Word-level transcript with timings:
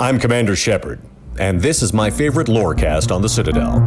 I'm 0.00 0.18
Commander 0.18 0.56
Shepard, 0.56 0.98
and 1.38 1.60
this 1.60 1.82
is 1.82 1.92
my 1.92 2.08
favorite 2.08 2.46
lorecast 2.46 3.14
on 3.14 3.20
the 3.20 3.28
Citadel. 3.28 3.80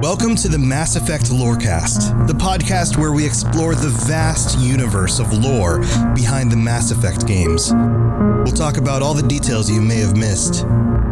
Welcome 0.00 0.36
to 0.36 0.46
the 0.46 0.60
Mass 0.60 0.94
Effect 0.94 1.24
Lorecast, 1.24 2.28
the 2.28 2.34
podcast 2.34 2.96
where 2.96 3.10
we 3.10 3.26
explore 3.26 3.74
the 3.74 3.88
vast 4.06 4.56
universe 4.60 5.18
of 5.18 5.32
lore 5.32 5.80
behind 6.14 6.52
the 6.52 6.56
Mass 6.56 6.92
Effect 6.92 7.26
games. 7.26 7.72
We'll 7.74 8.54
talk 8.54 8.76
about 8.76 9.02
all 9.02 9.12
the 9.12 9.26
details 9.26 9.68
you 9.68 9.80
may 9.80 9.96
have 9.96 10.16
missed, 10.16 10.64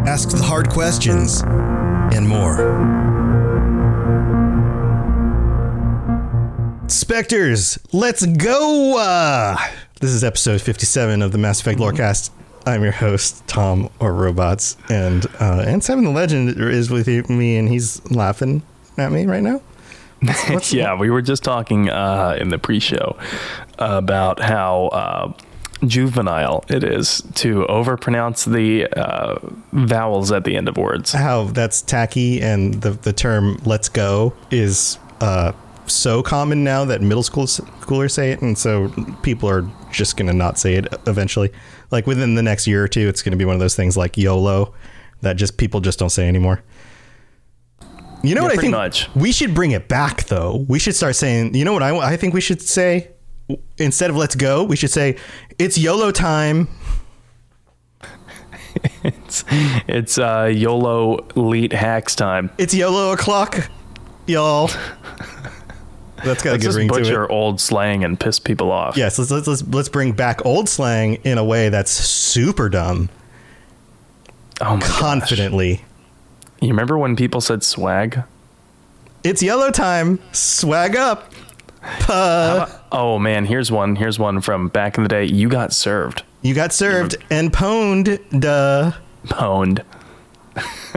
ask 0.07 0.29
the 0.29 0.41
hard 0.41 0.69
questions, 0.69 1.43
and 2.15 2.29
more. 2.29 2.55
Spectres, 6.87 7.77
let's 7.93 8.25
go! 8.25 8.99
Uh, 8.99 9.57
this 10.01 10.13
is 10.13 10.23
episode 10.23 10.61
57 10.61 11.23
of 11.23 11.33
the 11.33 11.39
Mass 11.39 11.61
Effect 11.61 11.81
Lorecast. 11.81 12.31
I'm 12.67 12.83
your 12.83 12.93
host, 12.93 13.47
Tom 13.47 13.89
or 14.01 14.13
Robots, 14.13 14.77
and 14.91 15.25
uh, 15.41 15.63
and 15.67 15.83
Seven 15.85 16.05
the 16.05 16.11
Legend 16.11 16.51
is 16.61 16.91
with 16.91 17.07
me, 17.31 17.57
and 17.57 17.69
he's 17.69 18.05
laughing 18.11 18.63
at 18.99 19.13
me 19.13 19.25
right 19.27 19.43
now. 19.43 19.61
What's- 20.21 20.51
what's- 20.51 20.73
yeah, 20.73 20.99
we 20.99 21.09
were 21.11 21.23
just 21.23 21.45
talking 21.45 21.89
uh, 21.89 22.37
in 22.41 22.49
the 22.49 22.59
pre-show 22.59 23.17
about 23.79 24.41
how 24.41 24.87
uh, 24.89 25.33
juvenile 25.87 26.65
it 26.69 26.83
is 26.83 27.23
to 27.37 27.65
overpronounce 27.69 28.51
the 28.51 28.87
uh, 28.99 29.39
vowels 29.73 30.33
at 30.33 30.43
the 30.45 30.57
end 30.57 30.69
of 30.69 30.77
words. 30.77 31.13
how 31.13 31.45
that's 31.45 31.83
tacky, 31.83 32.41
and 32.43 32.75
the 32.83 32.91
the 32.91 33.13
term 33.13 33.61
"let's 33.65 33.89
go" 33.89 34.33
is 34.51 34.99
uh, 35.21 35.53
so 35.87 36.21
common 36.21 36.65
now 36.65 36.85
that 36.85 37.01
middle 37.01 37.23
school 37.23 37.45
schoolers 37.45 38.11
say 38.11 38.33
it, 38.33 38.43
and 38.43 38.59
so 38.59 38.89
people 39.23 39.49
are 39.49 39.65
just 39.93 40.17
gonna 40.17 40.33
not 40.33 40.59
say 40.59 40.75
it 40.75 40.93
eventually. 41.07 41.53
Like 41.91 42.07
within 42.07 42.35
the 42.35 42.43
next 42.43 42.67
year 42.67 42.83
or 42.85 42.89
two, 42.89 43.09
it's 43.09 43.23
gonna 43.23 43.37
be 43.37 43.45
one 43.45 43.55
of 43.55 43.61
those 43.61 43.75
things 43.77 43.97
like 43.97 44.17
YOLO 44.17 44.75
that 45.23 45.37
just 45.37 45.57
people 45.57 45.81
just 45.81 45.99
don't 45.99 46.11
say 46.11 46.29
anymore. 46.29 46.63
You 48.23 48.35
know 48.35 48.43
Yeah, 48.43 48.49
what 48.49 48.59
I 48.59 48.61
think? 48.61 48.73
much. 48.73 49.09
We 49.15 49.31
should 49.33 49.55
bring 49.55 49.71
it 49.73 49.89
back 49.89 50.25
though. 50.25 50.65
We 50.69 50.79
should 50.79 50.95
start 50.97 51.17
saying. 51.17 51.55
You 51.55 51.65
know 51.65 51.73
what 51.73 51.83
I 51.83 51.97
I 51.97 52.17
think 52.17 52.35
we 52.35 52.41
should 52.41 52.61
say 52.61 53.11
instead 53.79 54.11
of 54.11 54.17
"let's 54.17 54.35
go," 54.35 54.65
we 54.65 54.75
should 54.77 54.91
say 54.91 55.17
it's 55.59 55.79
YOLO 55.79 56.11
time. 56.11 56.69
It's 59.03 59.45
it's 59.89 60.19
uh, 60.19 60.53
YOLO 60.55 61.27
elite 61.35 61.73
hacks 61.73 62.15
time. 62.15 62.51
It's 62.59 62.75
YOLO 62.75 63.13
o'clock, 63.13 63.71
y'all. 64.27 64.71
That's 66.27 66.43
got 66.43 66.51
a 66.51 66.53
Let's 66.55 66.67
good 66.67 66.75
ring 66.75 66.89
to 66.89 66.95
it. 66.95 66.99
butcher 67.05 67.31
old 67.31 67.61
slang 67.61 68.05
and 68.05 68.19
piss 68.21 68.39
people 68.39 68.71
off. 68.71 68.97
Yes, 68.97 69.19
let's, 69.19 69.31
let's 69.31 69.47
let's 69.47 69.63
let's 69.69 69.89
bring 69.89 70.13
back 70.13 70.45
old 70.45 70.69
slang 70.69 71.15
in 71.25 71.39
a 71.39 71.45
way 71.45 71.69
that's 71.71 71.91
super 71.91 72.69
dumb, 72.69 73.09
Oh 74.61 74.75
my 74.75 74.81
gosh. 74.81 74.91
confidently. 74.99 75.83
You 76.61 76.69
remember 76.69 76.97
when 76.99 77.17
people 77.17 77.41
said 77.41 77.63
swag? 77.63 78.23
It's 79.25 79.43
yellow 79.43 79.71
time. 79.71 80.19
Swag 80.33 80.97
up. 80.97 81.33
Uh, 82.09 82.67
Oh 82.93 83.19
man, 83.19 83.45
here's 83.47 83.71
one. 83.71 83.97
Here's 83.97 84.19
one 84.19 84.41
from 84.41 84.69
back 84.69 84.97
in 84.97 85.03
the 85.05 85.09
day. 85.09 85.25
You 85.25 85.49
got 85.49 85.73
served, 85.73 86.23
you 86.43 86.55
got 86.55 86.73
served 86.73 87.17
and 87.31 87.53
pwned. 87.53 88.41
Duh, 88.41 88.93
pwned, 89.27 89.85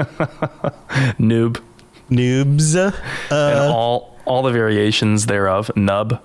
noob, 1.19 1.61
noobs. 2.09 2.75
and 2.75 2.93
Uh, 3.31 3.73
all 3.73 4.08
all 4.29 4.43
the 4.43 4.51
variations 4.51 5.25
thereof. 5.25 5.69
Nub. 5.75 6.21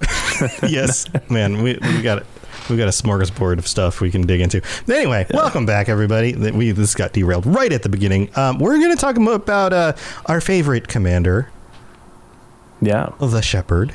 yes, 0.62 1.06
man, 1.30 1.62
we 1.62 1.78
we 1.82 2.02
got 2.02 2.24
we 2.70 2.76
got 2.76 2.88
a 2.88 2.92
smorgasbord 2.92 3.58
of 3.58 3.66
stuff 3.66 4.00
we 4.00 4.10
can 4.10 4.22
dig 4.22 4.40
into. 4.40 4.62
Anyway, 4.88 5.26
welcome 5.34 5.66
back, 5.66 5.88
everybody. 5.88 6.34
We 6.34 6.70
this 6.72 6.94
got 6.94 7.12
derailed 7.12 7.44
right 7.46 7.72
at 7.72 7.82
the 7.82 7.88
beginning. 7.88 8.30
Um, 8.36 8.58
we're 8.58 8.78
going 8.78 8.90
to 8.92 8.96
talk 9.00 9.16
about 9.16 9.72
uh, 9.72 9.92
our 10.26 10.40
favorite 10.40 10.88
commander, 10.88 11.50
Yeah. 12.80 13.10
the 13.20 13.42
Shepard. 13.42 13.94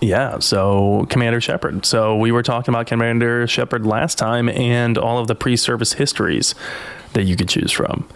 Yeah, 0.00 0.38
so 0.40 1.06
Commander 1.08 1.40
Shepard. 1.40 1.86
So 1.86 2.16
we 2.16 2.30
were 2.30 2.42
talking 2.42 2.72
about 2.72 2.86
Commander 2.86 3.46
Shepard 3.46 3.86
last 3.86 4.18
time 4.18 4.48
and 4.50 4.98
all 4.98 5.18
of 5.18 5.26
the 5.26 5.34
pre-service 5.34 5.94
histories 5.94 6.54
that 7.14 7.24
you 7.24 7.34
could 7.34 7.48
choose 7.48 7.72
from. 7.72 8.06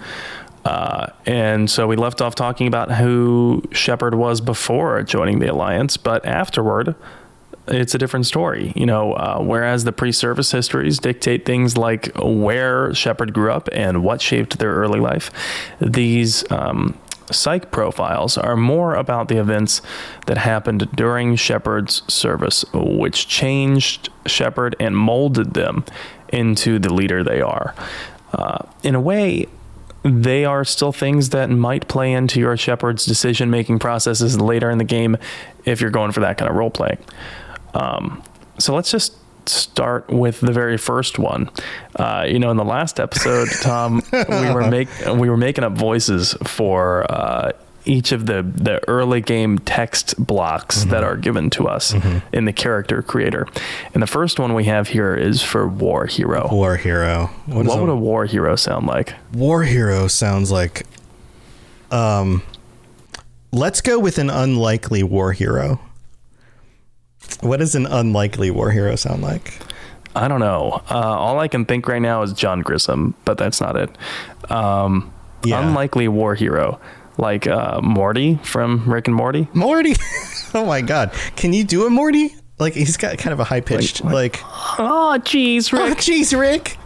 Uh, 0.65 1.07
and 1.27 1.71
so 1.71 1.87
we 1.87 1.97
left 1.97 2.21
off 2.21 2.35
talking 2.35 2.67
about 2.67 2.93
who 2.93 3.63
Shepard 3.73 4.15
was 4.15 4.41
before 4.41 5.03
joining 5.03 5.39
the 5.39 5.47
Alliance, 5.47 5.97
but 5.97 6.25
afterward, 6.27 6.95
it's 7.67 7.95
a 7.95 7.99
different 7.99 8.27
story. 8.27 8.73
You 8.77 8.87
know, 8.87 9.15
uh, 9.15 9.39
whereas 9.41 9.85
the 9.85 9.93
pre-service 9.93 10.51
histories 10.51 10.99
dictate 10.99 11.45
things 11.45 11.77
like 11.77 12.11
where 12.17 12.95
Shepard 12.95 13.33
grew 13.33 13.53
up 13.53 13.69
and 13.73 14.03
what 14.03 14.21
shaped 14.21 14.59
their 14.59 14.75
early 14.75 15.01
life, 15.01 15.31
these 15.81 16.51
um, 16.51 16.99
psych 17.31 17.71
profiles 17.71 18.37
are 18.37 18.57
more 18.57 18.95
about 18.95 19.29
the 19.29 19.39
events 19.39 19.83
that 20.27 20.39
happened 20.39 20.89
during 20.95 21.37
Shepard's 21.37 22.03
service, 22.13 22.65
which 22.73 23.29
changed 23.29 24.09
Shepard 24.27 24.77
and 24.81 24.97
molded 24.97 25.55
them 25.55 25.85
into 26.29 26.79
the 26.79 26.93
leader 26.93 27.23
they 27.23 27.41
are. 27.41 27.75
Uh, 28.33 28.65
in 28.83 28.95
a 28.95 29.01
way, 29.01 29.47
they 30.03 30.45
are 30.45 30.65
still 30.65 30.93
things 30.93 31.31
that 31.31 31.51
might 31.51 31.89
play 31.89 32.13
into 32.13 32.41
your 32.41 32.57
Shepard's 32.57 33.05
decision 33.05 33.51
making 33.51 33.79
processes 33.79 34.41
later 34.41 34.71
in 34.71 34.79
the 34.79 34.85
game 34.85 35.17
if 35.65 35.81
you're 35.81 35.91
going 35.91 36.13
for 36.13 36.21
that 36.21 36.39
kind 36.39 36.51
of 36.51 36.57
role 36.57 36.71
playing. 36.71 36.99
Um, 37.75 38.23
so 38.59 38.75
let's 38.75 38.91
just 38.91 39.15
start 39.47 40.09
with 40.09 40.41
the 40.41 40.53
very 40.53 40.77
first 40.77 41.19
one. 41.19 41.51
Uh, 41.97 42.25
you 42.29 42.39
know, 42.39 42.51
in 42.51 42.57
the 42.57 42.65
last 42.65 43.01
episode, 43.01 43.49
Tom, 43.63 44.03
we 44.13 44.53
were 44.53 44.67
make 44.71 44.89
we 45.07 45.29
were 45.29 45.37
making 45.37 45.65
up 45.65 45.73
voices 45.73 46.35
for 46.45 47.11
uh, 47.11 47.53
each 47.85 48.13
of 48.13 48.27
the 48.27 48.43
the 48.43 48.81
early 48.89 49.21
game 49.21 49.59
text 49.61 50.15
blocks 50.19 50.85
that 50.85 51.03
are 51.03 51.17
given 51.17 51.51
to 51.51 51.67
us 51.69 51.95
in 52.33 52.45
the 52.45 52.53
character 52.53 53.03
creator. 53.03 53.47
And 53.95 54.03
the 54.03 54.07
first 54.07 54.39
one 54.39 54.55
we 54.55 54.65
have 54.65 54.89
here 54.89 55.15
is 55.15 55.43
for 55.43 55.67
War 55.67 56.07
Hero. 56.07 56.49
War 56.51 56.77
hero. 56.77 57.31
What, 57.47 57.67
is 57.67 57.75
would 57.77 57.89
a 57.89 57.97
War 57.97 58.27
Hero 58.27 58.57
sound 58.57 58.87
like? 58.87 59.15
war 59.33 59.63
hero 59.63 60.09
sounds 60.09 60.51
like 60.51 60.87
um 61.91 62.43
let's 63.53 63.81
go 63.81 63.99
with 63.99 64.19
an 64.19 64.31
unlikely 64.31 65.03
war 65.03 65.33
hero 65.33 65.81
what 67.41 67.59
does 67.59 67.75
an 67.75 67.87
unlikely 67.87 68.51
war 68.51 68.71
hero 68.71 68.95
sound 68.97 69.23
like 69.23 69.55
I 70.15 70.27
don't 70.27 70.41
know. 70.41 70.83
Uh, 70.91 70.95
all 70.99 71.39
I 71.39 71.47
can 71.47 71.65
think 71.65 71.87
right 71.87 72.03
now 72.03 72.23
is 72.23 72.33
Jon 72.33 72.63
Grissom, 72.63 73.15
but 73.25 73.39
that's 73.39 73.61
not 73.61 73.77
it. 73.77 73.91
Um, 74.51 75.13
Yeah. 75.45 75.65
Unlikely 75.65 76.09
war 76.09 76.35
hero, 76.35 76.81
like 77.21 77.47
uh, 77.47 77.81
Morty 77.83 78.37
from 78.43 78.89
Rick 78.91 79.07
and 79.09 79.15
Morty. 79.17 79.47
morty 79.55 79.95
oh 80.55 80.65
my 80.67 80.81
god 80.81 81.13
can 81.37 81.53
you 81.53 81.63
do 81.65 81.87
a 81.87 81.91
morty 81.91 82.35
like 82.59 82.73
he's 82.75 82.97
got 82.97 83.17
kind 83.19 83.33
of 83.33 83.41
a 83.41 83.45
high 83.45 83.61
pitched 83.61 84.03
like, 84.05 84.41
Oh, 84.79 85.17
jeez, 85.21 85.73
Rick. 85.73 85.83
oh 85.83 85.95
jeez 85.95 86.39
rick 86.39 86.77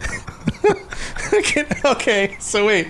okay, 1.85 2.37
so 2.39 2.65
wait 2.67 2.87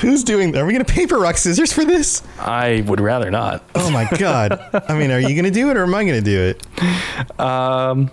who's 0.00 0.24
doing 0.24 0.56
are 0.56 0.64
we 0.66 0.72
gonna 0.72 0.84
paper 0.84 1.18
rock 1.18 1.36
scissors 1.36 1.72
for 1.72 1.84
this 1.84 2.22
I 2.38 2.82
would 2.86 3.00
rather 3.00 3.30
not. 3.30 3.62
oh 3.74 3.90
my 3.90 4.08
god 4.18 4.58
i 4.88 4.94
mean 4.98 5.10
are 5.10 5.20
you 5.20 5.34
gonna 5.36 5.50
do 5.50 5.70
it 5.70 5.76
or 5.76 5.84
am 5.84 5.94
i 5.94 6.04
gonna 6.04 6.20
do 6.20 6.54
it 6.56 7.40
Um, 7.40 8.10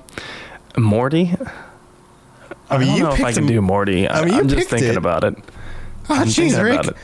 Morty. 0.77 1.33
I, 2.69 2.77
mean, 2.77 2.87
don't 2.87 2.97
you 2.97 3.03
know 3.03 3.11
if 3.13 3.21
I 3.21 3.33
can 3.33 3.45
do 3.45 3.59
Morty. 3.61 4.07
I, 4.07 4.21
I 4.21 4.25
mean, 4.25 4.33
am 4.35 4.47
just 4.47 4.69
thinking 4.69 4.91
it. 4.91 4.95
about 4.97 5.25
it. 5.25 5.35
Oh, 6.11 6.23
jeez, 6.25 6.61
Rick. 6.61 6.95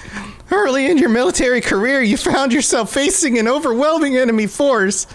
Early 0.52 0.90
in 0.90 0.98
your 0.98 1.10
military 1.10 1.62
career, 1.62 2.02
you 2.02 2.18
found 2.18 2.54
yourself 2.54 2.92
facing 2.94 3.38
an 3.38 3.48
overwhelming 3.48 4.16
enemy 4.18 4.48
force. 4.48 5.08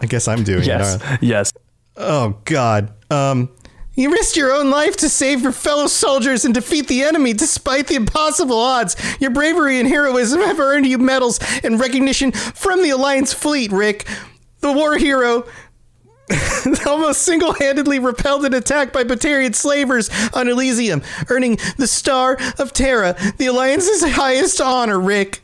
I 0.00 0.06
guess 0.06 0.28
I'm 0.28 0.42
doing 0.44 0.64
Yes, 0.64 0.96
it. 0.96 1.02
aren't 1.04 1.22
yes. 1.22 1.52
Oh, 1.96 2.38
God. 2.44 2.92
Um, 3.10 3.50
you 3.94 4.10
risked 4.10 4.36
your 4.36 4.52
own 4.52 4.70
life 4.70 4.96
to 4.98 5.08
save 5.08 5.42
your 5.42 5.52
fellow 5.52 5.86
soldiers 5.86 6.44
and 6.44 6.54
defeat 6.54 6.88
the 6.88 7.02
enemy 7.02 7.34
despite 7.34 7.86
the 7.88 7.94
impossible 7.94 8.58
odds. 8.58 8.96
Your 9.20 9.30
bravery 9.30 9.78
and 9.78 9.88
heroism 9.88 10.40
have 10.40 10.58
earned 10.58 10.86
you 10.86 10.98
medals 10.98 11.38
and 11.62 11.78
recognition 11.78 12.32
from 12.32 12.82
the 12.82 12.90
Alliance 12.90 13.32
fleet, 13.34 13.70
Rick. 13.70 14.06
The 14.60 14.72
war 14.72 14.96
hero 14.96 15.44
almost 16.86 17.22
single-handedly 17.22 17.98
repelled 17.98 18.44
an 18.44 18.54
attack 18.54 18.92
by 18.92 19.04
Batarian 19.04 19.54
slavers 19.54 20.10
on 20.32 20.48
Elysium, 20.48 21.02
earning 21.28 21.58
the 21.76 21.86
Star 21.86 22.36
of 22.58 22.72
Terra, 22.72 23.16
the 23.38 23.46
Alliance's 23.46 24.02
highest 24.14 24.60
honor, 24.60 24.98
Rick. 25.00 25.42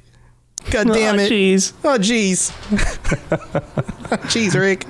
God 0.71 0.89
damn 0.89 1.19
Aw, 1.19 1.23
it. 1.23 1.31
Jeez. 1.33 1.73
Oh, 1.85 1.99
jeez. 1.99 2.51
jeez, 4.29 4.59
Rick. 4.59 4.87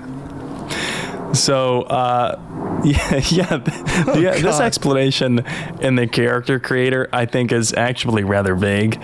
So, 1.34 1.82
uh, 1.82 2.40
yeah, 2.84 3.14
yeah, 3.28 3.58
th- 3.58 4.16
yeah 4.18 4.38
this 4.40 4.58
Oh, 4.58 4.62
explanation 4.62 5.44
in 5.80 5.94
the 5.96 6.06
character 6.06 6.58
creator, 6.58 7.08
I 7.12 7.26
think, 7.26 7.52
is 7.52 7.74
actually 7.74 8.24
rather 8.24 8.54
vague. 8.54 9.00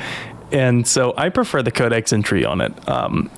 And 0.50 0.86
so 0.86 1.12
I 1.16 1.28
prefer 1.28 1.62
the 1.62 1.70
codex 1.70 2.12
entry 2.12 2.44
on 2.44 2.60
it. 2.60 2.88
Um, 2.88 3.30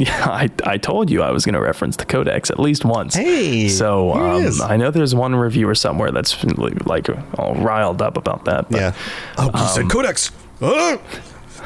Yeah, 0.06 0.30
I, 0.30 0.48
I 0.64 0.78
told 0.78 1.10
you 1.10 1.22
I 1.22 1.30
was 1.30 1.44
going 1.44 1.54
to 1.54 1.60
reference 1.60 1.96
the 1.96 2.06
Codex 2.06 2.48
at 2.48 2.58
least 2.58 2.86
once. 2.86 3.14
Hey, 3.14 3.68
so 3.68 4.12
um, 4.12 4.44
is. 4.44 4.58
I 4.58 4.78
know 4.78 4.90
there's 4.90 5.14
one 5.14 5.36
reviewer 5.36 5.74
somewhere 5.74 6.10
that's 6.10 6.42
like 6.86 7.10
all 7.38 7.54
riled 7.56 8.00
up 8.00 8.16
about 8.16 8.46
that. 8.46 8.70
But 8.70 8.80
yeah. 8.80 8.94
Oh, 9.36 9.50
you 9.54 9.68
said 9.68 9.90
Codex. 9.90 10.30
Uh, 10.62 10.96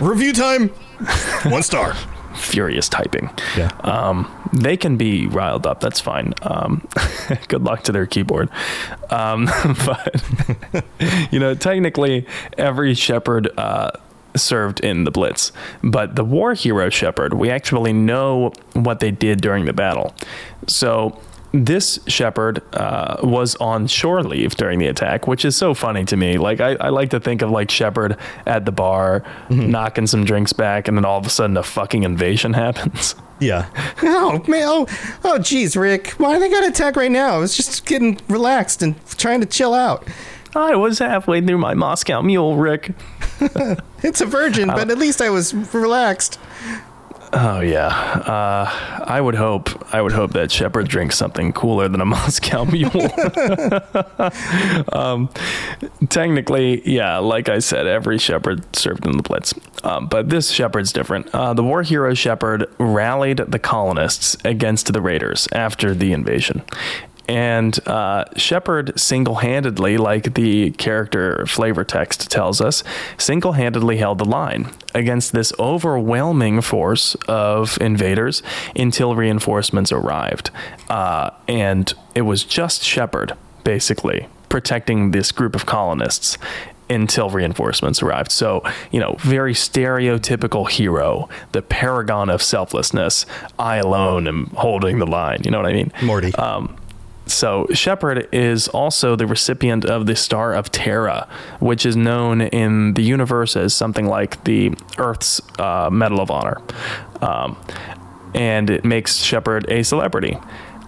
review 0.00 0.32
time. 0.32 0.70
One 1.44 1.62
star. 1.62 1.94
furious 2.34 2.88
typing. 2.88 3.30
Yeah. 3.56 3.70
Um, 3.80 4.30
they 4.52 4.76
can 4.76 4.96
be 4.96 5.26
riled 5.26 5.66
up. 5.66 5.80
That's 5.80 6.00
fine. 6.00 6.34
Um, 6.42 6.86
good 7.48 7.62
luck 7.62 7.84
to 7.84 7.92
their 7.92 8.06
keyboard. 8.06 8.50
Um, 9.10 9.46
but 9.86 10.24
you 11.30 11.38
know, 11.38 11.54
technically, 11.54 12.26
every 12.58 12.94
Shepard 12.94 13.50
uh, 13.56 13.92
served 14.36 14.80
in 14.80 15.04
the 15.04 15.10
Blitz, 15.10 15.52
but 15.82 16.16
the 16.16 16.24
war 16.24 16.54
hero 16.54 16.90
Shepard, 16.90 17.34
we 17.34 17.50
actually 17.50 17.92
know 17.92 18.52
what 18.74 19.00
they 19.00 19.10
did 19.10 19.40
during 19.40 19.64
the 19.64 19.72
battle. 19.72 20.14
So. 20.66 21.20
This 21.56 22.00
Shepard 22.08 22.62
uh, 22.74 23.18
was 23.22 23.54
on 23.60 23.86
shore 23.86 24.24
leave 24.24 24.56
during 24.56 24.80
the 24.80 24.88
attack, 24.88 25.28
which 25.28 25.44
is 25.44 25.56
so 25.56 25.72
funny 25.72 26.04
to 26.06 26.16
me. 26.16 26.36
Like 26.36 26.60
I, 26.60 26.74
I 26.80 26.88
like 26.88 27.10
to 27.10 27.20
think 27.20 27.42
of 27.42 27.50
like 27.52 27.70
Shepard 27.70 28.16
at 28.44 28.64
the 28.64 28.72
bar, 28.72 29.22
knocking 29.48 30.08
some 30.08 30.24
drinks 30.24 30.52
back, 30.52 30.88
and 30.88 30.98
then 30.98 31.04
all 31.04 31.16
of 31.16 31.26
a 31.26 31.30
sudden 31.30 31.56
a 31.56 31.62
fucking 31.62 32.02
invasion 32.02 32.52
happens. 32.64 33.14
Yeah. 33.38 33.66
Oh 34.02 34.42
man. 34.48 34.62
Oh, 34.66 34.86
oh, 35.22 35.38
geez, 35.38 35.76
Rick. 35.76 36.08
Why 36.18 36.40
they 36.40 36.50
got 36.50 36.62
to 36.62 36.70
attack 36.70 36.96
right 36.96 37.08
now? 37.12 37.36
I 37.36 37.38
was 37.38 37.56
just 37.56 37.86
getting 37.86 38.18
relaxed 38.28 38.82
and 38.82 38.96
trying 39.16 39.40
to 39.40 39.46
chill 39.46 39.74
out. 39.74 40.08
I 40.56 40.74
was 40.74 40.98
halfway 40.98 41.40
through 41.40 41.58
my 41.58 41.74
Moscow 41.74 42.20
Mule, 42.20 42.56
Rick. 42.56 42.94
It's 44.02 44.20
a 44.20 44.26
virgin, 44.26 44.68
but 44.68 44.90
at 44.90 44.98
least 44.98 45.22
I 45.22 45.30
was 45.30 45.54
relaxed. 45.72 46.38
Oh 47.36 47.60
yeah, 47.60 47.86
uh, 47.88 48.70
I 49.04 49.20
would 49.20 49.34
hope. 49.34 49.70
I 49.92 50.00
would 50.00 50.12
hope 50.12 50.32
that 50.34 50.52
Shepard 50.52 50.86
drinks 50.86 51.16
something 51.16 51.52
cooler 51.52 51.88
than 51.88 52.00
a 52.00 52.04
Moscow 52.16 52.64
Mule. 52.64 52.92
um, 54.92 55.28
technically, 56.10 56.88
yeah, 56.88 57.18
like 57.18 57.48
I 57.48 57.58
said, 57.58 57.86
every 57.88 58.18
Shepard 58.18 58.76
served 58.76 59.04
in 59.04 59.16
the 59.16 59.22
Blitz, 59.22 59.52
um, 59.82 60.06
but 60.06 60.28
this 60.28 60.50
Shepard's 60.50 60.92
different. 60.92 61.28
Uh, 61.34 61.54
the 61.54 61.64
war 61.64 61.82
hero 61.82 62.14
Shepard 62.14 62.66
rallied 62.78 63.38
the 63.38 63.58
colonists 63.58 64.36
against 64.44 64.92
the 64.92 65.00
raiders 65.00 65.48
after 65.50 65.92
the 65.92 66.12
invasion. 66.12 66.62
And 67.28 67.78
uh, 67.88 68.26
Shepard 68.36 68.98
single 68.98 69.36
handedly, 69.36 69.96
like 69.96 70.34
the 70.34 70.70
character 70.72 71.46
flavor 71.46 71.84
text 71.84 72.30
tells 72.30 72.60
us, 72.60 72.84
single 73.16 73.52
handedly 73.52 73.96
held 73.96 74.18
the 74.18 74.24
line 74.24 74.70
against 74.94 75.32
this 75.32 75.52
overwhelming 75.58 76.60
force 76.60 77.14
of 77.26 77.78
invaders 77.80 78.42
until 78.76 79.14
reinforcements 79.14 79.90
arrived. 79.90 80.50
Uh, 80.88 81.30
and 81.48 81.94
it 82.14 82.22
was 82.22 82.44
just 82.44 82.82
Shepard, 82.82 83.32
basically, 83.64 84.28
protecting 84.48 85.10
this 85.10 85.32
group 85.32 85.54
of 85.54 85.66
colonists 85.66 86.38
until 86.90 87.30
reinforcements 87.30 88.02
arrived. 88.02 88.30
So, 88.30 88.62
you 88.92 89.00
know, 89.00 89.16
very 89.20 89.54
stereotypical 89.54 90.68
hero, 90.68 91.28
the 91.52 91.62
paragon 91.62 92.28
of 92.28 92.42
selflessness. 92.42 93.24
I 93.58 93.76
alone 93.76 94.28
am 94.28 94.46
holding 94.54 94.98
the 94.98 95.06
line. 95.06 95.40
You 95.44 95.50
know 95.50 95.58
what 95.58 95.66
I 95.66 95.72
mean? 95.72 95.92
Morty. 96.02 96.34
Um, 96.34 96.76
so 97.26 97.66
Shepard 97.72 98.28
is 98.32 98.68
also 98.68 99.16
the 99.16 99.26
recipient 99.26 99.84
of 99.84 100.06
the 100.06 100.16
Star 100.16 100.52
of 100.54 100.70
Terra, 100.70 101.26
which 101.60 101.86
is 101.86 101.96
known 101.96 102.42
in 102.42 102.94
the 102.94 103.02
universe 103.02 103.56
as 103.56 103.74
something 103.74 104.06
like 104.06 104.42
the 104.44 104.74
Earth's 104.98 105.40
uh, 105.58 105.88
Medal 105.90 106.20
of 106.20 106.30
Honor, 106.30 106.60
um, 107.22 107.56
and 108.34 108.68
it 108.70 108.84
makes 108.84 109.16
Shepard 109.18 109.70
a 109.70 109.82
celebrity. 109.82 110.36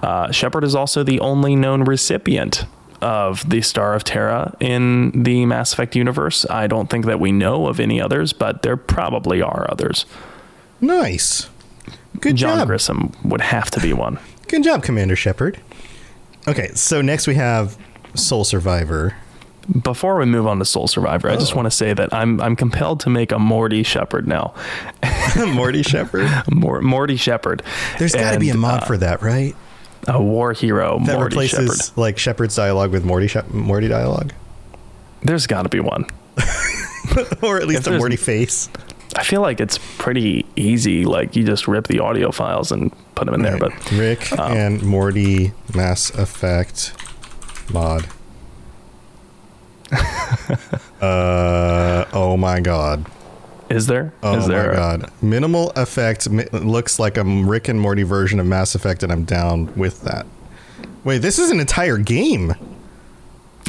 Uh, 0.02 0.30
Shepard 0.30 0.62
is 0.64 0.74
also 0.74 1.02
the 1.02 1.20
only 1.20 1.56
known 1.56 1.84
recipient 1.84 2.66
of 3.00 3.48
the 3.48 3.60
Star 3.62 3.94
of 3.94 4.04
Terra 4.04 4.54
in 4.60 5.22
the 5.22 5.46
Mass 5.46 5.72
Effect 5.72 5.96
universe. 5.96 6.46
I 6.50 6.66
don't 6.66 6.88
think 6.88 7.06
that 7.06 7.20
we 7.20 7.32
know 7.32 7.66
of 7.66 7.80
any 7.80 8.00
others, 8.00 8.32
but 8.32 8.62
there 8.62 8.76
probably 8.76 9.40
are 9.42 9.66
others. 9.70 10.06
nice. 10.80 11.48
Good 12.20 12.36
Jon 12.36 12.58
job. 12.58 12.68
Grissom 12.68 13.12
would 13.24 13.42
have 13.42 13.70
to 13.72 13.80
be 13.80 13.92
one. 13.92 14.18
Good 14.48 14.64
job, 14.64 14.82
Commander 14.82 15.16
Shepard. 15.16 15.60
Okay, 16.48 16.70
so 16.74 17.00
next 17.02 17.26
we 17.26 17.34
have 17.34 17.76
Sole 18.14 18.44
Survivor. 18.44 19.14
Before 19.82 20.16
we 20.16 20.26
move 20.26 20.46
on 20.46 20.60
to 20.60 20.64
Sole 20.64 20.86
Survivor, 20.86 21.28
I 21.28 21.34
just 21.36 21.52
Oh. 21.52 21.56
want 21.56 21.66
to 21.66 21.72
say 21.72 21.92
that 21.92 22.14
I'm 22.14 22.40
I'm 22.40 22.54
compelled 22.54 23.00
to 23.00 23.10
make 23.10 23.32
a 23.32 23.38
Morty 23.38 23.82
Shepard 23.82 24.28
now. 24.28 24.54
Morty 25.36 25.82
Shepard. 25.84 26.30
Mor- 26.50 26.82
Morty 26.82 27.16
Shepard. 27.16 27.62
There's 27.98 28.14
got 28.14 28.32
to 28.34 28.38
be 28.40 28.50
a 28.50 28.54
mod 28.56 28.82
uh, 28.82 28.86
for 28.86 28.96
that, 28.98 29.22
right? 29.22 29.54
a 30.08 30.22
war 30.22 30.52
hero. 30.52 31.00
That 31.04 31.14
Morty 31.16 31.34
replaces 31.34 31.76
Shepard. 31.88 31.98
like 31.98 32.16
Shepard's 32.18 32.54
dialogue 32.54 32.92
with 32.92 33.04
Morty 33.04 33.26
Shep- 33.26 33.50
Morty 33.50 33.88
dialogue, 33.88 34.32
There's 35.22 35.48
got 35.48 35.62
to 35.64 35.68
be 35.68 35.80
one. 35.80 36.06
or 37.42 37.56
at 37.56 37.66
least 37.66 37.80
a 37.80 37.90
there's- 37.90 37.98
Morty 38.00 38.14
face. 38.14 38.68
I 39.16 39.24
feel 39.24 39.40
like 39.40 39.60
it's 39.60 39.80
pretty 39.98 40.45
easy. 40.56 41.04
Like 41.04 41.36
you 41.36 41.44
just 41.44 41.68
rip 41.68 41.86
the 41.86 42.00
audio 42.00 42.30
files 42.32 42.72
and 42.72 42.92
put 43.14 43.26
them 43.26 43.34
in 43.34 43.42
there. 43.42 43.58
But 43.58 43.90
Rick 43.92 44.32
um, 44.38 44.52
and 44.52 44.82
Morty 44.82 45.52
Mass 45.74 46.10
Effect 46.10 46.92
mod. 47.72 48.06
uh 51.00 52.04
oh 52.12 52.36
my 52.36 52.60
god. 52.60 53.06
is 53.70 53.86
there? 53.86 54.12
Oh 54.22 54.38
Is 54.38 54.46
there 54.46 54.70
my 54.70 54.76
god. 54.76 55.10
Minimal 55.22 55.70
effect 55.76 56.28
mi- 56.28 56.44
looks 56.52 56.98
like 56.98 57.16
a 57.16 57.24
Rick 57.24 57.68
and 57.68 57.80
Morty 57.80 58.02
version 58.02 58.40
of 58.40 58.46
Mass 58.46 58.74
Effect 58.74 59.02
and 59.04 59.12
I'm 59.12 59.24
down 59.24 59.72
with 59.76 60.02
that. 60.02 60.26
Wait, 61.04 61.18
this 61.18 61.38
is 61.38 61.50
an 61.50 61.60
entire 61.60 61.98
game. 61.98 62.54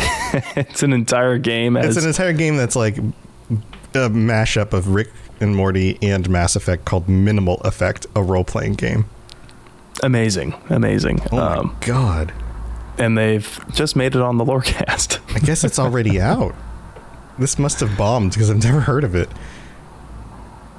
it's 0.55 0.81
an 0.81 0.91
entire 0.93 1.37
game. 1.37 1.77
As, 1.77 1.95
It's 1.95 2.03
an 2.03 2.09
entire 2.09 2.33
game 2.33 2.57
that's 2.57 2.75
like 2.75 2.97
a 2.97 4.09
mashup 4.09 4.73
of 4.73 4.89
Rick 4.89 5.11
and 5.39 5.55
Morty 5.55 5.97
and 6.01 6.29
Mass 6.29 6.55
Effect 6.55 6.85
called 6.85 7.07
Minimal 7.09 7.55
Effect, 7.61 8.05
a 8.15 8.21
role-playing 8.23 8.73
game. 8.73 9.05
amazing, 10.03 10.53
amazing. 10.69 11.19
Oh 11.31 11.37
um, 11.39 11.67
my 11.67 11.85
god. 11.85 12.33
and 12.97 13.17
they've 13.17 13.59
just 13.73 13.95
made 13.95 14.15
it 14.15 14.21
on 14.21 14.37
the 14.37 14.45
Lorecast. 14.45 15.19
I 15.35 15.39
guess 15.39 15.63
it's 15.63 15.79
already 15.79 16.19
out. 16.33 16.53
This 17.39 17.59
must 17.59 17.79
have 17.81 17.95
bombed 17.97 18.31
because 18.33 18.49
I've 18.49 18.63
never 18.63 18.79
heard 18.81 19.03
of 19.03 19.13
it. 19.15 19.29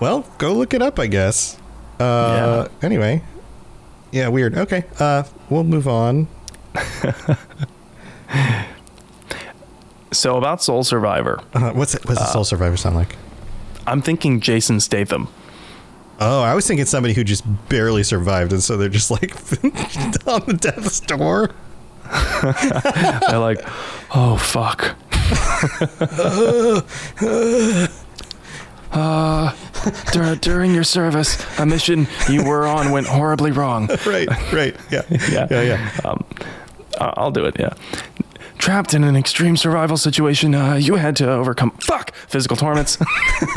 Well, 0.00 0.24
go 0.38 0.52
look 0.54 0.74
it 0.74 0.82
up, 0.82 0.98
I 0.98 1.06
guess. 1.08 1.58
Uh, 2.00 2.68
Anyway, 2.82 3.22
yeah, 4.12 4.28
weird. 4.28 4.56
Okay, 4.56 4.84
uh, 5.00 5.24
we'll 5.50 5.64
move 5.64 5.86
on. 5.88 6.28
so 10.12 10.36
about 10.36 10.62
Sole 10.62 10.84
Survivor, 10.84 11.40
Uh, 11.54 11.72
what's 11.72 11.94
it, 11.94 12.04
what's 12.06 12.20
the 12.20 12.26
Sole 12.26 12.44
Survivor 12.44 12.76
sound 12.76 12.96
like? 12.96 13.16
I'm 13.88 14.02
thinking 14.02 14.40
Jason 14.40 14.80
Statham. 14.80 15.28
Oh, 16.20 16.42
I 16.42 16.54
was 16.54 16.66
thinking 16.66 16.84
somebody 16.86 17.14
who 17.14 17.22
just 17.24 17.44
barely 17.68 18.02
survived, 18.02 18.52
and 18.52 18.62
so 18.62 18.76
they're 18.76 18.88
just 18.88 19.10
like 19.10 19.34
on 20.26 20.42
the 20.46 20.58
death's 20.60 21.00
door. 21.00 21.50
They're 23.28 23.38
like, 23.38 23.60
oh 24.14 24.36
fuck. 24.36 24.96
uh, 28.92 29.54
dur- 30.12 30.36
during 30.36 30.74
your 30.74 30.84
service, 30.84 31.38
a 31.58 31.66
mission 31.66 32.06
you 32.28 32.44
were 32.44 32.66
on 32.66 32.90
went 32.90 33.06
horribly 33.06 33.52
wrong. 33.52 33.88
Right, 34.06 34.28
right, 34.52 34.76
yeah, 34.90 35.02
Yeah, 35.10 35.46
yeah, 35.50 35.62
yeah. 35.62 35.90
Um, 36.04 36.24
I'll 36.98 37.30
do 37.30 37.44
it. 37.44 37.56
Yeah. 37.60 37.74
Trapped 38.68 38.92
in 38.92 39.02
an 39.02 39.16
extreme 39.16 39.56
survival 39.56 39.96
situation, 39.96 40.54
uh, 40.54 40.74
you 40.74 40.96
had 40.96 41.16
to 41.16 41.30
overcome 41.32 41.70
fuck 41.80 42.14
physical 42.14 42.54
torments 42.54 42.98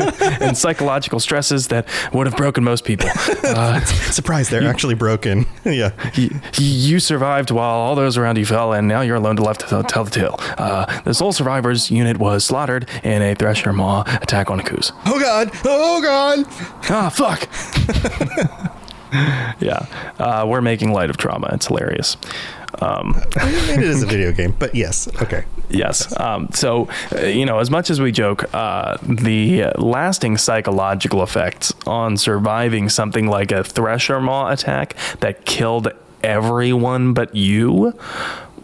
and 0.40 0.56
psychological 0.56 1.20
stresses 1.20 1.68
that 1.68 1.86
would 2.14 2.26
have 2.26 2.34
broken 2.34 2.64
most 2.64 2.86
people. 2.86 3.10
Uh, 3.44 3.78
Surprise, 3.84 4.48
they're 4.48 4.66
actually 4.66 4.94
broken. 4.94 5.44
yeah. 5.66 5.90
y- 6.16 6.30
you 6.56 6.98
survived 6.98 7.50
while 7.50 7.74
all 7.80 7.94
those 7.94 8.16
around 8.16 8.38
you 8.38 8.46
fell, 8.46 8.72
and 8.72 8.88
now 8.88 9.02
you're 9.02 9.16
alone 9.16 9.36
to 9.36 9.42
left 9.42 9.68
to 9.68 9.82
tell 9.82 10.04
the 10.04 10.10
tale. 10.10 10.36
Uh, 10.56 10.86
the 11.02 11.12
sole 11.12 11.32
survivors 11.32 11.90
unit 11.90 12.16
was 12.16 12.46
slaughtered 12.46 12.88
in 13.02 13.20
a 13.20 13.34
Thresher 13.34 13.74
Maw 13.74 14.04
attack 14.22 14.50
on 14.50 14.58
Akuze. 14.60 14.90
Oh 15.04 15.20
god! 15.20 15.50
Oh 15.66 16.00
god! 16.00 16.46
Ah, 16.90 17.10
fuck. 17.10 17.46
yeah, 19.60 19.84
uh, 20.18 20.46
we're 20.48 20.62
making 20.62 20.92
light 20.92 21.10
of 21.10 21.18
trauma. 21.18 21.50
It's 21.52 21.66
hilarious. 21.66 22.16
Um, 22.82 23.14
it 23.36 23.82
is 23.82 24.02
a 24.02 24.06
video 24.06 24.32
game, 24.40 24.54
but 24.58 24.74
yes, 24.74 25.08
okay. 25.22 25.44
Yes. 25.70 26.18
Um, 26.18 26.48
so, 26.52 26.88
uh, 27.12 27.20
you 27.26 27.46
know, 27.46 27.58
as 27.58 27.70
much 27.70 27.90
as 27.90 28.00
we 28.00 28.12
joke, 28.12 28.52
uh, 28.54 28.98
the 29.02 29.66
lasting 29.78 30.36
psychological 30.38 31.22
effects 31.22 31.72
on 31.86 32.16
surviving 32.16 32.88
something 32.88 33.26
like 33.26 33.52
a 33.52 33.64
Thresher 33.64 34.20
Maw 34.20 34.50
attack 34.50 34.96
that 35.20 35.44
killed 35.44 35.88
everyone 36.22 37.14
but 37.14 37.34
you 37.34 37.98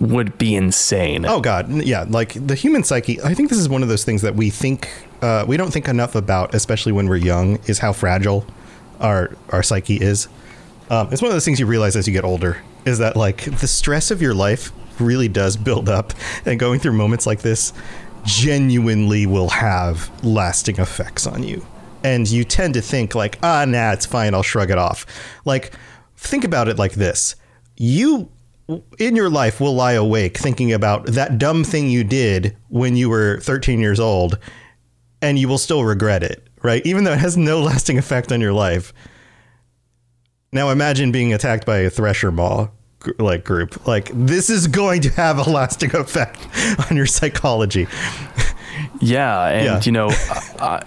would 0.01 0.39
be 0.39 0.55
insane. 0.55 1.27
Oh 1.27 1.41
god, 1.41 1.69
yeah, 1.71 2.05
like 2.09 2.35
the 2.47 2.55
human 2.55 2.85
psyche. 2.85 3.21
I 3.23 3.35
think 3.35 3.49
this 3.49 3.59
is 3.59 3.69
one 3.69 3.83
of 3.83 3.89
those 3.89 4.05
things 4.05 4.23
that 4.23 4.37
we 4.37 4.51
think 4.51 4.89
uh, 5.23 5.45
we 5.49 5.57
don't 5.57 5.73
think 5.73 5.89
enough 5.89 6.15
about, 6.15 6.55
especially 6.55 6.93
when 6.93 7.09
we're 7.09 7.17
young, 7.17 7.59
is 7.67 7.79
how 7.81 7.93
fragile 7.93 8.47
our 9.01 9.31
our 9.51 9.63
psyche 9.63 9.97
is. 9.97 10.29
Um, 10.91 11.09
it's 11.13 11.21
one 11.21 11.31
of 11.31 11.35
those 11.35 11.45
things 11.45 11.61
you 11.61 11.67
realize 11.67 11.97
as 11.97 12.07
you 12.07 12.13
get 12.13 12.25
older 12.25 12.63
is 12.85 12.99
that 12.99 13.17
like 13.17 13.45
the 13.61 13.67
stress 13.67 14.11
of 14.11 14.23
your 14.23 14.35
life 14.35 14.73
really 15.01 15.29
does 15.29 15.57
build 15.57 15.89
up, 15.89 16.13
and 16.45 16.59
going 16.59 16.81
through 16.81 16.93
moments 16.93 17.27
like 17.27 17.41
this 17.41 17.73
genuinely 18.25 19.27
will 19.27 19.49
have 19.49 20.11
lasting 20.25 20.77
effects 20.77 21.27
on 21.27 21.43
you. 21.43 21.65
And 22.05 22.29
you 22.29 22.45
tend 22.45 22.75
to 22.75 22.81
think 22.81 23.15
like, 23.15 23.39
ah, 23.43 23.65
nah, 23.67 23.93
it's 23.93 24.07
fine. 24.07 24.35
I'll 24.35 24.43
shrug 24.43 24.71
it 24.71 24.79
off. 24.79 25.07
Like, 25.45 25.73
think 26.17 26.45
about 26.45 26.69
it 26.69 26.79
like 26.79 26.93
this: 26.93 27.37
you 27.77 28.31
in 28.99 29.17
your 29.17 29.31
life 29.31 29.61
will 29.61 29.75
lie 29.75 29.93
awake 29.93 30.37
thinking 30.37 30.73
about 30.73 31.07
that 31.07 31.39
dumb 31.39 31.65
thing 31.65 31.89
you 31.89 32.05
did 32.05 32.57
when 32.69 32.97
you 32.97 33.09
were 33.09 33.41
13 33.41 33.81
years 33.81 33.99
old, 33.99 34.39
and 35.23 35.39
you 35.39 35.49
will 35.49 35.59
still 35.59 35.85
regret 35.85 36.23
it, 36.23 36.47
right? 36.63 36.85
Even 36.85 37.05
though 37.05 37.13
it 37.13 37.19
has 37.19 37.37
no 37.37 37.61
lasting 37.61 37.99
effect 37.99 38.33
on 38.33 38.41
your 38.41 38.53
life. 38.53 38.93
Now 40.53 40.71
imagine 40.71 41.13
being 41.13 41.33
attacked 41.35 41.67
by 41.67 41.79
a 41.79 41.91
thresher 41.91 42.33
maw 42.33 42.69
like 43.19 43.45
group. 43.45 43.87
Like 43.87 44.11
this 44.15 44.51
is 44.51 44.67
going 44.67 45.03
to 45.03 45.11
have 45.11 45.39
a 45.39 45.49
lasting 45.51 45.95
effect 45.95 46.47
on 46.91 46.97
your 46.97 47.07
psychology. 47.07 47.87
Yeah, 49.01 49.47
and 49.49 49.65
Yeah. 49.65 49.81
you 49.85 49.93
know, 49.93 50.09
I, 50.61 50.83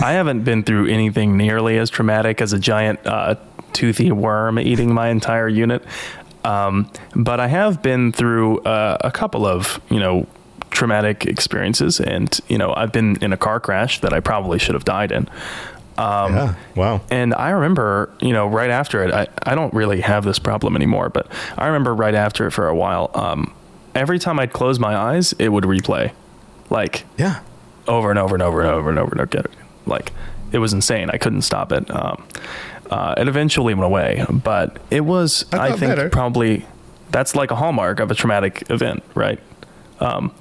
I 0.00 0.12
haven't 0.12 0.44
been 0.44 0.62
through 0.62 0.86
anything 0.88 1.36
nearly 1.36 1.78
as 1.78 1.90
traumatic 1.90 2.40
as 2.40 2.52
a 2.52 2.58
giant 2.58 3.00
uh, 3.06 3.36
toothy 3.72 4.12
worm 4.12 4.58
eating 4.58 4.94
my 4.94 5.08
entire 5.08 5.48
unit, 5.48 5.84
um, 6.44 6.90
but 7.16 7.40
I 7.40 7.48
have 7.48 7.82
been 7.82 8.12
through 8.12 8.60
uh, 8.60 8.98
a 9.00 9.10
couple 9.10 9.46
of 9.46 9.80
you 9.90 9.98
know 9.98 10.26
traumatic 10.70 11.24
experiences, 11.26 12.00
and 12.00 12.38
you 12.48 12.58
know, 12.58 12.74
I've 12.74 12.92
been 12.92 13.16
in 13.22 13.32
a 13.32 13.36
car 13.36 13.58
crash 13.60 14.00
that 14.00 14.12
I 14.12 14.20
probably 14.20 14.58
should 14.58 14.74
have 14.74 14.84
died 14.84 15.10
in. 15.12 15.28
Um, 15.96 16.34
Yeah. 16.34 16.54
Wow. 16.74 17.00
and 17.10 17.34
I 17.34 17.50
remember, 17.50 18.10
you 18.20 18.32
know, 18.32 18.46
right 18.48 18.70
after 18.70 19.04
it, 19.04 19.12
I, 19.12 19.28
I 19.44 19.54
don't 19.54 19.72
really 19.74 20.00
have 20.00 20.24
this 20.24 20.38
problem 20.38 20.74
anymore, 20.76 21.08
but 21.08 21.28
I 21.56 21.66
remember 21.66 21.94
right 21.94 22.14
after 22.14 22.46
it 22.46 22.50
for 22.52 22.66
a 22.68 22.74
while, 22.74 23.10
um, 23.14 23.54
every 23.94 24.18
time 24.18 24.40
I'd 24.40 24.52
close 24.52 24.78
my 24.78 24.96
eyes, 24.96 25.34
it 25.38 25.50
would 25.50 25.64
replay. 25.64 26.12
Like 26.70 27.04
Yeah. 27.16 27.40
over 27.86 28.10
and 28.10 28.18
over 28.18 28.34
and 28.34 28.42
over 28.42 28.60
and 28.60 28.70
over 28.70 28.90
and 28.90 28.98
over 28.98 29.12
and 29.12 29.20
over 29.20 29.22
again. 29.24 29.44
Like 29.86 30.12
it 30.52 30.58
was 30.58 30.72
insane. 30.72 31.10
I 31.10 31.16
couldn't 31.18 31.42
stop 31.42 31.70
it. 31.72 31.88
Um, 31.90 32.24
uh, 32.90 33.14
it 33.16 33.28
eventually 33.28 33.74
went 33.74 33.84
away, 33.86 34.24
but 34.30 34.78
it 34.90 35.00
was, 35.02 35.44
I 35.52 35.68
I, 35.68 35.68
think, 35.72 35.80
better. 35.94 36.08
probably 36.10 36.66
that's 37.10 37.34
like 37.36 37.50
a 37.50 37.56
hallmark 37.56 38.00
of 38.00 38.10
a 38.10 38.14
traumatic 38.14 38.64
event, 38.70 39.02
right? 39.14 39.38
Um, 40.00 40.32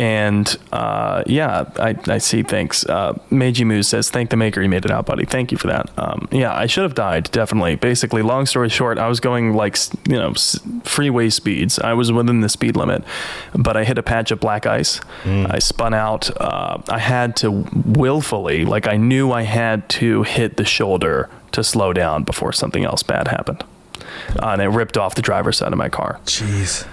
and 0.00 0.56
uh, 0.72 1.22
yeah, 1.26 1.70
I, 1.78 1.94
I 2.06 2.16
see. 2.16 2.42
Thanks. 2.42 2.86
Uh, 2.86 3.18
Meiji 3.28 3.64
Moose 3.64 3.86
says, 3.88 4.08
"Thank 4.08 4.30
the 4.30 4.36
maker, 4.36 4.62
you 4.62 4.68
made 4.70 4.86
it 4.86 4.90
out, 4.90 5.04
buddy. 5.04 5.26
Thank 5.26 5.52
you 5.52 5.58
for 5.58 5.66
that." 5.66 5.90
Um, 5.98 6.26
yeah, 6.32 6.54
I 6.56 6.64
should 6.64 6.84
have 6.84 6.94
died 6.94 7.30
definitely. 7.32 7.76
Basically, 7.76 8.22
long 8.22 8.46
story 8.46 8.70
short, 8.70 8.96
I 8.96 9.08
was 9.08 9.20
going 9.20 9.52
like 9.52 9.76
you 10.08 10.16
know 10.16 10.32
freeway 10.84 11.28
speeds. 11.28 11.78
I 11.78 11.92
was 11.92 12.10
within 12.10 12.40
the 12.40 12.48
speed 12.48 12.76
limit, 12.76 13.04
but 13.54 13.76
I 13.76 13.84
hit 13.84 13.98
a 13.98 14.02
patch 14.02 14.30
of 14.30 14.40
black 14.40 14.64
ice. 14.64 15.02
I 15.26 15.58
spun 15.58 15.92
out. 15.92 16.30
Uh, 16.40 16.78
I 16.88 16.98
had 16.98 17.36
to 17.36 17.50
willfully, 17.84 18.64
like 18.64 18.86
I 18.88 18.96
knew 18.96 19.32
I 19.32 19.42
had 19.42 19.86
to 19.90 20.22
hit 20.22 20.56
the 20.56 20.64
shoulder 20.64 21.28
to 21.52 21.62
slow 21.62 21.92
down 21.92 22.24
before 22.24 22.52
something 22.54 22.86
else 22.86 23.02
bad 23.02 23.28
happened, 23.28 23.64
uh, 24.42 24.48
and 24.48 24.62
it 24.62 24.68
ripped 24.68 24.96
off 24.96 25.14
the 25.14 25.22
driver's 25.22 25.58
side 25.58 25.72
of 25.72 25.78
my 25.78 25.90
car. 25.90 26.20
Jeez. 26.24 26.86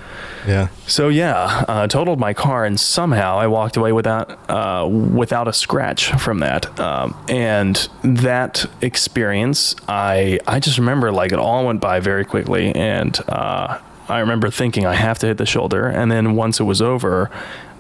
Yeah. 0.48 0.70
So 0.88 1.10
yeah, 1.10 1.66
uh, 1.68 1.88
totaled 1.88 2.20
my 2.20 2.34
car, 2.34 2.64
and 2.66 2.80
somehow 2.80 3.38
I 3.38 3.48
walked 3.48 3.76
away 3.78 3.92
without 3.92 4.32
uh, 4.50 4.88
without 4.88 5.48
a 5.48 5.54
scratch 5.54 6.12
from 6.14 6.40
that. 6.40 6.80
Um, 6.80 7.16
and 7.28 7.76
that 8.04 8.66
experience, 8.82 9.76
I 9.88 10.40
I 10.48 10.60
just 10.60 10.78
remember 10.78 11.12
like 11.12 11.32
it 11.34 11.40
all 11.40 11.66
went 11.66 11.82
by 11.82 12.00
very 12.00 12.24
quickly, 12.26 12.74
and 12.74 13.20
uh, 13.28 13.80
I 14.08 14.20
remember 14.20 14.50
thinking 14.50 14.86
I 14.86 14.94
have 14.96 15.20
to 15.20 15.28
hit 15.28 15.38
the 15.38 15.46
shoulder, 15.46 15.88
and 15.88 16.12
then 16.12 16.36
once 16.36 16.60
it 16.60 16.64
was 16.64 16.82
over. 16.82 17.30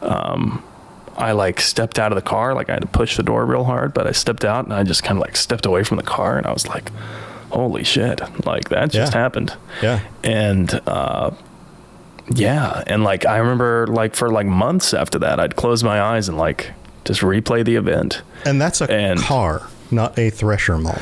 Um, 0.01 0.63
I 1.17 1.31
like 1.31 1.59
stepped 1.62 1.97
out 1.97 2.12
of 2.12 2.15
the 2.15 2.21
car, 2.21 2.53
like 2.53 2.69
I 2.69 2.74
had 2.74 2.83
to 2.83 2.88
push 2.88 3.17
the 3.17 3.24
door 3.24 3.43
real 3.47 3.63
hard, 3.63 3.91
but 3.91 4.05
I 4.05 4.12
stepped 4.12 4.45
out 4.45 4.65
and 4.65 4.74
I 4.74 4.83
just 4.83 5.03
kind 5.03 5.17
of 5.17 5.21
like 5.21 5.36
stepped 5.36 5.65
away 5.65 5.83
from 5.83 5.97
the 5.97 6.03
car, 6.03 6.38
and 6.38 6.45
I 6.45 6.53
was 6.53 6.67
like, 6.67 6.91
"Holy 7.50 7.83
shit!" 7.83 8.21
Like 8.45 8.69
that 8.69 8.91
just 8.91 9.13
Yeah. 9.13 9.19
happened 9.19 9.55
Yeah. 9.81 10.00
and 10.24 10.79
uh, 10.86 11.31
yeah 12.34 12.84
and 12.88 13.03
like 13.03 13.25
i 13.25 13.38
remember 13.38 13.88
like 13.88 14.15
for 14.15 14.29
like 14.29 14.46
months 14.46 14.93
after 14.93 15.17
that 15.19 15.39
i'd 15.39 15.55
close 15.55 15.84
my 15.84 16.01
eyes 16.01 16.27
and 16.27 16.38
like 16.38 16.72
just 17.05 17.22
replay 17.22 17.63
the 17.63 17.75
event 17.75 18.22
And 18.46 18.60
that's 18.60 18.81
a 18.81 18.91
And- 18.91 19.19
car, 19.19 19.62
not 19.91 20.17
a 20.19 20.29
thresher 20.29 20.77
maw. 20.77 20.98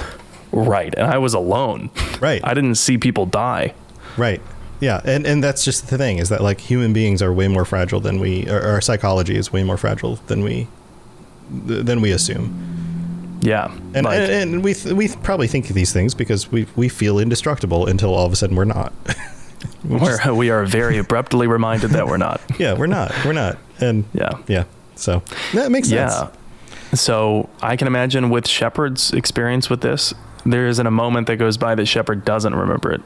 right 0.51 0.94
and 0.96 1.08
i 1.08 1.17
was 1.17 1.34
alone 1.34 1.89
Right. 2.22 2.41
i 2.44 2.53
didn't 2.53 2.75
see 2.75 2.98
people 2.98 3.25
die 3.25 3.74
Right. 4.17 4.41
Yeah, 4.79 5.01
and 5.03 5.25
and 5.25 5.44
that's 5.44 5.65
just 5.65 5.88
the 5.89 5.98
thing 5.98 6.20
is 6.20 6.29
that 6.29 6.41
like 6.41 6.60
human 6.62 6.94
beings 6.94 7.22
are 7.22 7.34
way 7.34 7.48
more 7.48 7.65
fragile 7.65 8.00
than 8.01 8.20
we, 8.20 8.48
or 8.50 8.62
our 8.62 8.82
psychology 8.82 9.36
is 9.36 9.51
way 9.51 9.63
more 9.63 9.77
fragile 9.77 10.17
than 10.27 10.41
we, 10.44 10.67
than 11.50 12.01
we 12.01 12.12
assume. 12.12 13.39
yeah 13.41 13.72
And 13.94 14.05
like, 14.05 14.20
and, 14.20 14.32
and 14.32 14.63
we 14.63 14.74
th- 14.74 14.94
we 14.94 15.08
probably 15.24 15.48
think 15.48 15.67
these 15.70 15.91
things 15.94 16.13
because 16.13 16.51
we 16.51 16.65
we 16.75 16.88
feel 16.89 17.20
indestructible 17.20 17.88
until 17.88 18.13
all 18.13 18.25
of 18.25 18.32
a 18.34 18.36
sudden 18.36 18.55
we're 18.55 18.65
not. 18.65 18.94
we're, 19.84 20.34
we 20.34 20.50
are 20.50 20.65
very 20.65 20.98
abruptly 20.98 21.48
reminded 21.48 21.91
that 21.91 22.07
we're 22.07 22.17
not 22.17 22.41
yeah, 22.60 22.74
we're 22.74 22.88
not. 22.88 23.13
We're 23.25 23.34
not. 23.34 23.57
And 23.79 24.05
yeah 24.13 24.38
yeah. 24.48 24.65
So 24.95 25.22
that 25.53 25.72
makes 25.72 25.89
sense. 25.89 26.13
Yeah. 26.13 26.31
So 26.93 27.50
I 27.62 27.75
can 27.75 27.88
imagine 27.88 28.29
with 28.29 28.48
Shepard's 28.48 29.12
experience 29.12 29.69
with 29.69 29.81
this, 29.81 30.13
there 30.45 30.67
isn't 30.67 30.86
a 30.86 30.91
moment 30.91 31.27
that 31.27 31.38
goes 31.38 31.57
by 31.57 31.75
that 31.75 31.88
Shepard 31.88 32.24
doesn't 32.24 32.55
remember 32.55 32.91
it. 32.91 33.01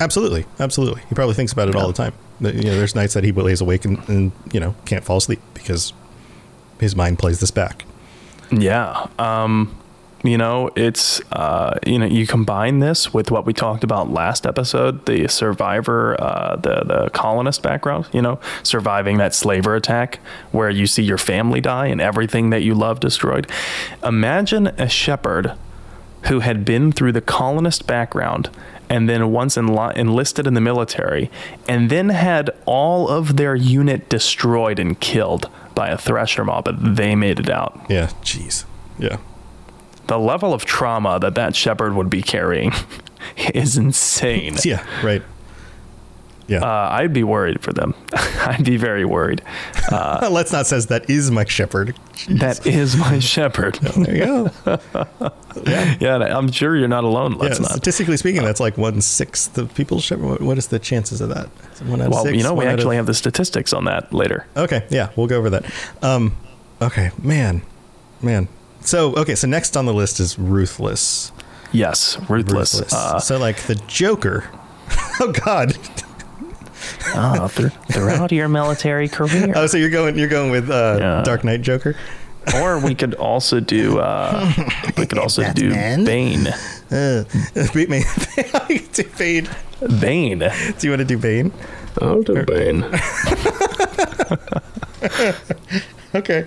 Absolutely, 0.00 0.46
absolutely. 0.60 1.02
He 1.08 1.14
probably 1.14 1.34
thinks 1.34 1.52
about 1.52 1.68
it 1.68 1.74
all 1.74 1.86
the 1.86 1.92
time. 1.92 2.12
You 2.40 2.52
know, 2.52 2.76
there's 2.76 2.94
nights 2.94 3.14
that 3.14 3.24
he 3.24 3.32
lays 3.32 3.60
awake 3.60 3.84
and, 3.84 4.08
and 4.08 4.32
you 4.52 4.60
know 4.60 4.74
can't 4.84 5.04
fall 5.04 5.18
asleep 5.18 5.40
because 5.54 5.92
his 6.80 6.96
mind 6.96 7.18
plays 7.18 7.40
this 7.40 7.50
back. 7.50 7.84
Yeah. 8.50 9.06
Um, 9.18 9.76
you 10.22 10.38
know, 10.38 10.70
it's, 10.76 11.20
uh, 11.32 11.78
you 11.86 11.98
know, 11.98 12.06
you 12.06 12.26
combine 12.26 12.78
this 12.78 13.12
with 13.12 13.30
what 13.30 13.44
we 13.44 13.52
talked 13.52 13.82
about 13.82 14.10
last 14.10 14.46
episode, 14.46 15.04
the 15.06 15.26
survivor, 15.28 16.20
uh, 16.20 16.56
the, 16.56 16.84
the 16.84 17.10
colonist 17.12 17.62
background, 17.62 18.06
you 18.12 18.22
know, 18.22 18.38
surviving 18.62 19.18
that 19.18 19.34
slaver 19.34 19.74
attack 19.74 20.20
where 20.52 20.70
you 20.70 20.86
see 20.86 21.02
your 21.02 21.18
family 21.18 21.60
die 21.60 21.86
and 21.86 22.00
everything 22.00 22.50
that 22.50 22.62
you 22.62 22.74
love 22.74 23.00
destroyed. 23.00 23.50
Imagine 24.04 24.68
a 24.78 24.88
Shepard 24.88 25.52
who 26.26 26.40
had 26.40 26.64
been 26.64 26.92
through 26.92 27.12
the 27.12 27.20
colonist 27.20 27.86
background 27.86 28.48
and 28.88 29.08
then 29.08 29.32
once 29.32 29.56
enli- 29.56 29.96
enlisted 29.96 30.46
in 30.46 30.54
the 30.54 30.60
military 30.60 31.30
and 31.66 31.90
then 31.90 32.10
had 32.10 32.50
all 32.64 33.08
of 33.08 33.36
their 33.36 33.56
unit 33.56 34.08
destroyed 34.08 34.78
and 34.78 35.00
killed 35.00 35.48
by 35.74 35.88
a 35.88 35.98
thresher 35.98 36.44
maw, 36.44 36.60
but 36.60 36.94
they 36.96 37.16
made 37.16 37.40
it 37.40 37.50
out 37.50 37.80
Yeah. 37.88 38.10
Jeez. 38.22 38.64
Yeah. 38.98 39.16
The 40.06 40.18
level 40.18 40.52
of 40.52 40.64
trauma 40.64 41.18
that 41.20 41.34
that 41.36 41.54
Shepard 41.56 41.94
would 41.94 42.10
be 42.10 42.22
carrying 42.22 42.72
is 43.54 43.76
insane. 43.76 44.56
Yeah. 44.64 44.84
Right. 45.04 45.22
Yeah. 46.48 46.58
Uh, 46.58 46.88
I'd 46.90 47.12
be 47.12 47.24
worried 47.24 47.62
for 47.62 47.72
them. 47.72 47.94
I'd 48.12 48.64
be 48.64 48.76
very 48.76 49.04
worried. 49.04 49.42
Uh, 49.90 50.28
Let's 50.32 50.52
not 50.52 50.66
says 50.66 50.88
that 50.88 51.08
is 51.08 51.30
my 51.30 51.44
Shepard. 51.44 51.96
that 52.28 52.66
is 52.66 52.96
my 52.96 53.20
Shepard. 53.20 53.76
There 53.76 54.14
you 54.14 54.24
go. 54.24 54.50
yeah. 55.64 55.96
yeah, 56.00 56.36
I'm 56.36 56.50
sure 56.50 56.76
you're 56.76 56.88
not 56.88 57.04
alone. 57.04 57.34
Let's 57.34 57.60
not. 57.60 57.70
statistically 57.70 58.16
speaking, 58.16 58.42
that's 58.42 58.60
like 58.60 58.76
one 58.76 59.00
sixth 59.00 59.56
of 59.56 59.74
people's 59.74 60.04
Shepard. 60.04 60.40
What, 60.42 60.58
is 60.58 60.66
the 60.66 60.78
chances 60.78 61.20
of 61.20 61.28
that? 61.30 61.48
Well, 61.86 62.24
six, 62.24 62.36
you 62.36 62.42
know, 62.42 62.54
we 62.54 62.66
actually 62.66 62.96
of- 62.96 63.00
have 63.00 63.06
the 63.06 63.14
statistics 63.14 63.72
on 63.72 63.84
that 63.84 64.12
later. 64.12 64.46
Okay, 64.56 64.84
yeah, 64.90 65.10
we'll 65.16 65.28
go 65.28 65.38
over 65.38 65.50
that. 65.50 65.64
Um, 66.02 66.36
okay, 66.82 67.12
man, 67.22 67.62
man. 68.20 68.48
So 68.84 69.14
okay, 69.14 69.34
so 69.34 69.46
next 69.46 69.76
on 69.76 69.86
the 69.86 69.94
list 69.94 70.20
is 70.20 70.38
ruthless. 70.38 71.32
Yes, 71.72 72.18
ruthless. 72.28 72.74
Ruthless. 72.74 72.92
Uh, 72.92 73.18
so 73.18 73.38
like 73.38 73.56
the 73.62 73.74
Joker. 73.86 74.44
oh 75.20 75.32
God. 75.44 75.76
oh, 77.14 77.48
thr- 77.48 77.68
throughout 77.92 78.32
your 78.32 78.48
military 78.48 79.08
career. 79.08 79.52
Oh, 79.54 79.66
so 79.66 79.76
you're 79.78 79.90
going 79.90 80.18
you're 80.18 80.28
going 80.28 80.50
with 80.50 80.70
uh, 80.70 80.96
Yeah. 81.00 81.22
Dark 81.24 81.44
Knight 81.44 81.62
Joker. 81.62 81.94
or 82.56 82.78
we 82.80 82.94
could 82.94 83.14
also 83.14 83.60
do. 83.60 84.00
Uh, 84.00 84.52
we 84.98 85.06
could 85.06 85.18
also 85.18 85.50
do 85.52 85.70
Batman. 85.70 86.04
Bane. 86.04 86.46
Uh, 86.90 87.24
beat 87.74 87.88
me. 87.88 88.02
do 88.92 89.04
Bane. 89.16 89.48
Bane. 90.00 90.38
Do 90.40 90.86
you 90.86 90.90
want 90.90 91.00
to 91.00 91.04
do 91.04 91.18
Bane? 91.18 91.52
I'll 92.00 92.22
do 92.22 92.44
Bane. 92.44 92.84
Okay. 96.14 96.46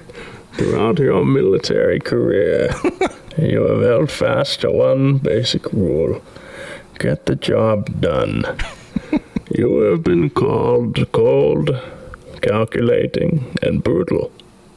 Throughout 0.58 1.00
your 1.00 1.26
military 1.26 2.00
career, 2.00 2.70
you 3.38 3.62
have 3.64 3.82
held 3.82 4.12
fast 4.12 4.62
to 4.62 4.72
one 4.72 5.18
basic 5.18 5.72
rule 5.74 6.22
get 7.00 7.26
the 7.26 7.36
job 7.36 8.00
done. 8.00 8.46
you 9.52 9.82
have 9.82 10.04
been 10.04 10.30
called 10.30 11.12
cold, 11.12 11.70
calculating, 12.42 13.54
and 13.62 13.84
brutal. 13.84 14.32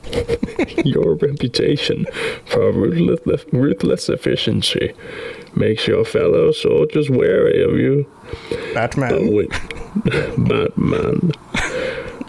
your 0.85 1.15
reputation 1.17 2.07
for 2.47 2.73
ruthless, 2.73 3.45
ruthless 3.53 4.09
efficiency 4.09 4.95
makes 5.55 5.87
your 5.87 6.05
fellow 6.05 6.51
soldiers 6.51 7.11
wary 7.11 7.63
of 7.63 7.77
you. 7.77 8.11
Batman. 8.73 9.33
When, 9.33 9.49
Batman. 10.49 11.33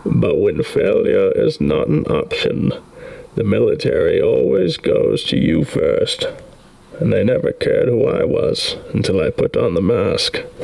But 0.06 0.38
when 0.38 0.62
failure 0.64 1.32
is 1.36 1.62
not 1.62 1.88
an 1.88 2.06
option, 2.06 2.74
the 3.36 3.44
military 3.44 4.22
always 4.22 4.78
goes 4.78 5.24
to 5.26 5.38
you 5.38 5.64
first. 5.64 6.26
And 7.00 7.14
they 7.14 7.24
never 7.24 7.52
cared 7.54 7.88
who 7.88 8.08
I 8.08 8.26
was 8.26 8.76
until 8.94 9.22
I 9.22 9.30
put 9.30 9.56
on 9.56 9.74
the 9.74 9.82
mask. 9.82 10.40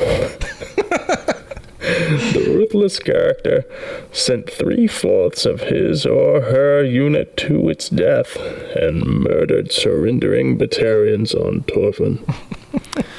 the 1.78 2.52
ruthless 2.54 2.98
character 2.98 3.64
sent 4.12 4.50
three 4.50 4.86
fourths 4.86 5.46
of 5.46 5.62
his 5.62 6.04
or 6.04 6.42
her 6.42 6.84
unit 6.84 7.36
to 7.38 7.68
its 7.70 7.88
death 7.88 8.36
and 8.76 9.04
murdered 9.04 9.72
surrendering 9.72 10.58
Batarians 10.58 11.34
on 11.34 11.62
Torfan. 11.62 12.22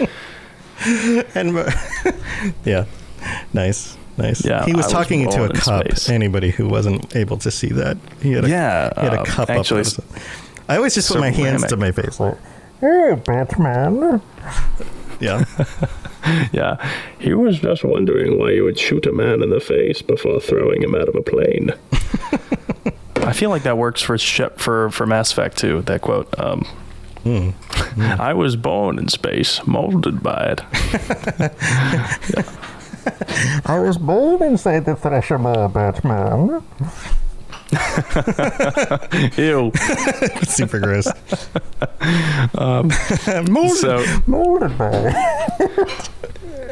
And 1.36 1.58
yeah, 2.66 2.86
nice, 3.54 3.98
nice. 4.18 4.44
Yeah, 4.46 4.66
he 4.66 4.74
was 4.74 4.86
I 4.86 4.88
was 4.88 4.94
talking 4.94 5.22
into 5.22 5.36
a 5.36 5.40
born 5.40 5.52
in 5.52 5.58
cup. 5.58 5.86
space. 5.86 6.10
Anybody 6.10 6.50
who 6.52 6.68
wasn't 6.68 7.16
able 7.16 7.38
to 7.38 7.52
see 7.52 7.70
that, 7.70 7.98
he 8.22 8.32
had 8.34 8.46
a, 8.46 8.50
Yeah, 8.50 8.94
he 9.00 9.02
had 9.08 9.14
a 9.14 9.22
uh, 9.22 9.26
cup 9.26 9.50
actually, 9.50 9.82
up. 9.82 9.88
I 10.70 10.78
always 10.78 10.96
just 10.96 11.10
put 11.10 11.20
my 11.20 11.30
hands 11.32 11.62
ceramic. 11.62 11.70
to 11.70 11.78
my 11.78 11.92
face. 11.92 12.20
Like, 12.20 12.38
hey, 12.82 13.16
Batman. 13.26 14.22
Yeah, 15.20 15.46
Yeah, 16.52 16.92
he 17.20 17.34
was 17.34 17.60
just 17.60 17.84
wondering 17.84 18.38
why 18.38 18.52
you 18.52 18.64
would 18.66 18.78
shoot 18.78 19.06
a 19.06 19.12
man 19.12 19.42
in 19.42 19.50
the 19.50 19.60
face 19.60 20.02
before 20.02 20.40
throwing 20.42 20.84
him 20.84 20.94
out 20.96 21.08
of 21.08 21.16
a 21.16 21.22
plane. 21.22 21.72
I 23.16 23.34
feel 23.34 23.50
like 23.50 23.64
that 23.64 23.78
works 23.78 24.02
for 24.02 24.18
Shep 24.18 24.60
for 24.60 24.90
for 24.92 25.06
Mass 25.06 25.32
Effect 25.32 25.58
too. 25.58 25.82
That 25.84 26.02
quote. 26.02 26.28
Um, 26.40 26.66
Hmm. 27.24 27.50
I 28.22 28.34
was 28.34 28.56
born 28.56 28.98
in 29.00 29.10
space, 29.10 29.60
molded 29.68 30.24
by 30.24 30.56
it. 30.56 30.62
I 33.66 33.80
was 33.80 33.98
born 33.98 34.44
inside 34.44 34.86
the 34.86 34.96
Thresher 34.96 35.38
Maw, 35.38 35.68
Batman. 35.68 36.62
Ew. 39.38 39.72
super 40.44 40.80
gross. 40.80 41.08
so 43.76 44.06
Molded 44.26 44.78
by 44.78 45.14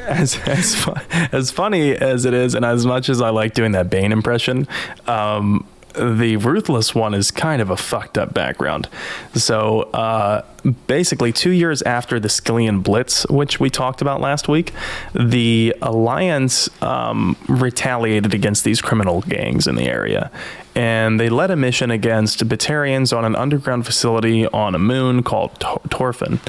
as 0.07 0.37
as, 0.47 0.75
fu- 0.75 0.93
as 1.31 1.51
funny 1.51 1.95
as 1.95 2.25
it 2.25 2.33
is, 2.33 2.55
and 2.55 2.63
as 2.63 2.85
much 2.85 3.09
as 3.09 3.21
I 3.21 3.29
like 3.29 3.53
doing 3.53 3.71
that 3.73 3.89
Bane 3.89 4.11
impression, 4.11 4.67
um, 5.07 5.67
the 5.97 6.37
ruthless 6.37 6.93
one 6.93 7.13
is 7.13 7.31
kind 7.31 7.61
of 7.61 7.69
a 7.69 7.77
fucked 7.77 8.17
up 8.17 8.33
background. 8.33 8.87
So 9.33 9.81
uh, 9.91 10.43
basically, 10.87 11.31
two 11.31 11.51
years 11.51 11.81
after 11.81 12.19
the 12.19 12.27
Skyllian 12.27 12.83
Blitz, 12.83 13.27
which 13.29 13.59
we 13.59 13.69
talked 13.69 14.01
about 14.01 14.21
last 14.21 14.47
week, 14.47 14.73
the 15.13 15.75
Alliance 15.81 16.69
um, 16.81 17.35
retaliated 17.47 18.33
against 18.33 18.63
these 18.63 18.81
criminal 18.81 19.21
gangs 19.21 19.67
in 19.67 19.75
the 19.75 19.85
area. 19.85 20.31
And 20.75 21.19
they 21.19 21.29
led 21.29 21.51
a 21.51 21.55
mission 21.55 21.89
against 21.89 22.45
Batarians 22.47 23.15
on 23.15 23.23
an 23.23 23.35
underground 23.35 23.85
facility 23.85 24.45
on 24.47 24.75
a 24.75 24.79
moon 24.79 25.23
called 25.23 25.57
Tor- 25.59 25.81
Torfan. 25.87 26.39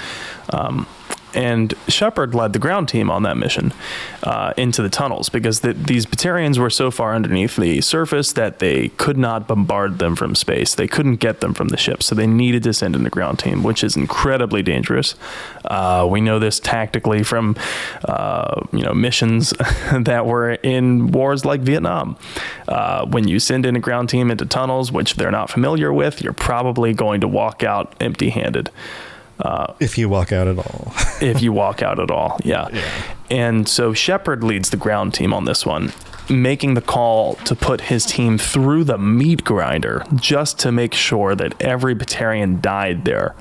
Um, 0.52 0.86
and 1.36 1.74
Shepard 1.86 2.34
led 2.34 2.54
the 2.54 2.58
ground 2.58 2.88
team 2.88 3.10
on 3.10 3.22
that 3.24 3.36
mission 3.36 3.74
uh, 4.22 4.54
into 4.56 4.82
the 4.82 4.88
tunnels 4.88 5.28
because 5.28 5.60
the, 5.60 5.74
these 5.74 6.06
Batarians 6.06 6.58
were 6.58 6.70
so 6.70 6.90
far 6.90 7.14
underneath 7.14 7.56
the 7.56 7.82
surface 7.82 8.32
that 8.32 8.58
they 8.58 8.88
could 8.88 9.18
not 9.18 9.46
bombard 9.46 9.98
them 9.98 10.16
from 10.16 10.34
space. 10.34 10.74
They 10.74 10.88
couldn't 10.88 11.16
get 11.16 11.40
them 11.40 11.52
from 11.52 11.68
the 11.68 11.76
ship, 11.76 12.02
so 12.02 12.14
they 12.14 12.26
needed 12.26 12.62
to 12.62 12.72
send 12.72 12.96
in 12.96 13.04
the 13.04 13.10
ground 13.10 13.38
team, 13.38 13.62
which 13.62 13.84
is 13.84 13.96
incredibly 13.96 14.62
dangerous. 14.62 15.14
Uh, 15.66 16.08
we 16.10 16.22
know 16.22 16.38
this 16.38 16.58
tactically 16.58 17.22
from 17.22 17.54
uh, 18.06 18.62
you 18.72 18.82
know 18.82 18.94
missions 18.94 19.50
that 20.00 20.24
were 20.24 20.52
in 20.52 21.12
wars 21.12 21.44
like 21.44 21.60
Vietnam. 21.60 22.16
Uh, 22.66 23.04
when 23.04 23.28
you 23.28 23.38
send 23.38 23.66
in 23.66 23.76
a 23.76 23.80
ground 23.80 24.08
team 24.08 24.30
into 24.30 24.46
tunnels, 24.46 24.90
which 24.90 25.16
they're 25.16 25.30
not 25.30 25.50
familiar 25.50 25.92
with, 25.92 26.22
you're 26.22 26.32
probably 26.32 26.94
going 26.94 27.20
to 27.20 27.28
walk 27.28 27.62
out 27.62 27.94
empty-handed 28.00 28.70
if 29.80 29.98
you 29.98 30.08
walk 30.08 30.32
out 30.32 30.48
at 30.48 30.58
all. 30.58 30.92
if 31.20 31.42
you 31.42 31.52
walk 31.52 31.82
out 31.82 31.98
at 31.98 32.10
all. 32.10 32.40
Yeah. 32.44 32.68
And 33.30 33.68
so 33.68 33.92
Shepard 33.92 34.44
leads 34.44 34.70
the 34.70 34.76
ground 34.76 35.14
team 35.14 35.34
on 35.34 35.44
this 35.44 35.66
one, 35.66 35.92
making 36.30 36.74
the 36.74 36.80
call 36.80 37.34
to 37.36 37.54
put 37.54 37.82
his 37.82 38.06
team 38.06 38.38
through 38.38 38.84
the 38.84 38.98
meat 38.98 39.44
grinder 39.44 40.04
just 40.14 40.58
to 40.60 40.72
make 40.72 40.94
sure 40.94 41.34
that 41.34 41.60
every 41.60 41.94
Batarian 41.94 42.60
died 42.60 43.04
there. 43.04 43.34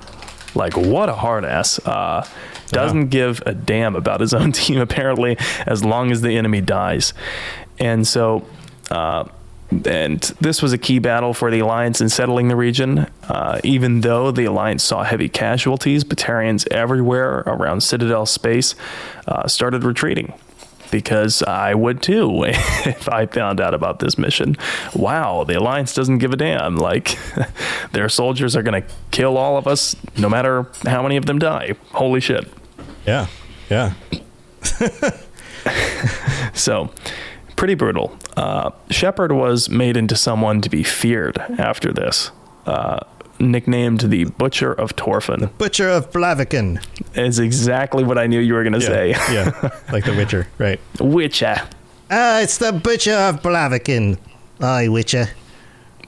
Like, 0.54 0.76
what 0.78 1.10
a 1.10 1.14
hard 1.14 1.44
ass. 1.44 1.80
Uh, 1.86 2.26
doesn't 2.68 3.10
give 3.10 3.44
a 3.46 3.54
damn 3.54 3.96
about 3.96 4.22
his 4.22 4.34
own 4.34 4.52
team, 4.54 4.80
apparently, 4.80 5.38
as 5.66 5.84
long 5.84 6.12
as 6.12 6.22
the 6.22 6.38
enemy 6.38 6.62
dies. 6.62 7.14
And 7.80 8.08
so. 8.08 8.46
Uh, 8.90 9.26
and 9.86 10.20
this 10.42 10.62
was 10.62 10.74
a 10.74 10.78
key 10.78 11.00
battle 11.00 11.34
for 11.34 11.52
the 11.52 11.60
Alliance 11.60 12.02
in 12.02 12.10
settling 12.10 12.48
the 12.48 12.56
region. 12.56 13.08
Uh, 13.28 13.60
even 13.64 14.02
though 14.02 14.32
the 14.32 14.46
Alliance 14.46 14.84
saw 14.84 15.04
heavy 15.04 15.30
casualties, 15.30 16.04
Batarians 16.04 16.68
everywhere 16.72 17.40
around 17.46 17.82
Citadel 17.82 18.26
space 18.26 18.76
uh, 19.28 19.48
started 19.48 19.84
retreating. 19.84 20.34
Because 20.92 21.42
I 21.44 21.74
would 21.74 22.02
too 22.02 22.44
if 22.48 23.10
I 23.10 23.26
found 23.26 23.60
out 23.60 23.74
about 23.74 24.00
this 24.00 24.18
mission. 24.18 24.56
Wow, 24.96 25.44
the 25.44 25.58
Alliance 25.58 25.94
doesn't 25.94 26.20
give 26.20 26.32
a 26.32 26.38
damn. 26.38 26.78
Like, 26.78 27.18
their 27.92 28.08
soldiers 28.08 28.56
are 28.56 28.64
going 28.64 28.82
to 28.82 28.88
kill 29.12 29.38
all 29.38 29.58
of 29.58 29.68
us 29.68 29.96
no 30.18 30.30
matter 30.30 30.68
how 30.86 31.02
many 31.02 31.18
of 31.18 31.26
them 31.26 31.40
die. 31.40 31.74
Holy 31.92 32.22
shit. 32.22 32.48
Yeah, 33.06 33.28
yeah. 33.70 33.94
So, 36.56 36.90
pretty 37.58 37.76
brutal. 37.76 38.18
Uh, 38.38 38.72
Shepard 38.90 39.32
was 39.32 39.70
made 39.70 39.96
into 39.98 40.16
someone 40.16 40.62
to 40.62 40.70
be 40.70 40.84
feared 40.84 41.38
after 41.58 41.92
this. 41.94 42.32
Uh, 42.66 43.00
nicknamed 43.40 44.00
the 44.02 44.24
Butcher 44.26 44.72
of 44.74 44.96
Torfan 44.96 45.56
Butcher 45.58 45.90
of 45.90 46.10
Blaviken. 46.12 46.82
is 47.16 47.38
exactly 47.38 48.04
what 48.04 48.18
I 48.18 48.28
knew 48.28 48.40
you 48.40 48.54
were 48.54 48.64
going 48.64 48.74
to 48.74 48.80
Yeah, 48.80 48.86
say. 48.88 49.10
yeah, 49.34 49.70
like 49.92 50.06
the 50.06 50.14
Witcher, 50.16 50.48
right? 50.58 50.80
Witcher. 51.00 51.56
Ah, 52.10 52.40
it's 52.40 52.58
the 52.58 52.72
Butcher 52.72 53.14
of 53.14 53.42
Blaviken. 53.42 54.18
Aye, 54.62 54.88
Witcher. 54.88 55.28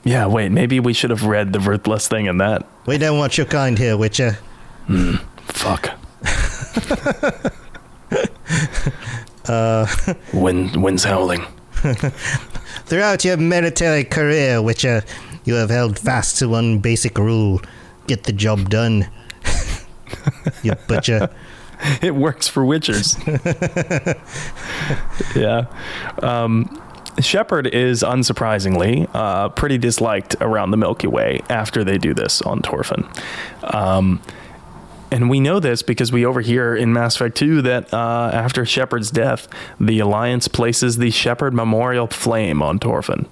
Yeah, 0.04 0.26
wait, 0.26 0.52
maybe 0.52 0.80
we 0.80 0.92
should 0.94 1.10
have 1.10 1.24
read 1.24 1.52
the 1.52 1.60
ruthless 1.60 2.08
thing 2.08 2.26
in 2.26 2.38
that. 2.38 2.66
We 2.86 2.96
don't 2.98 3.18
want 3.18 3.36
your 3.36 3.46
kind 3.46 3.76
here, 3.78 3.96
Witcher. 3.96 4.38
Fuck. 5.46 5.90
uh, 9.48 9.86
Wind, 10.32 10.82
wind's 10.82 11.04
howling. 11.04 11.44
Throughout 12.86 13.24
your 13.24 13.36
military 13.36 14.04
career, 14.04 14.60
Witcher, 14.60 15.04
you 15.44 15.54
have 15.54 15.70
held 15.70 15.98
fast 15.98 16.38
to 16.38 16.48
one 16.48 16.78
basic 16.78 17.18
rule 17.18 17.60
get 18.08 18.24
the 18.24 18.32
job 18.32 18.68
done. 18.70 19.08
you 20.62 20.72
butcher. 20.88 21.30
it 22.02 22.16
works 22.16 22.48
for 22.48 22.64
witchers. 22.64 23.14
yeah. 25.36 25.66
Um, 26.22 26.82
Shepard 27.20 27.66
is 27.68 28.02
unsurprisingly 28.02 29.08
uh, 29.14 29.50
pretty 29.50 29.78
disliked 29.78 30.36
around 30.40 30.70
the 30.70 30.76
Milky 30.76 31.06
Way 31.06 31.42
after 31.48 31.84
they 31.84 31.98
do 31.98 32.14
this 32.14 32.42
on 32.42 32.60
Torfan. 32.62 33.06
Um, 33.74 34.20
and 35.10 35.30
we 35.30 35.40
know 35.40 35.60
this 35.60 35.82
because 35.82 36.12
we 36.12 36.24
overhear 36.26 36.74
in 36.76 36.92
Mass 36.92 37.16
Effect 37.16 37.36
2 37.36 37.62
that 37.62 37.92
uh, 37.94 38.30
after 38.32 38.64
Shepard's 38.66 39.10
death, 39.10 39.48
the 39.80 39.98
Alliance 40.00 40.48
places 40.48 40.98
the 40.98 41.10
Shepard 41.10 41.54
Memorial 41.54 42.06
Flame 42.06 42.62
on 42.62 42.78
Torfan. 42.78 43.26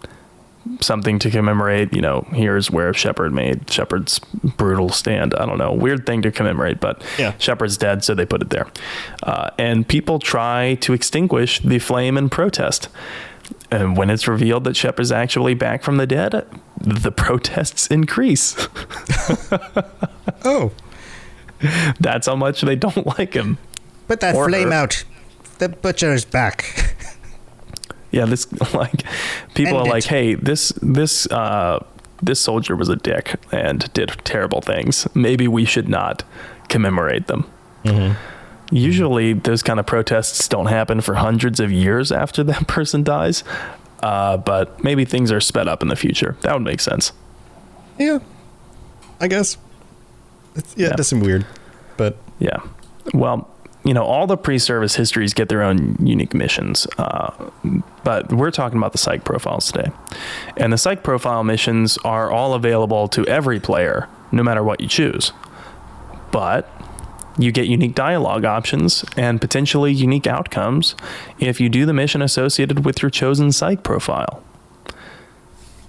Something 0.81 1.19
to 1.21 1.31
commemorate, 1.31 1.93
you 1.95 2.01
know, 2.01 2.27
here's 2.33 2.71
where 2.71 2.93
Shepard 2.93 3.33
made 3.33 3.71
Shepard's 3.71 4.19
brutal 4.19 4.89
stand. 4.89 5.33
I 5.35 5.47
don't 5.47 5.59
know, 5.59 5.73
weird 5.73 6.07
thing 6.07 6.23
to 6.23 6.33
commemorate, 6.33 6.81
but 6.81 7.03
Yeah. 7.19 7.35
Shepard's 7.39 7.77
dead, 7.77 8.03
so 8.03 8.15
they 8.15 8.27
put 8.27 8.43
it 8.43 8.51
there. 8.51 8.67
Uh, 9.23 9.51
and 9.59 9.87
people 9.87 10.19
try 10.19 10.75
to 10.81 10.93
extinguish 10.93 11.61
the 11.61 11.79
flame 11.79 12.19
in 12.19 12.29
protest. 12.29 12.89
And 13.71 13.97
when 13.97 14.11
it's 14.11 14.27
revealed 14.27 14.65
that 14.65 14.77
Shepard's 14.77 15.13
actually 15.13 15.55
back 15.55 15.83
from 15.85 15.99
the 15.99 16.07
dead, 16.07 16.45
the 16.81 17.13
protests 17.13 17.87
increase. 17.87 18.57
Oh, 20.45 20.71
That's 22.01 22.27
how 22.27 22.37
much 22.37 22.61
they 22.63 22.77
don't 22.77 23.07
like 23.19 23.35
him. 23.35 23.59
put 24.09 24.21
that 24.21 24.35
Or 24.35 24.49
flame 24.49 24.69
her. 24.69 24.75
out. 24.75 25.05
The 25.59 25.69
Butcher 25.69 26.13
is 26.13 26.25
back. 26.25 26.95
Yeah, 28.13 28.25
this 28.27 28.47
like 28.75 29.03
people 29.55 29.79
End 29.79 29.89
are 29.89 29.91
like, 29.91 30.05
hey, 30.05 30.35
this 30.35 30.71
this 30.83 31.27
uh 31.31 31.85
this 32.23 32.41
soldier 32.41 32.75
was 32.77 32.89
a 32.89 32.97
dick 32.97 33.35
and 33.53 33.93
did 33.93 34.09
terrible 34.25 34.61
things. 34.63 35.07
Maybe 35.15 35.47
we 35.49 35.65
should 35.65 35.89
not 35.89 36.23
commemorate 36.69 37.27
them. 37.27 37.51
Usually, 38.73 39.33
those 39.33 39.63
kind 39.63 39.79
of 39.79 39.87
protests 39.87 40.49
don't 40.49 40.67
happen 40.67 41.01
for 41.01 41.15
hundreds 41.15 41.61
of 41.61 41.71
years 41.71 42.11
after 42.11 42.43
that 42.45 42.67
person 42.69 43.05
dies. 43.05 43.45
Uh, 44.03 44.37
but 44.39 44.83
maybe 44.83 45.05
things 45.05 45.31
are 45.31 45.41
sped 45.41 45.69
up 45.69 45.83
in 45.83 45.89
the 45.89 45.97
future. 45.97 46.37
That 46.43 46.53
would 46.55 46.63
make 46.65 46.81
sense. 46.81 47.13
yeah, 47.99 48.19
I 49.21 49.29
guess. 49.29 49.57
It's, 50.57 50.75
yeah, 50.77 50.87
Yeah. 50.87 50.93
it 50.93 50.97
does 50.97 51.09
seem 51.09 51.21
weird, 51.21 51.45
but 51.97 52.17
Yeah. 52.39 52.59
Well, 53.15 53.49
you 53.85 53.95
know, 53.95 54.03
all 54.03 54.27
the 54.27 54.37
pre-service 54.37 54.97
histories 54.97 55.33
get 55.33 55.49
their 55.49 55.63
own 55.63 55.97
unique 56.01 56.35
missions, 56.35 56.89
uh, 56.99 57.31
but 58.03 58.33
we're 58.33 58.51
talking 58.51 58.79
about 58.79 58.91
the 58.93 58.99
psych 58.99 59.23
profiles 59.25 59.71
today. 59.71 59.91
And 60.57 60.73
the 60.73 60.77
psych 60.79 61.05
profile 61.05 61.45
missions 61.45 61.97
are 62.05 62.31
all 62.31 62.55
available 62.55 63.07
to 63.09 63.25
every 63.27 63.61
player, 63.61 64.09
no 64.33 64.43
matter 64.43 64.65
what 64.65 64.81
you 64.81 64.89
choose. 64.89 65.33
But 66.33 66.69
you 67.39 67.53
get 67.53 67.67
unique 67.67 67.95
dialogue 67.95 68.45
options 68.45 69.05
and 69.17 69.41
potentially 69.41 69.93
unique 69.93 70.27
outcomes 70.27 70.97
if 71.39 71.61
you 71.61 71.69
do 71.69 71.87
the 71.87 71.93
mission 71.93 72.23
associated 72.23 72.85
with 72.85 73.03
your 73.03 73.11
chosen 73.11 73.53
psych 73.53 73.83
profile. 73.85 74.43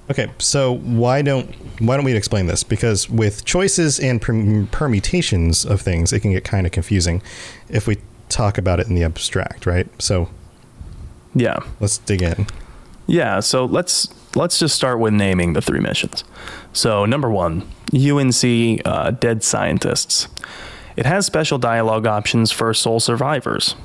Okay, 0.10 0.32
so 0.38 0.74
why 0.78 1.22
don't 1.22 1.54
why 1.82 1.96
don't 1.98 2.06
we 2.06 2.14
explain 2.16 2.48
this? 2.48 2.64
Because 2.64 3.10
with 3.10 3.44
choices 3.46 4.00
and 4.00 4.22
perm- 4.22 4.68
permutations 4.68 5.66
of 5.66 5.82
things, 5.82 6.14
it 6.14 6.22
can 6.22 6.32
get 6.32 6.44
kind 6.46 6.66
of 6.66 6.72
confusing 6.72 7.22
if 7.70 7.88
we 7.88 7.98
talk 8.30 8.58
about 8.58 8.80
it 8.80 8.88
in 8.88 8.96
the 8.96 9.04
abstract, 9.04 9.66
right? 9.66 9.88
So 10.02 10.30
Yeah. 11.36 11.60
let's 11.80 11.98
dig 11.98 12.22
in. 12.22 12.48
Yeah, 13.06 13.40
so 13.42 13.66
let's 13.66 14.08
let's 14.36 14.60
just 14.60 14.76
start 14.76 15.00
with 15.00 15.14
naming 15.14 15.54
the 15.54 15.62
three 15.62 15.80
missions. 15.82 16.24
So 16.74 17.06
number 17.06 17.30
one, 17.30 17.64
UNC 17.94 18.82
uh, 18.86 19.12
Dead 19.12 19.44
Scientists. 19.44 20.28
It 20.96 21.06
has 21.06 21.26
special 21.26 21.58
dialogue 21.58 22.08
options 22.08 22.52
for 22.52 22.74
sole 22.74 23.00
survivors. 23.00 23.76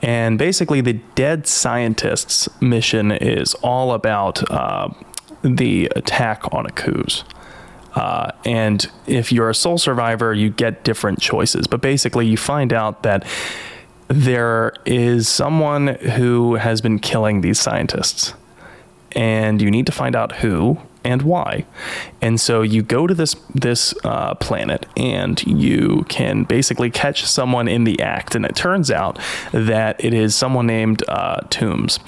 And 0.00 0.38
basically, 0.38 0.80
the 0.80 0.94
Dead 1.14 1.46
Scientists 1.46 2.48
mission 2.60 3.12
is 3.12 3.54
all 3.62 3.92
about 3.92 4.48
uh, 4.50 4.88
the 5.42 5.90
attack 5.96 6.52
on 6.52 6.66
Akuze. 6.66 7.24
Uh, 7.94 8.32
and 8.44 8.90
if 9.06 9.30
you're 9.32 9.50
a 9.50 9.54
sole 9.54 9.78
survivor, 9.78 10.32
you 10.32 10.50
get 10.50 10.82
different 10.82 11.20
choices. 11.20 11.66
But 11.66 11.80
basically, 11.80 12.26
you 12.26 12.36
find 12.36 12.72
out 12.72 13.02
that 13.02 13.26
there 14.08 14.72
is 14.86 15.28
someone 15.28 15.88
who 15.88 16.54
has 16.54 16.80
been 16.80 16.98
killing 16.98 17.40
these 17.40 17.60
scientists, 17.60 18.34
and 19.12 19.60
you 19.60 19.70
need 19.70 19.86
to 19.86 19.92
find 19.92 20.16
out 20.16 20.36
who 20.36 20.78
and 21.04 21.22
why. 21.22 21.66
And 22.20 22.40
so 22.40 22.62
you 22.62 22.82
go 22.82 23.06
to 23.06 23.14
this 23.14 23.34
this 23.54 23.94
uh, 24.04 24.34
planet, 24.36 24.86
and 24.96 25.42
you 25.46 26.06
can 26.08 26.44
basically 26.44 26.90
catch 26.90 27.24
someone 27.26 27.68
in 27.68 27.84
the 27.84 28.00
act. 28.00 28.34
And 28.34 28.44
it 28.44 28.54
turns 28.54 28.90
out 28.90 29.18
that 29.52 30.02
it 30.02 30.14
is 30.14 30.34
someone 30.34 30.66
named 30.66 31.02
uh, 31.08 31.40
Toombs. 31.50 31.98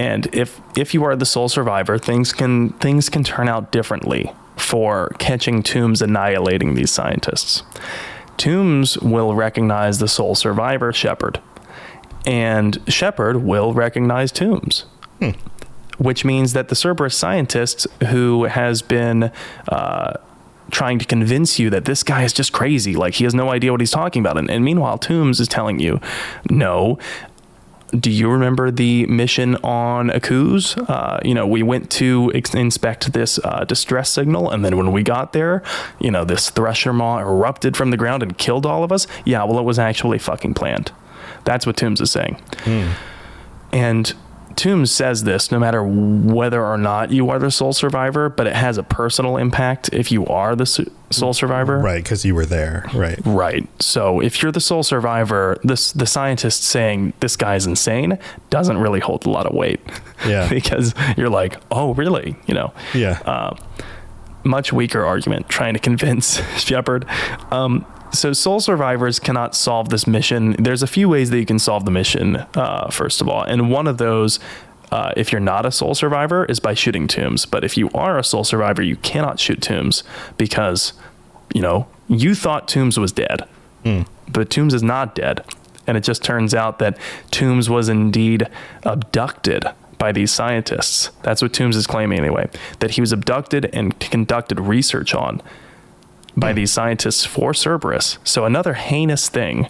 And 0.00 0.34
if 0.34 0.62
if 0.78 0.94
you 0.94 1.04
are 1.04 1.14
the 1.14 1.26
sole 1.26 1.50
survivor, 1.50 1.98
things 1.98 2.32
can 2.32 2.70
things 2.78 3.10
can 3.10 3.22
turn 3.22 3.50
out 3.50 3.70
differently 3.70 4.32
for 4.56 5.10
catching 5.18 5.62
Toombs 5.62 6.00
annihilating 6.00 6.74
these 6.74 6.90
scientists. 6.90 7.62
Toombs 8.38 8.96
will 9.00 9.34
recognize 9.34 9.98
the 9.98 10.08
sole 10.08 10.34
survivor, 10.34 10.90
Shepard, 10.94 11.38
and 12.24 12.78
Shepard 12.88 13.44
will 13.44 13.74
recognize 13.74 14.32
Toombs. 14.32 14.86
Which 15.98 16.24
means 16.24 16.54
that 16.54 16.68
the 16.68 16.74
Cerberus 16.74 17.14
scientist 17.14 17.86
who 18.04 18.44
has 18.44 18.80
been 18.80 19.30
uh, 19.68 20.14
trying 20.70 20.98
to 20.98 21.04
convince 21.04 21.58
you 21.58 21.68
that 21.70 21.84
this 21.84 22.02
guy 22.02 22.22
is 22.22 22.32
just 22.32 22.52
crazy, 22.52 22.94
like 22.94 23.14
he 23.14 23.24
has 23.24 23.34
no 23.34 23.50
idea 23.50 23.70
what 23.70 23.80
he's 23.80 23.90
talking 23.90 24.20
about, 24.22 24.38
and, 24.38 24.50
and 24.50 24.64
meanwhile 24.64 24.96
Toombs 24.96 25.40
is 25.40 25.48
telling 25.48 25.78
you, 25.78 26.00
no, 26.48 26.98
do 27.98 28.10
you 28.10 28.30
remember 28.30 28.70
the 28.70 29.06
mission 29.06 29.56
on 29.56 30.10
Akuze? 30.10 30.76
Uh, 30.88 31.18
you 31.24 31.34
know, 31.34 31.46
we 31.46 31.62
went 31.62 31.90
to 31.92 32.30
ex- 32.34 32.54
inspect 32.54 33.12
this 33.12 33.38
uh, 33.44 33.64
distress 33.64 34.10
signal, 34.10 34.50
and 34.50 34.64
then 34.64 34.76
when 34.76 34.92
we 34.92 35.02
got 35.02 35.32
there, 35.32 35.62
you 35.98 36.10
know, 36.10 36.24
this 36.24 36.50
thresher 36.50 36.92
maw 36.92 37.18
erupted 37.18 37.76
from 37.76 37.90
the 37.90 37.96
ground 37.96 38.22
and 38.22 38.38
killed 38.38 38.64
all 38.66 38.84
of 38.84 38.92
us. 38.92 39.06
Yeah, 39.24 39.42
well, 39.44 39.58
it 39.58 39.64
was 39.64 39.78
actually 39.78 40.18
fucking 40.18 40.54
planned. 40.54 40.92
That's 41.44 41.66
what 41.66 41.76
Toombs 41.76 42.00
is 42.00 42.10
saying. 42.10 42.40
And 43.72 44.14
Toombs 44.60 44.92
says 44.92 45.24
this 45.24 45.50
no 45.50 45.58
matter 45.58 45.82
whether 45.82 46.62
or 46.62 46.76
not 46.76 47.10
you 47.10 47.30
are 47.30 47.38
the 47.38 47.50
sole 47.50 47.72
survivor, 47.72 48.28
but 48.28 48.46
it 48.46 48.54
has 48.54 48.76
a 48.76 48.82
personal 48.82 49.38
impact 49.38 49.88
if 49.90 50.12
you 50.12 50.26
are 50.26 50.54
the 50.54 50.66
su- 50.66 50.90
sole 51.08 51.32
survivor. 51.32 51.78
Right, 51.78 52.02
because 52.02 52.26
you 52.26 52.34
were 52.34 52.44
there. 52.44 52.84
Right. 52.92 53.18
Right. 53.24 53.66
So 53.82 54.20
if 54.20 54.42
you're 54.42 54.52
the 54.52 54.60
sole 54.60 54.82
survivor, 54.82 55.58
this 55.64 55.92
the 55.92 56.04
scientist 56.04 56.62
saying 56.62 57.14
this 57.20 57.36
guy's 57.36 57.64
insane 57.64 58.18
doesn't 58.50 58.76
really 58.76 59.00
hold 59.00 59.24
a 59.24 59.30
lot 59.30 59.46
of 59.46 59.54
weight. 59.54 59.80
Yeah. 60.26 60.46
because 60.50 60.94
you're 61.16 61.30
like, 61.30 61.56
oh, 61.70 61.94
really? 61.94 62.36
You 62.46 62.52
know. 62.52 62.74
Yeah. 62.92 63.18
Uh, 63.24 63.56
much 64.44 64.74
weaker 64.74 65.06
argument 65.06 65.48
trying 65.48 65.72
to 65.72 65.80
convince 65.80 66.36
Shepard. 66.58 67.06
Um, 67.50 67.86
so 68.12 68.32
sole 68.32 68.60
survivors 68.60 69.18
cannot 69.18 69.54
solve 69.54 69.88
this 69.88 70.06
mission. 70.06 70.56
There's 70.58 70.82
a 70.82 70.86
few 70.86 71.08
ways 71.08 71.30
that 71.30 71.38
you 71.38 71.46
can 71.46 71.58
solve 71.58 71.84
the 71.84 71.90
mission. 71.90 72.36
Uh, 72.54 72.88
first 72.90 73.20
of 73.20 73.28
all, 73.28 73.42
and 73.42 73.70
one 73.70 73.86
of 73.86 73.98
those. 73.98 74.38
Uh, 74.92 75.12
if 75.16 75.30
you're 75.30 75.40
not 75.40 75.64
a 75.64 75.70
sole 75.70 75.94
survivor, 75.94 76.44
is 76.46 76.58
by 76.58 76.74
shooting 76.74 77.06
Toombs. 77.06 77.46
But 77.46 77.62
if 77.62 77.76
you 77.76 77.90
are 77.94 78.18
a 78.18 78.24
sole 78.24 78.42
survivor, 78.42 78.82
you 78.82 78.96
cannot 78.96 79.38
shoot 79.38 79.62
Toombs 79.62 80.02
because, 80.36 80.94
you 81.54 81.62
know, 81.62 81.86
you 82.08 82.34
thought 82.34 82.66
Toombs 82.66 82.98
was 82.98 83.12
dead, 83.12 83.44
but 84.32 84.50
Toombs 84.50 84.74
is 84.74 84.82
not 84.82 85.14
dead. 85.14 85.44
And 85.86 85.96
it 85.96 86.02
just 86.02 86.24
turns 86.24 86.54
out 86.54 86.80
that 86.80 86.98
Toombs 87.30 87.70
was 87.70 87.88
indeed 87.88 88.48
abducted 88.82 89.64
by 89.96 90.10
these 90.10 90.32
scientists. 90.32 91.10
That's 91.22 91.40
what 91.40 91.52
Toombs 91.52 91.76
is 91.76 91.86
claiming 91.86 92.18
anyway, 92.18 92.48
that 92.80 92.90
he 92.92 93.00
was 93.00 93.12
abducted 93.12 93.70
and 93.72 93.96
conducted 94.00 94.58
research 94.58 95.14
on 95.14 95.40
by 96.36 96.50
hmm. 96.50 96.56
these 96.56 96.72
scientists 96.72 97.24
for 97.24 97.52
Cerberus. 97.52 98.18
So 98.24 98.44
another 98.44 98.74
heinous 98.74 99.28
thing 99.28 99.68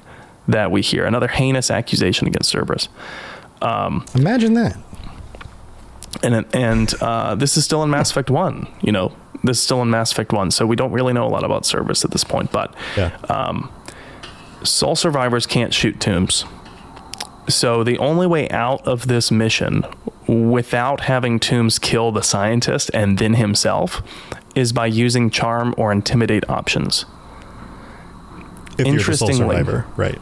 that 0.48 0.70
we 0.70 0.82
hear, 0.82 1.04
another 1.04 1.28
heinous 1.28 1.70
accusation 1.70 2.26
against 2.26 2.50
Cerberus. 2.50 2.88
Um, 3.62 4.04
Imagine 4.14 4.54
that. 4.54 4.76
and 6.22 6.44
and 6.54 6.94
uh, 7.00 7.34
this 7.34 7.56
is 7.56 7.64
still 7.64 7.82
in 7.82 7.90
Mass 7.90 8.10
Effect 8.10 8.30
One. 8.30 8.66
You 8.80 8.92
know, 8.92 9.16
this 9.44 9.58
is 9.58 9.62
still 9.62 9.82
in 9.82 9.90
Mass 9.90 10.12
Effect 10.12 10.32
One, 10.32 10.50
so 10.50 10.66
we 10.66 10.76
don't 10.76 10.92
really 10.92 11.12
know 11.12 11.26
a 11.26 11.28
lot 11.28 11.44
about 11.44 11.64
Cerberus 11.66 12.04
at 12.04 12.10
this 12.10 12.24
point. 12.24 12.52
But 12.52 12.74
Yeah. 12.96 13.16
Um, 13.28 13.72
Sole 14.62 14.96
survivors 14.96 15.46
can't 15.46 15.72
shoot 15.72 16.00
Toombs, 16.00 16.44
so 17.48 17.82
the 17.82 17.98
only 17.98 18.26
way 18.26 18.48
out 18.50 18.86
of 18.86 19.08
this 19.08 19.30
mission, 19.30 19.84
without 20.26 21.02
having 21.02 21.40
Toombs 21.40 21.78
kill 21.78 22.12
the 22.12 22.22
scientist 22.22 22.90
and 22.94 23.18
then 23.18 23.34
himself, 23.34 24.02
is 24.54 24.72
by 24.72 24.86
using 24.86 25.30
charm 25.30 25.74
or 25.76 25.92
intimidate 25.92 26.48
options. 26.50 27.04
if 28.78 28.86
you're 28.86 28.96
the 28.96 29.02
sole 29.16 29.28
interestingly- 29.28 29.56
survivor. 29.56 29.86
Right. 29.96 30.18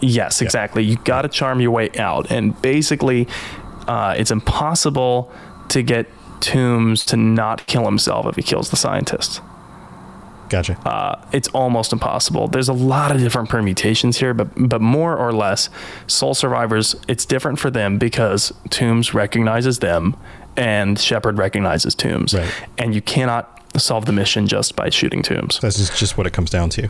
Yes, 0.00 0.42
exactly. 0.42 0.82
You 0.82 0.96
got 1.04 1.22
to 1.22 1.28
charm 1.28 1.60
your 1.60 1.70
way 1.70 1.90
out, 1.98 2.30
and 2.30 2.60
basically, 2.60 3.28
uh, 3.86 4.14
it's 4.18 4.30
impossible 4.30 5.30
to 5.68 5.82
get 5.82 6.06
Toombs 6.40 7.06
to 7.06 7.16
not 7.16 7.66
kill 7.68 7.84
himself 7.84 8.26
if 8.26 8.34
he 8.34 8.42
kills 8.42 8.70
the 8.70 8.76
scientist. 8.76 9.40
Gotcha. 10.48 10.76
Uh, 10.86 11.24
it's 11.32 11.46
almost 11.48 11.92
impossible. 11.92 12.48
There's 12.48 12.68
a 12.68 12.72
lot 12.74 13.12
of 13.12 13.18
different 13.20 13.48
permutations 13.48 14.18
here, 14.18 14.34
but 14.34 14.48
but 14.68 14.80
more 14.82 15.16
or 15.16 15.32
less, 15.32 15.70
sole 16.08 16.34
survivors. 16.34 16.96
It's 17.08 17.24
different 17.24 17.60
for 17.60 17.70
them 17.70 17.96
because 17.96 18.52
Toombs 18.70 19.14
recognizes 19.14 19.78
them, 19.78 20.16
and 20.56 20.98
Shepard 20.98 21.38
recognizes 21.38 21.94
Toombs, 21.94 22.34
Right. 22.34 22.50
and 22.76 22.92
you 22.94 23.00
cannot 23.00 23.61
solve 23.80 24.06
the 24.06 24.12
mission 24.12 24.46
just 24.46 24.76
by 24.76 24.90
shooting 24.90 25.22
Toombs. 25.22 25.58
That's 25.60 25.78
just, 25.78 25.96
just 25.96 26.18
what 26.18 26.26
it 26.26 26.32
comes 26.32 26.50
down 26.50 26.70
to. 26.70 26.88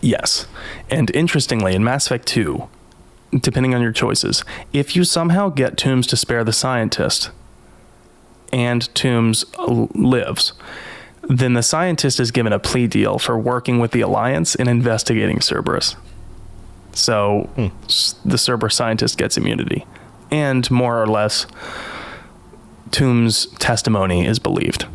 Yes. 0.00 0.46
And 0.90 1.14
interestingly, 1.14 1.74
in 1.74 1.84
Mass 1.84 2.06
Effect 2.06 2.26
2, 2.26 2.68
depending 3.40 3.74
on 3.74 3.82
your 3.82 3.92
choices, 3.92 4.44
if 4.72 4.96
you 4.96 5.04
somehow 5.04 5.48
get 5.48 5.76
Toombs 5.76 6.06
to 6.08 6.16
spare 6.16 6.44
the 6.44 6.52
scientist 6.52 7.30
and 8.52 8.94
Toombs 8.94 9.44
lives, 9.94 10.52
then 11.22 11.54
the 11.54 11.62
scientist 11.62 12.18
is 12.20 12.30
given 12.30 12.52
a 12.52 12.58
plea 12.58 12.86
deal 12.86 13.18
for 13.18 13.38
working 13.38 13.78
with 13.78 13.92
the 13.92 14.00
Alliance 14.00 14.54
and 14.54 14.68
investigating 14.68 15.40
Cerberus. 15.40 15.96
So 16.92 17.48
hmm. 17.54 17.68
s- 17.84 18.16
the 18.24 18.38
Cerberus 18.38 18.74
scientist 18.74 19.16
gets 19.16 19.36
immunity. 19.36 19.86
And 20.30 20.68
more 20.70 21.00
or 21.00 21.06
less, 21.06 21.46
Toombs' 22.90 23.46
testimony 23.58 24.26
is 24.26 24.38
believed. 24.38 24.86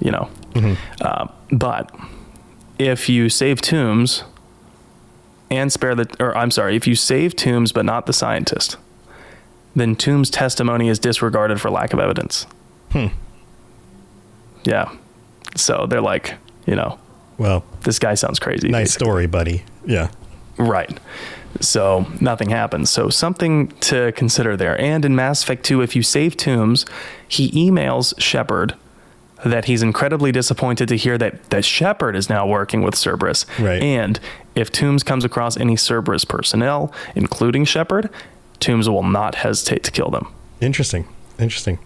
You 0.00 0.10
know. 0.10 0.28
Uh, 1.00 1.28
but 1.52 1.94
if 2.78 3.08
you 3.08 3.28
save 3.28 3.60
Toombs 3.60 4.24
and 5.50 5.72
spare 5.72 5.94
the, 5.94 6.08
or 6.20 6.36
I'm 6.36 6.50
sorry, 6.50 6.76
if 6.76 6.86
you 6.86 6.94
save 6.94 7.36
Toombs 7.36 7.72
but 7.72 7.84
not 7.84 8.06
the 8.06 8.12
scientist, 8.12 8.76
then 9.76 9.94
Toombs' 9.96 10.30
testimony 10.30 10.88
is 10.88 10.98
disregarded 10.98 11.60
for 11.60 11.70
lack 11.70 11.92
of 11.92 12.00
evidence. 12.00 12.46
Hmm. 12.92 13.06
Yeah. 14.64 14.90
So 15.56 15.86
they're 15.88 16.00
like, 16.00 16.34
you 16.66 16.74
know, 16.76 16.98
Well, 17.38 17.64
this 17.82 17.98
guy 17.98 18.14
sounds 18.14 18.38
crazy. 18.38 18.68
nice 18.68 18.88
basically. 18.88 19.04
story, 19.06 19.26
buddy. 19.26 19.64
Yeah. 19.86 20.10
Right. 20.58 20.98
So 21.60 22.06
nothing 22.20 22.50
happens. 22.50 22.90
So 22.90 23.08
something 23.08 23.68
to 23.80 24.12
consider 24.12 24.56
there. 24.56 24.80
And 24.80 25.04
in 25.04 25.16
Mass 25.16 25.42
Effect 25.42 25.64
2, 25.64 25.82
if 25.82 25.96
you 25.96 26.02
save 26.02 26.36
Toombs, 26.36 26.86
he 27.26 27.50
emails 27.52 28.14
Shepard 28.20 28.74
that 29.44 29.64
he's 29.64 29.82
incredibly 29.82 30.32
disappointed 30.32 30.88
to 30.88 30.96
hear 30.96 31.16
that 31.18 31.50
that 31.50 31.64
Shepard 31.64 32.16
is 32.16 32.28
now 32.28 32.46
working 32.46 32.82
with 32.82 32.94
Cerberus. 32.94 33.46
Right. 33.58 33.82
And 33.82 34.20
if 34.54 34.70
Toombs 34.70 35.02
comes 35.02 35.24
across 35.24 35.56
any 35.56 35.76
Cerberus 35.76 36.24
personnel, 36.24 36.92
including 37.14 37.64
Shepard, 37.64 38.10
Toombs 38.58 38.88
will 38.88 39.02
not 39.02 39.36
hesitate 39.36 39.82
to 39.84 39.90
kill 39.90 40.10
them. 40.10 40.28
Interesting. 40.60 41.06
Interesting. 41.38 41.78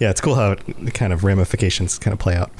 Yeah, 0.00 0.10
it's 0.10 0.20
cool 0.20 0.34
how 0.34 0.52
it, 0.52 0.84
the 0.84 0.90
kind 0.90 1.12
of 1.12 1.22
ramifications 1.22 1.98
kind 1.98 2.12
of 2.12 2.18
play 2.18 2.34
out. 2.34 2.50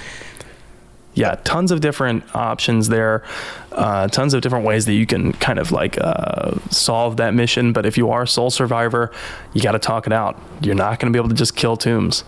yeah, 1.14 1.34
tons 1.44 1.70
of 1.72 1.80
different 1.80 2.22
options 2.36 2.88
there, 2.88 3.24
uh, 3.72 4.06
tons 4.08 4.34
of 4.34 4.42
different 4.42 4.66
ways 4.66 4.84
that 4.84 4.92
you 4.92 5.06
can 5.06 5.32
kind 5.32 5.58
of 5.58 5.72
like 5.72 5.96
uh, 6.00 6.58
solve 6.70 7.16
that 7.16 7.32
mission. 7.34 7.72
But 7.72 7.86
if 7.86 7.96
you 7.96 8.10
are 8.10 8.22
a 8.22 8.28
sole 8.28 8.50
survivor, 8.50 9.10
you 9.54 9.62
got 9.62 9.72
to 9.72 9.78
talk 9.78 10.06
it 10.06 10.12
out. 10.12 10.40
You're 10.60 10.74
not 10.74 11.00
going 11.00 11.10
to 11.12 11.16
be 11.16 11.18
able 11.18 11.30
to 11.30 11.34
just 11.34 11.56
kill 11.56 11.76
Toombs. 11.76 12.22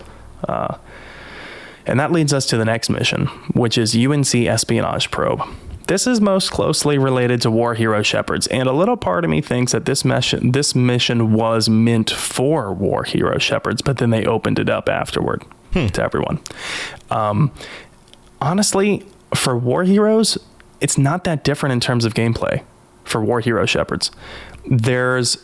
Uh, 0.47 0.77
and 1.89 1.99
that 1.99 2.11
leads 2.11 2.33
us 2.33 2.45
to 2.47 2.57
the 2.57 2.65
next 2.65 2.89
mission, 2.89 3.25
which 3.53 3.77
is 3.77 3.95
UNC 3.95 4.33
Espionage 4.35 5.09
Probe. 5.11 5.41
This 5.87 6.05
is 6.05 6.21
most 6.21 6.51
closely 6.51 6.99
related 6.99 7.41
to 7.41 7.49
War 7.49 7.73
Hero 7.73 8.03
Shepards, 8.03 8.45
and 8.47 8.69
a 8.69 8.73
little 8.73 8.95
part 8.95 9.23
of 9.23 9.31
me 9.31 9.41
thinks 9.41 9.71
that 9.71 9.85
this 9.85 10.05
mission, 10.05 10.51
this 10.51 10.75
mission 10.75 11.33
was 11.33 11.67
meant 11.67 12.11
for 12.11 12.71
War 12.71 13.03
Hero 13.05 13.39
Shepards, 13.39 13.81
but 13.81 13.97
then 13.97 14.11
they 14.11 14.23
opened 14.23 14.59
it 14.59 14.69
up 14.69 14.87
afterward 14.87 15.43
to 15.73 16.03
everyone. 16.03 16.39
Um, 17.09 17.51
honestly, 18.39 19.03
for 19.33 19.57
War 19.57 19.83
Heroes, 19.83 20.37
it's 20.79 20.97
not 20.97 21.23
that 21.23 21.43
different 21.43 21.73
in 21.73 21.79
terms 21.79 22.05
of 22.05 22.13
gameplay 22.13 22.61
for 23.03 23.23
War 23.23 23.39
Hero 23.39 23.65
Shepards. 23.65 24.11
There's 24.69 25.43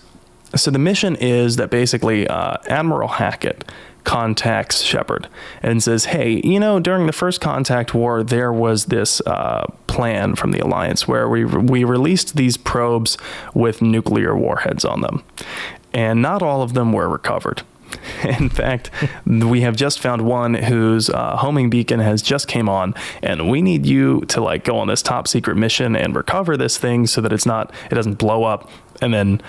so 0.55 0.71
the 0.71 0.79
mission 0.79 1.15
is 1.15 1.55
that 1.55 1.69
basically 1.69 2.27
uh, 2.27 2.57
Admiral 2.67 3.07
Hackett 3.09 3.65
contacts 4.05 4.81
Shepard 4.81 5.27
and 5.61 5.83
says, 5.83 6.05
"Hey, 6.05 6.41
you 6.43 6.59
know, 6.59 6.79
during 6.79 7.05
the 7.07 7.13
first 7.13 7.41
contact 7.41 7.93
war, 7.93 8.23
there 8.23 8.53
was 8.53 8.85
this 8.85 9.19
uh, 9.21 9.65
plan 9.87 10.35
from 10.35 10.51
the 10.51 10.59
Alliance 10.59 11.07
where 11.07 11.27
we 11.27 11.43
we 11.43 11.83
released 11.83 12.35
these 12.35 12.55
probes 12.55 13.17
with 13.53 13.81
nuclear 13.81 14.35
warheads 14.35 14.85
on 14.85 15.01
them, 15.01 15.23
and 15.93 16.21
not 16.21 16.41
all 16.41 16.61
of 16.61 16.73
them 16.73 16.93
were 16.93 17.09
recovered." 17.09 17.63
In 18.23 18.49
fact, 18.49 18.91
we 19.25 19.61
have 19.61 19.75
just 19.75 19.99
found 19.99 20.23
one 20.23 20.53
whose 20.53 21.09
uh, 21.09 21.37
homing 21.37 21.69
beacon 21.69 21.99
has 21.99 22.21
just 22.21 22.47
came 22.47 22.69
on, 22.69 22.93
and 23.21 23.49
we 23.49 23.61
need 23.61 23.85
you 23.85 24.21
to 24.27 24.41
like 24.41 24.63
go 24.63 24.77
on 24.77 24.87
this 24.87 25.01
top 25.01 25.27
secret 25.27 25.55
mission 25.57 25.95
and 25.95 26.15
recover 26.15 26.57
this 26.57 26.77
thing 26.77 27.07
so 27.07 27.21
that 27.21 27.33
it's 27.33 27.45
not 27.45 27.73
it 27.91 27.95
doesn't 27.95 28.15
blow 28.15 28.43
up 28.43 28.69
and 29.01 29.13
then 29.13 29.41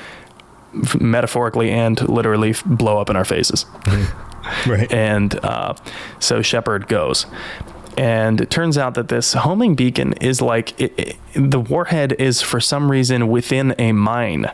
metaphorically 1.00 1.70
and 1.70 2.06
literally 2.08 2.54
blow 2.64 2.98
up 3.00 3.10
in 3.10 3.16
our 3.16 3.24
faces. 3.24 3.64
Right. 4.66 4.90
And 4.92 5.34
uh, 5.44 5.74
so 6.18 6.42
Shepard 6.42 6.88
goes. 6.88 7.26
And 7.98 8.40
it 8.42 8.50
turns 8.50 8.76
out 8.76 8.94
that 8.94 9.08
this 9.08 9.32
homing 9.32 9.74
beacon 9.74 10.12
is 10.14 10.42
like 10.42 10.78
it, 10.80 10.92
it- 10.98 11.16
the 11.34 11.60
warhead 11.60 12.12
is 12.18 12.40
for 12.42 12.60
some 12.60 12.90
reason 12.90 13.28
within 13.28 13.74
a 13.78 13.92
mine. 13.92 14.50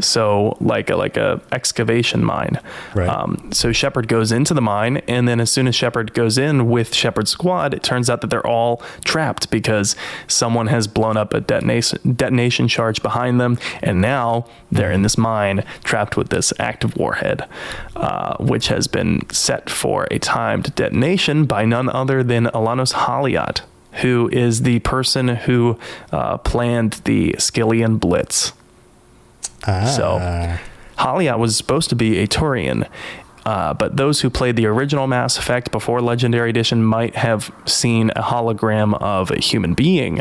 So 0.00 0.56
like 0.60 0.90
a, 0.90 0.96
like 0.96 1.16
a 1.16 1.40
excavation 1.52 2.24
mine. 2.24 2.60
Right. 2.94 3.08
Um, 3.08 3.50
so 3.52 3.72
Shepard 3.72 4.08
goes 4.08 4.32
into 4.32 4.54
the 4.54 4.60
mine, 4.60 4.98
and 5.08 5.28
then 5.28 5.40
as 5.40 5.50
soon 5.50 5.66
as 5.66 5.74
Shepard 5.74 6.14
goes 6.14 6.38
in 6.38 6.68
with 6.68 6.94
Shepard's 6.94 7.30
squad, 7.30 7.74
it 7.74 7.82
turns 7.82 8.08
out 8.08 8.20
that 8.20 8.28
they're 8.30 8.46
all 8.46 8.82
trapped 9.04 9.50
because 9.50 9.96
someone 10.26 10.68
has 10.68 10.86
blown 10.86 11.16
up 11.16 11.34
a 11.34 11.40
detonation 11.40 12.16
detonation 12.16 12.68
charge 12.68 13.02
behind 13.02 13.40
them, 13.40 13.58
and 13.82 14.00
now 14.00 14.46
they're 14.70 14.92
in 14.92 15.02
this 15.02 15.18
mine 15.18 15.64
trapped 15.84 16.16
with 16.16 16.28
this 16.28 16.52
active 16.58 16.96
warhead, 16.96 17.48
uh, 17.96 18.36
which 18.38 18.68
has 18.68 18.86
been 18.86 19.28
set 19.30 19.70
for 19.70 20.06
a 20.10 20.18
timed 20.18 20.74
detonation 20.74 21.44
by 21.44 21.64
none 21.64 21.88
other 21.88 22.22
than 22.22 22.46
Elanos 22.46 22.92
Haliat, 22.92 23.62
who 24.02 24.28
is 24.32 24.62
the 24.62 24.78
person 24.80 25.28
who 25.28 25.78
uh, 26.12 26.38
planned 26.38 27.00
the 27.04 27.32
Skyllian 27.38 27.98
Blitz. 27.98 28.52
So, 29.94 30.18
Halia 30.98 31.38
was 31.38 31.56
supposed 31.56 31.88
to 31.90 31.96
be 31.96 32.18
a 32.18 32.26
Turian, 32.26 32.88
uh, 33.44 33.74
but 33.74 33.96
those 33.96 34.20
who 34.20 34.30
played 34.30 34.56
the 34.56 34.66
original 34.66 35.06
Mass 35.06 35.38
Effect 35.38 35.70
before 35.70 36.00
Legendary 36.00 36.50
Edition 36.50 36.82
might 36.82 37.16
have 37.16 37.50
seen 37.66 38.10
a 38.16 38.22
hologram 38.22 39.00
of 39.00 39.30
a 39.30 39.38
human 39.38 39.74
being 39.74 40.20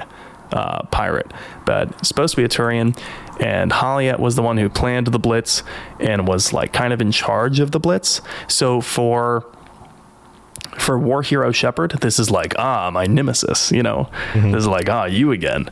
uh, 0.51 0.83
pirate, 0.91 1.31
but 1.65 1.89
it's 1.99 2.07
supposed 2.07 2.35
to 2.35 2.37
be 2.41 2.43
a 2.45 2.49
Turian. 2.49 2.97
And 3.39 3.71
Haliat 3.71 4.19
was 4.19 4.35
the 4.35 4.41
one 4.41 4.57
who 4.57 4.69
planned 4.69 5.07
the 5.07 5.19
Blitz 5.19 5.61
and 5.99 6.27
was 6.27 6.53
like 6.53 6.73
kind 6.73 6.93
of 6.93 7.01
in 7.01 7.11
charge 7.11 7.59
of 7.59 7.71
the 7.71 7.79
Blitz. 7.79 8.21
So 8.47 8.81
for 8.81 9.45
for 10.77 10.97
War 10.97 11.21
Hero 11.21 11.51
Shepard, 11.51 11.91
this 12.01 12.19
is 12.19 12.29
like, 12.31 12.53
ah, 12.57 12.89
my 12.91 13.05
nemesis, 13.07 13.71
you 13.71 13.83
know, 13.83 14.09
this 14.33 14.55
is 14.55 14.67
like, 14.67 14.89
ah, 14.89 15.05
you 15.05 15.31
again. 15.31 15.69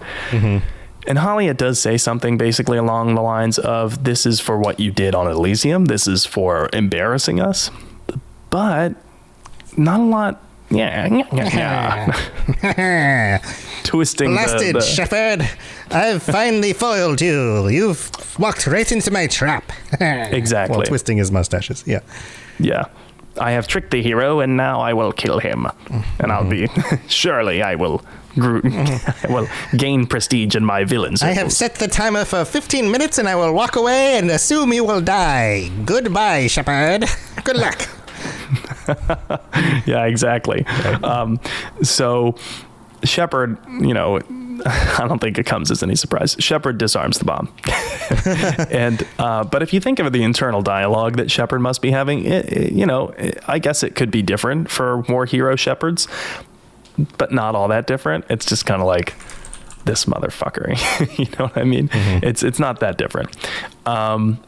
And 1.07 1.19
Halia 1.19 1.55
does 1.55 1.79
say 1.79 1.97
something 1.97 2.37
basically 2.37 2.77
along 2.77 3.15
the 3.15 3.21
lines 3.21 3.59
of, 3.59 4.03
this 4.03 4.25
is 4.25 4.39
for 4.39 4.57
what 4.57 4.79
you 4.79 4.91
did 4.91 5.13
on 5.13 5.27
Elysium, 5.27 5.85
this 5.85 6.07
is 6.07 6.25
for 6.25 6.69
embarrassing 6.73 7.39
us. 7.39 7.69
But 8.49 8.95
not 9.77 9.99
a 9.99 10.03
lot, 10.03 10.41
yeah, 10.71 11.23
yeah, 11.31 12.17
yeah. 12.63 13.37
twisting 13.83 14.31
the, 14.31 14.35
Blasted 14.37 14.75
the- 14.75 14.81
Shepard! 14.81 15.47
I've 15.91 16.23
finally 16.23 16.73
foiled 16.73 17.21
you. 17.21 17.67
You've 17.67 18.09
walked 18.39 18.65
right 18.65 18.91
into 18.91 19.11
my 19.11 19.27
trap. 19.27 19.71
exactly. 19.99 20.77
While 20.77 20.85
twisting 20.85 21.17
his 21.17 21.31
mustaches. 21.31 21.83
Yeah. 21.85 21.99
Yeah. 22.59 22.85
I 23.39 23.51
have 23.51 23.67
tricked 23.67 23.91
the 23.91 24.01
hero, 24.01 24.39
and 24.39 24.55
now 24.57 24.79
I 24.81 24.93
will 24.93 25.11
kill 25.11 25.39
him. 25.39 25.67
And 26.19 26.31
I'll 26.31 26.49
be 26.49 26.67
surely 27.07 27.61
I 27.61 27.75
will, 27.75 28.03
gr- 28.35 28.59
I 28.65 29.27
will 29.29 29.47
gain 29.77 30.05
prestige 30.07 30.55
in 30.55 30.63
my 30.65 30.83
villains. 30.83 31.21
I 31.23 31.31
have 31.33 31.51
set 31.51 31.75
the 31.75 31.87
timer 31.87 32.25
for 32.25 32.45
15 32.45 32.89
minutes 32.91 33.17
and 33.17 33.27
I 33.27 33.35
will 33.35 33.53
walk 33.53 33.75
away 33.75 34.17
and 34.17 34.29
assume 34.31 34.73
you 34.73 34.83
will 34.83 35.01
die. 35.01 35.69
Goodbye, 35.85 36.47
Shepard. 36.47 37.05
Good 37.43 37.57
luck. 37.57 37.87
yeah, 39.85 40.05
exactly. 40.05 40.65
Um, 41.03 41.39
so 41.81 42.35
Shepard, 43.03 43.57
you 43.81 43.93
know, 43.93 44.19
I 44.65 45.05
don't 45.07 45.19
think 45.19 45.37
it 45.37 45.45
comes 45.45 45.71
as 45.71 45.81
any 45.83 45.95
surprise. 45.95 46.35
Shepard 46.39 46.77
disarms 46.77 47.19
the 47.19 47.25
bomb, 47.25 47.51
and 48.71 49.05
uh, 49.19 49.43
but 49.43 49.61
if 49.63 49.73
you 49.73 49.79
think 49.79 49.99
of 49.99 50.11
the 50.13 50.23
internal 50.23 50.61
dialogue 50.61 51.17
that 51.17 51.29
Shepard 51.31 51.61
must 51.61 51.81
be 51.81 51.91
having, 51.91 52.25
it, 52.25 52.45
it- 52.51 52.71
you 52.73 52.85
know, 52.85 53.09
it- 53.17 53.39
I 53.47 53.59
guess 53.59 53.83
it 53.83 53.95
could 53.95 54.11
be 54.11 54.21
different 54.21 54.69
for 54.69 55.03
more 55.09 55.25
hero 55.25 55.55
Shepards, 55.55 56.07
but 57.17 57.31
not 57.31 57.55
all 57.55 57.67
that 57.69 57.87
different. 57.87 58.25
It's 58.29 58.45
just 58.45 58.65
kind 58.65 58.81
of 58.81 58.87
like 58.87 59.13
this 59.85 60.05
motherfucker. 60.05 60.69
you 61.19 61.25
know 61.37 61.45
what 61.47 61.57
I 61.57 61.63
mean? 61.63 61.89
It's 61.93 62.41
it's 62.43 62.59
not 62.59 62.79
that 62.79 62.97
different. 62.97 63.35
Um, 63.85 64.39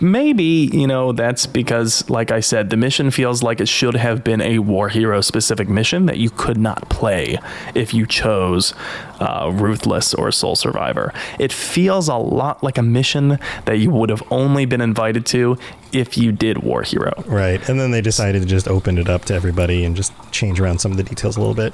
maybe 0.00 0.68
you 0.72 0.86
know 0.86 1.12
that's 1.12 1.46
because 1.46 2.08
like 2.10 2.30
i 2.30 2.38
said 2.40 2.68
the 2.70 2.76
mission 2.76 3.10
feels 3.10 3.42
like 3.42 3.60
it 3.60 3.68
should 3.68 3.94
have 3.94 4.22
been 4.22 4.40
a 4.42 4.58
war 4.58 4.88
hero 4.90 5.20
specific 5.20 5.68
mission 5.68 6.06
that 6.06 6.18
you 6.18 6.28
could 6.30 6.58
not 6.58 6.86
play 6.90 7.38
if 7.74 7.94
you 7.94 8.04
chose 8.06 8.74
uh, 9.20 9.50
ruthless 9.54 10.12
or 10.14 10.30
sole 10.30 10.54
survivor 10.56 11.12
it 11.38 11.52
feels 11.52 12.08
a 12.08 12.14
lot 12.14 12.62
like 12.62 12.76
a 12.78 12.82
mission 12.82 13.38
that 13.64 13.78
you 13.78 13.90
would 13.90 14.10
have 14.10 14.22
only 14.30 14.66
been 14.66 14.80
invited 14.82 15.24
to 15.24 15.56
if 15.92 16.16
you 16.18 16.30
did 16.30 16.58
war 16.58 16.82
hero 16.82 17.12
Right. 17.26 17.66
And 17.68 17.80
then 17.80 17.90
they 17.90 18.00
decided 18.00 18.42
to 18.42 18.48
just 18.48 18.68
open 18.68 18.98
it 18.98 19.08
up 19.08 19.24
to 19.26 19.34
everybody 19.34 19.84
and 19.84 19.96
just 19.96 20.12
change 20.30 20.60
around 20.60 20.80
some 20.80 20.90
of 20.90 20.96
the 20.98 21.02
details 21.04 21.36
a 21.36 21.40
little 21.40 21.54
bit. 21.54 21.72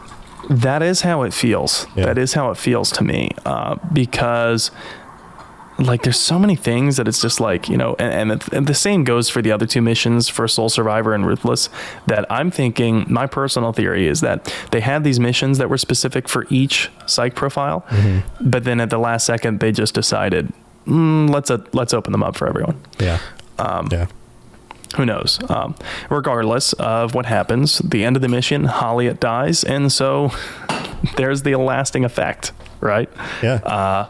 that 0.48 0.80
is 0.82 1.00
how 1.00 1.22
it 1.22 1.34
feels 1.34 1.86
Yeah. 1.96 2.06
that 2.06 2.18
is 2.18 2.34
how 2.34 2.50
it 2.50 2.56
feels 2.56 2.90
to 2.92 3.04
me 3.04 3.30
uh, 3.44 3.76
because 3.92 4.70
like 5.78 6.02
there's 6.02 6.18
so 6.18 6.38
many 6.38 6.56
things 6.56 6.96
that 6.96 7.06
it's 7.06 7.20
just 7.20 7.38
like 7.40 7.68
you 7.68 7.76
know 7.76 7.94
and, 7.98 8.30
and, 8.30 8.42
it, 8.42 8.52
and 8.52 8.66
the 8.66 8.74
same 8.74 9.04
goes 9.04 9.28
for 9.28 9.42
the 9.42 9.52
other 9.52 9.66
two 9.66 9.82
missions 9.82 10.28
for 10.28 10.48
sole 10.48 10.68
survivor 10.70 11.12
and 11.12 11.26
ruthless 11.26 11.68
that 12.06 12.24
i'm 12.32 12.50
thinking 12.50 13.04
my 13.08 13.26
personal 13.26 13.72
theory 13.72 14.06
is 14.06 14.20
that 14.22 14.52
they 14.70 14.80
had 14.80 15.04
these 15.04 15.20
missions 15.20 15.58
that 15.58 15.68
were 15.68 15.76
specific 15.78 16.28
for 16.28 16.46
each 16.48 16.90
psych 17.06 17.34
profile 17.34 17.84
but 18.40 18.64
then 18.64 18.80
at 18.80 18.88
the 18.90 18.98
last 18.98 19.26
second 19.26 19.60
they 19.60 19.70
just 19.70 19.92
decided 19.94 20.50
mm, 20.86 21.28
let's 21.28 21.50
uh, 21.50 21.58
let's 21.72 21.92
open 21.92 22.10
them 22.12 22.22
up 22.22 22.36
for 22.36 22.48
everyone 22.48 22.80
Yeah. 22.98 23.18
Um, 23.58 23.88
yeah. 23.92 24.06
who 24.96 25.04
knows? 25.04 25.38
Um, 25.50 25.74
regardless 26.10 26.72
of 26.74 27.14
what 27.14 27.26
happens, 27.26 27.78
the 27.78 28.04
end 28.04 28.16
of 28.16 28.22
the 28.22 28.28
mission, 28.28 28.64
Haliat 28.66 29.18
dies, 29.20 29.64
and 29.64 29.90
so 29.92 30.30
there's 31.16 31.42
the 31.42 31.56
lasting 31.56 32.04
effect, 32.04 32.52
right? 32.80 33.08
Yeah. 33.42 34.08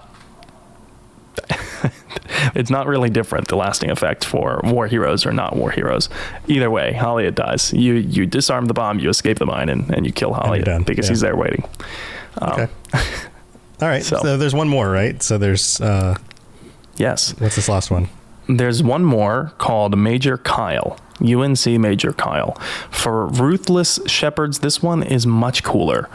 It's 2.55 2.71
not 2.71 2.87
really 2.87 3.11
different, 3.11 3.49
the 3.49 3.57
lasting 3.57 3.91
effect 3.91 4.25
for 4.25 4.61
war 4.65 4.87
heroes 4.87 5.27
or 5.27 5.33
not 5.33 5.57
war 5.57 5.71
heroes. 5.71 6.09
Either 6.49 6.71
way, 6.71 6.93
Haliat 6.95 7.35
dies. 7.35 7.73
You 7.73 7.95
you 7.95 8.27
disarm 8.27 8.67
the 8.67 8.75
bomb, 8.75 8.99
you 8.99 9.09
escape 9.11 9.39
the 9.39 9.47
mine, 9.47 9.69
and, 9.69 9.91
and 9.91 10.07
you 10.07 10.13
kill 10.13 10.33
done, 10.33 10.83
because 10.83 11.07
yeah. 11.07 11.11
he's 11.11 11.21
there 11.21 11.37
waiting. 11.37 11.65
okay. 12.41 12.69
All 13.83 13.89
right. 13.89 14.03
so- 14.03 14.19
So. 14.23 14.37
there's 14.37 14.55
one 14.55 14.69
more, 14.69 14.91
right? 14.91 15.23
So 15.23 15.39
there's 15.39 15.81
uh 15.81 16.17
Yes. 16.97 17.35
what's 17.39 17.57
this 17.57 17.69
last 17.69 17.91
one? 17.91 18.09
there's 18.49 18.83
one 18.83 19.05
more 19.05 19.53
called 19.59 19.99
Major 19.99 20.39
Kyle. 20.39 20.99
UNC 21.21 21.67
Major 21.67 22.13
Kyle. 22.13 22.53
For 22.91 23.27
ruthless 23.27 23.99
Shepards, 24.07 24.61
this 24.61 24.83
one 24.83 25.03
is 25.03 25.27
much 25.27 25.63
cooler. 25.63 26.09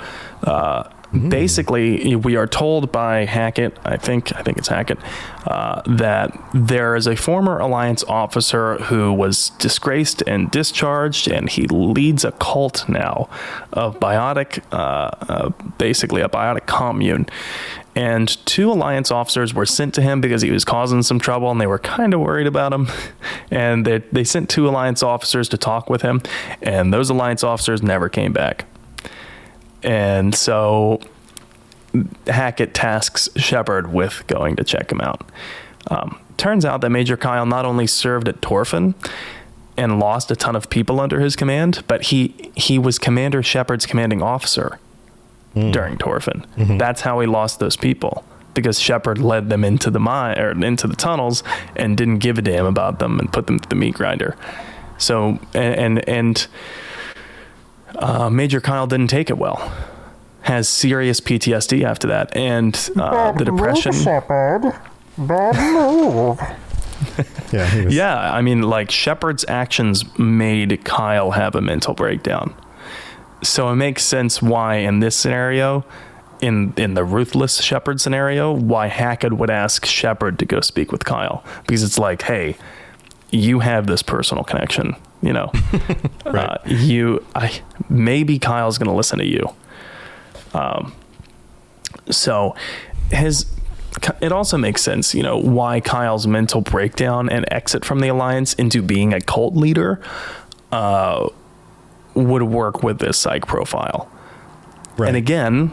Uh, 0.44 0.84
Basically, 1.13 2.15
we 2.15 2.38
are 2.38 2.47
told 2.47 2.91
by 2.91 3.26
Hackett, 3.26 3.78
I 3.84 3.97
think, 3.97 4.34
I 4.34 4.43
think 4.43 4.58
it's 4.58 4.69
Hackett, 4.69 4.97
uh, 5.45 5.82
that 5.86 6.38
there 6.54 6.95
is 6.95 7.06
a 7.06 7.17
former 7.17 7.60
Alliance 7.60 8.02
officer 8.06 8.78
who 8.78 9.12
was 9.12 9.50
disgraced 9.60 10.24
and 10.26 10.50
discharged, 10.50 11.28
and 11.28 11.50
he 11.50 11.67
leads 11.67 12.24
a 12.24 12.32
cult 12.34 12.88
now 12.88 13.28
of 13.74 14.00
biotic, 14.00 14.63
uh, 14.71 15.12
uh, 15.28 15.50
basically 15.78 16.21
a 16.21 16.30
biotic 16.30 16.65
commune. 16.65 17.28
And 17.93 18.30
two 18.45 18.71
Alliance 18.71 19.12
officers 19.12 19.54
were 19.54 19.65
sent 19.65 19.93
to 19.95 20.02
him 20.02 20.21
because 20.21 20.41
he 20.41 20.52
was 20.52 20.63
causing 20.63 21.04
some 21.04 21.19
trouble, 21.19 21.52
and 21.52 21.60
they 21.60 21.67
were 21.67 21.80
kind 21.80 22.13
of 22.13 22.21
worried 22.21 22.47
about 22.47 22.74
him. 22.74 22.88
And 23.54 23.86
they, 23.86 23.97
they 24.13 24.24
sent 24.24 24.50
two 24.50 24.69
Alliance 24.69 25.04
officers 25.04 25.50
to 25.50 25.58
talk 25.58 25.89
with 25.89 26.04
him, 26.04 26.21
and 26.62 26.93
those 26.93 27.10
Alliance 27.10 27.43
officers 27.43 27.84
never 27.84 28.08
came 28.08 28.32
back. 28.32 28.65
And 29.84 30.34
so 30.36 31.00
Hackett 32.28 32.74
tasks 32.74 33.30
Shepard 33.36 33.91
with 33.91 34.26
going 34.28 34.56
to 34.56 34.63
check 34.63 34.91
him 34.91 35.02
out. 35.02 35.30
Um, 35.89 36.20
turns 36.38 36.65
out 36.65 36.82
that 36.82 36.89
Major 36.89 37.17
Kyle 37.17 37.46
not 37.46 37.65
only 37.65 37.88
served 37.88 38.28
at 38.28 38.41
Torfan 38.41 38.94
and 39.78 40.00
lost 40.00 40.30
a 40.32 40.36
ton 40.36 40.56
of 40.56 40.70
people 40.70 41.00
under 41.00 41.20
his 41.20 41.36
command, 41.36 41.84
but 41.88 42.04
he 42.04 42.52
he 42.56 42.78
was 42.78 43.00
Commander 43.00 43.41
Shepard's 43.41 43.86
commanding 43.86 44.22
officer 44.22 44.80
during 45.72 45.98
Torfan. 45.98 46.46
That's 46.78 47.02
how 47.02 47.20
he 47.20 47.28
lost 47.28 47.60
those 47.60 47.76
people 47.76 48.24
because 48.54 48.80
Shepard 48.80 49.17
led 49.17 49.50
them 49.50 49.63
into 49.63 49.89
the 49.89 50.00
mine 50.00 50.38
or 50.39 50.52
into 50.52 50.88
the 50.88 50.96
tunnels 50.96 51.44
and 51.76 51.98
didn't 51.98 52.20
give 52.20 52.38
a 52.38 52.41
damn 52.41 52.65
about 52.65 53.00
them 53.00 53.20
and 53.20 53.32
put 53.32 53.48
them 53.48 53.60
through 53.60 53.70
the 53.70 53.76
meat 53.76 53.96
grinder. 53.96 54.36
So 54.98 55.39
and 55.54 55.76
and, 55.76 56.10
and 56.10 56.48
uh, 57.95 58.30
Major 58.30 58.62
Kyle 58.62 58.88
didn't 58.88 59.10
take 59.10 59.30
it 59.30 59.38
well. 59.38 59.71
Has 60.41 60.67
serious 60.67 61.19
PTSD 61.19 61.84
after 61.84 62.08
that, 62.08 62.36
and 62.36 62.73
uh, 62.97 63.32
the 63.34 63.45
depression. 63.45 63.93
Shepard. 63.93 64.73
Bad 65.17 65.56
move. 65.73 66.39
Yeah, 67.51 67.65
he 67.65 67.86
was, 67.86 67.95
Yeah, 67.95 68.32
I 68.34 68.41
mean, 68.41 68.62
like 68.62 68.91
Shepard's 68.91 69.43
actions 69.47 70.06
made 70.17 70.86
Kyle 70.86 71.32
have 71.32 71.56
a 71.56 71.62
mental 71.62 71.93
breakdown. 71.93 72.54
So 73.43 73.69
it 73.69 73.75
makes 73.75 74.04
sense 74.04 74.41
why 74.41 74.75
in 74.75 74.99
this 74.99 75.15
scenario, 75.17 75.84
in 76.41 76.73
in 76.77 76.93
the 76.93 77.04
ruthless 77.04 77.62
Shepard 77.62 77.99
scenario, 77.99 78.54
why 78.54 78.88
Hackett 78.88 79.34
would 79.34 79.49
ask 79.49 79.86
Shepard 79.86 80.38
to 80.39 80.45
go 80.45 80.62
speak 80.62 80.91
with 80.91 81.04
Kyle 81.04 81.43
because 81.65 81.84
it's 81.84 81.97
like, 81.97 82.21
hey, 82.21 82.56
you 83.32 83.60
have 83.60 83.88
this 83.88 84.01
personal 84.04 84.43
connection, 84.43 84.95
you 85.22 85.34
know. 85.34 85.52
uh, 86.26 86.58
you, 86.66 87.26
I 87.36 87.62
maybe 87.90 88.40
Kyle's 88.40 88.78
going 88.78 88.90
to 88.90 88.96
listen 88.96 89.20
to 89.20 89.26
you. 89.26 89.50
Um, 90.54 90.94
so 92.10 92.56
his 93.12 93.46
it 94.22 94.32
also 94.32 94.58
makes 94.58 94.82
sense, 94.82 95.14
you 95.14 95.22
know, 95.22 95.38
why 95.38 95.80
Kyle's 95.80 96.26
mental 96.26 96.62
breakdown 96.62 97.30
and 97.30 97.46
exit 97.52 97.84
from 97.84 98.00
the 98.00 98.08
alliance 98.08 98.54
into 98.54 98.82
being 98.82 99.14
a 99.14 99.20
cult 99.20 99.56
leader 99.56 100.02
uh, 100.72 101.28
would 102.14 102.44
work 102.44 102.84
with 102.84 103.00
this 103.00 103.18
psych 103.18 103.46
profile. 103.46 104.10
right. 104.98 105.10
And 105.10 105.18
again, 105.18 105.72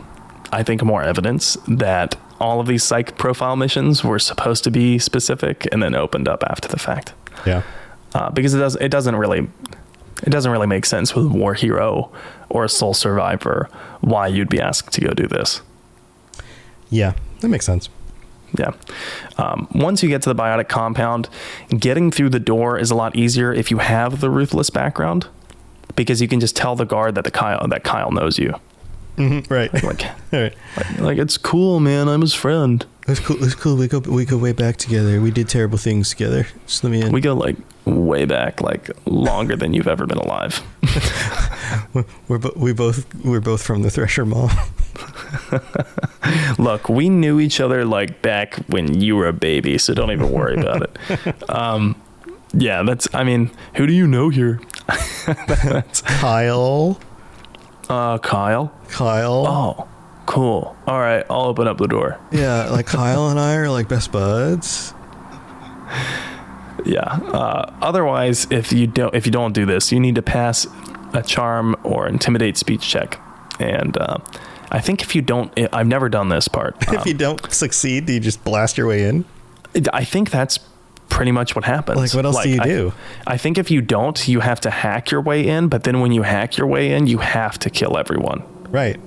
I 0.53 0.63
think 0.63 0.83
more 0.83 1.03
evidence 1.03 1.57
that 1.69 2.17
all 2.41 2.61
of 2.61 2.67
these 2.67 2.83
psych 2.83 3.17
profile 3.17 3.57
missions 3.57 4.03
were 4.03 4.19
supposed 4.19 4.65
to 4.65 4.71
be 4.71 4.99
specific 4.99 5.67
and 5.73 5.83
then 5.83 5.95
opened 5.95 6.29
up 6.29 6.43
after 6.49 6.69
the 6.69 6.79
fact. 6.79 7.13
yeah. 7.47 7.63
Uh, 8.15 8.31
because 8.31 8.55
it 8.55 8.59
does 8.59 8.77
it 8.77 8.89
doesn't 8.89 9.17
really 9.17 9.49
it 10.23 10.31
doesn't 10.31 10.51
really 10.51 10.67
make 10.67 10.87
sense 10.87 11.15
with 11.15 11.27
a 11.27 11.29
war 11.29 11.55
hero 11.55 12.11
or 12.49 12.65
a 12.65 12.69
sole 12.69 12.95
survivor 12.95 13.69
why 14.01 14.27
you'd 14.27 14.49
be 14.49 14.61
asked 14.61 14.93
to 14.93 15.01
go 15.01 15.11
do 15.11 15.27
this. 15.27 15.61
Yeah, 16.91 17.13
that 17.41 17.49
makes 17.49 17.67
sense. 17.67 17.89
Yeah. 18.57 18.73
Um, 19.37 19.69
once 19.75 20.03
you 20.03 20.09
get 20.09 20.23
to 20.23 20.33
the 20.33 20.35
biotic 20.35 20.69
compound, 20.69 21.29
getting 21.69 22.11
through 22.11 22.31
the 22.31 22.41
door 22.41 22.79
is 22.79 22.91
a 22.91 22.95
lot 22.95 23.15
easier 23.15 23.53
if 23.53 23.71
you 23.71 23.79
have 23.79 24.21
the 24.21 24.31
ruthless 24.31 24.71
background, 24.71 25.27
because 25.97 26.23
you 26.23 26.29
can 26.29 26.41
just 26.41 26.57
tell 26.57 26.75
the 26.75 26.87
guard 26.87 27.15
that 27.15 27.25
the 27.25 27.31
Kyle 27.31 27.67
that 27.69 27.85
Kyle 27.85 28.11
knows 28.11 28.39
you. 28.39 28.55
Right. 29.51 29.73
Like, 29.73 30.05
right. 30.33 30.55
like, 30.77 31.01
like, 31.01 31.19
it's 31.19 31.37
cool, 31.37 31.81
man. 31.81 32.09
I'm 32.09 32.21
his 32.21 32.35
friend. 32.35 32.87
That's 33.09 33.21
cool. 33.21 33.37
That's 33.39 33.55
cool. 33.55 33.75
We 33.77 33.89
go. 33.89 34.01
We 34.01 34.27
go 34.27 34.37
way 34.37 34.53
back 34.53 34.77
together. 34.77 35.19
We 35.19 35.31
did 35.31 35.49
terrible 35.49 35.79
things 35.79 36.11
together. 36.11 36.47
Just 36.67 36.85
let 36.85 36.91
me 36.91 37.01
in. 37.01 37.11
We 37.11 37.23
go 37.23 37.33
like 37.33 37.57
way 37.87 38.27
back, 38.27 38.61
like 38.61 38.91
longer 39.07 39.57
than 39.57 39.73
you've 39.73 39.89
ever 39.89 40.05
been 40.05 40.19
alive. 40.19 40.63
we're 42.29 42.37
bo- 42.37 42.53
we 42.55 42.75
both 42.75 43.07
we're 43.25 43.41
both 43.41 43.63
from 43.63 43.81
the 43.81 43.89
Thresher 43.89 44.27
Maw. 44.27 44.51
Look, 46.59 46.91
we 46.91 47.09
knew 47.09 47.41
each 47.41 47.61
other 47.63 47.87
like 47.87 48.21
back 48.21 48.57
when 48.69 49.01
you 49.01 49.17
were 49.17 49.27
a 49.27 49.33
baby, 49.33 49.79
so 49.79 49.95
don't 49.95 50.11
even 50.11 50.31
worry 50.31 50.61
about 50.61 50.83
it. 50.83 51.35
Um, 51.49 52.01
yeah, 52.53 52.83
that's. 52.83 53.09
I 53.15 53.25
mean, 53.25 53.51
who 53.77 53.87
do 53.87 53.93
you 53.95 54.07
know 54.07 54.29
here? 54.29 54.61
that's 55.37 56.03
Kyle. 56.03 57.01
uh, 57.89 58.19
Kyle. 58.19 58.71
Kyle. 58.91 59.47
Oh, 59.47 59.89
cool. 60.29 60.77
All 60.87 61.01
right, 61.01 61.25
I'll 61.31 61.47
open 61.47 61.67
up 61.67 61.79
the 61.79 61.89
door. 61.89 62.21
Yeah, 62.31 62.69
like 62.71 62.87
Kyle 62.87 63.31
and 63.31 63.41
I 63.41 63.57
are 63.57 63.71
like 63.71 63.89
best 63.89 64.13
buds. 64.13 64.93
Yeah. 66.85 67.03
Uh, 67.03 67.73
otherwise, 67.83 68.47
if 68.51 68.73
you 68.73 68.87
don't 68.87 69.15
if 69.15 69.27
you 69.27 69.33
don't 69.33 69.53
do 69.53 69.67
this, 69.67 69.91
you 69.91 69.99
need 69.99 70.15
to 70.15 70.23
pass 70.23 70.67
a 71.13 71.23
charm 71.23 71.75
or 71.83 72.07
intimidate 72.07 72.57
speech 72.57 72.89
check. 72.89 73.21
And 73.59 73.97
uh, 73.99 74.19
I 74.71 74.81
think 74.81 75.03
if 75.03 75.15
you 75.15 75.23
don't, 75.23 75.53
I've 75.73 75.87
never 75.87 76.09
done 76.09 76.29
this 76.29 76.47
part. 76.47 76.77
if 76.89 77.07
you 77.07 77.15
don't 77.15 77.51
succeed, 77.53 78.07
do 78.07 78.13
you 78.13 78.21
just 78.21 78.45
blast 78.45 78.79
your 78.79 78.87
way 78.87 79.05
in? 79.05 79.25
I 79.93 80.05
think 80.05 80.31
that's 80.31 80.59
pretty 81.09 81.33
much 81.33 81.57
what 81.57 81.65
happens. 81.65 81.99
Like, 81.99 82.15
what 82.15 82.25
else 82.27 82.43
do 82.43 82.51
you 82.51 82.61
I- 82.61 82.67
do? 82.67 82.93
I 83.27 83.37
think 83.39 83.59
if 83.59 83.71
you 83.71 83.81
don't, 83.81 84.29
you 84.29 84.41
have 84.41 84.61
to 84.61 84.71
hack 84.71 85.11
your 85.11 85.21
way 85.21 85.47
in. 85.47 85.69
But 85.69 85.85
then 85.85 86.01
when 86.01 86.13
you 86.13 86.23
hack 86.23 86.57
your 86.57 86.67
way 86.67 86.93
in, 86.93 87.07
you 87.07 87.19
have 87.19 87.59
to 87.61 87.71
kill 87.71 87.97
everyone. 87.97 88.43
Right. 88.71 89.01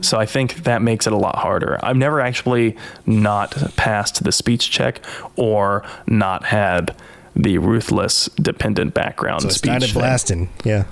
So 0.00 0.18
I 0.18 0.26
think 0.26 0.64
that 0.64 0.80
makes 0.82 1.06
it 1.06 1.12
a 1.12 1.16
lot 1.16 1.36
harder. 1.36 1.78
I've 1.82 1.96
never 1.96 2.20
actually 2.20 2.76
not 3.06 3.50
passed 3.76 4.22
the 4.24 4.32
speech 4.32 4.70
check 4.70 5.00
or 5.36 5.84
not 6.06 6.44
had 6.44 6.94
the 7.34 7.58
ruthless 7.58 8.26
dependent 8.36 8.94
background 8.94 9.42
So 9.42 9.48
speech. 9.48 9.70
started 9.70 9.86
thing. 9.90 10.00
blasting. 10.00 10.48
Yeah. 10.64 10.84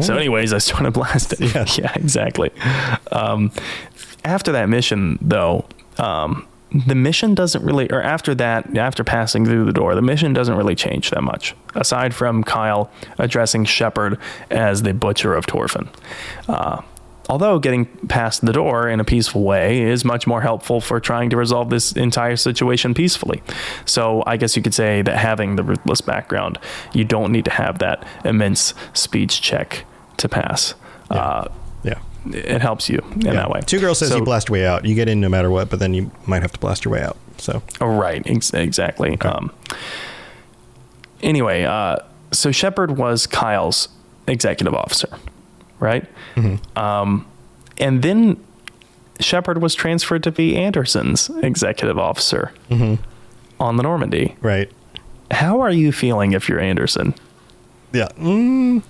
So, 0.00 0.16
anyways, 0.16 0.52
I 0.54 0.58
started 0.58 0.92
blasting. 0.94 1.48
Yeah. 1.48 1.66
yeah, 1.76 1.92
exactly. 1.96 2.50
Um, 3.10 3.52
after 4.24 4.50
that 4.52 4.68
mission, 4.70 5.18
though, 5.20 5.66
um, 5.98 6.46
the 6.86 6.94
mission 6.94 7.34
doesn't 7.34 7.62
really, 7.62 7.90
or 7.92 8.00
after 8.00 8.34
that, 8.36 8.74
after 8.78 9.04
passing 9.04 9.44
through 9.44 9.66
the 9.66 9.72
door, 9.72 9.94
the 9.94 10.00
mission 10.00 10.32
doesn't 10.32 10.56
really 10.56 10.74
change 10.74 11.10
that 11.10 11.22
much, 11.22 11.54
aside 11.74 12.14
from 12.14 12.42
Kyle 12.42 12.90
addressing 13.18 13.66
Shepard 13.66 14.18
as 14.50 14.82
the 14.82 14.94
butcher 14.94 15.34
of 15.34 15.44
Torfan. 15.46 15.88
Uh, 16.48 16.80
although 17.28 17.58
getting 17.58 17.86
past 18.08 18.44
the 18.44 18.52
door 18.52 18.88
in 18.88 19.00
a 19.00 19.04
peaceful 19.04 19.42
way 19.42 19.82
is 19.82 20.04
much 20.04 20.26
more 20.26 20.40
helpful 20.42 20.80
for 20.80 21.00
trying 21.00 21.30
to 21.30 21.36
resolve 21.36 21.70
this 21.70 21.92
entire 21.92 22.36
situation 22.36 22.94
peacefully. 22.94 23.42
So 23.84 24.22
I 24.26 24.36
guess 24.36 24.56
you 24.56 24.62
could 24.62 24.74
say 24.74 25.02
that 25.02 25.16
having 25.16 25.56
the 25.56 25.62
ruthless 25.62 26.00
background, 26.00 26.58
you 26.92 27.04
don't 27.04 27.32
need 27.32 27.44
to 27.46 27.50
have 27.52 27.78
that 27.78 28.04
immense 28.24 28.74
speech 28.92 29.40
check 29.40 29.84
to 30.18 30.28
pass. 30.28 30.74
Uh, 31.10 31.46
Yeah. 31.84 31.98
it 32.32 32.60
helps 32.62 32.88
you 32.88 32.98
in 33.14 33.20
yeah. 33.22 33.32
that 33.34 33.50
way. 33.50 33.60
Two 33.66 33.80
girls 33.80 33.98
says 33.98 34.10
So- 34.10 34.16
you 34.18 34.24
blast 34.24 34.48
your 34.48 34.54
way 34.54 34.66
out. 34.66 34.84
You 34.84 34.94
get 34.94 35.08
in 35.08 35.20
no 35.20 35.28
matter 35.28 35.50
what, 35.50 35.70
but 35.70 35.78
then 35.78 35.94
you 35.94 36.10
might 36.26 36.42
have 36.42 36.52
to 36.52 36.58
blast 36.60 36.84
your 36.84 36.92
way 36.92 37.02
out. 37.02 37.16
So 37.38 37.62
Oh, 37.80 37.86
right, 37.86 38.22
ex- 38.26 38.52
exactly. 38.54 39.18
Um, 39.22 39.50
anyway, 41.22 41.64
uh, 41.64 41.96
so 42.30 42.52
Shepard 42.52 42.96
was 42.96 43.26
Kyle's 43.26 43.88
executive 44.26 44.74
officer, 44.74 45.08
right? 45.82 46.06
Um, 46.76 47.26
and 47.78 48.02
then 48.02 48.42
Shepard 49.20 49.60
was 49.60 49.74
transferred 49.74 50.22
to 50.22 50.30
be 50.32 50.56
Anderson's 50.56 51.28
executive 51.42 51.98
officer 51.98 52.52
on 52.70 53.76
the 53.76 53.82
Normandy. 53.82 54.36
right. 54.40 54.70
How 55.30 55.60
are 55.62 55.70
you 55.70 55.92
feeling 55.92 56.32
if 56.32 56.46
you're 56.48 56.60
Anderson? 56.60 57.14
Yeah. 57.94 58.08
Mm, 58.18 58.82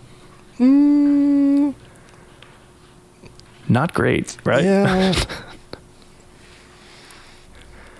Not 3.68 3.94
great, 3.94 4.36
right? 4.44 4.64
Yeah. 4.64 5.14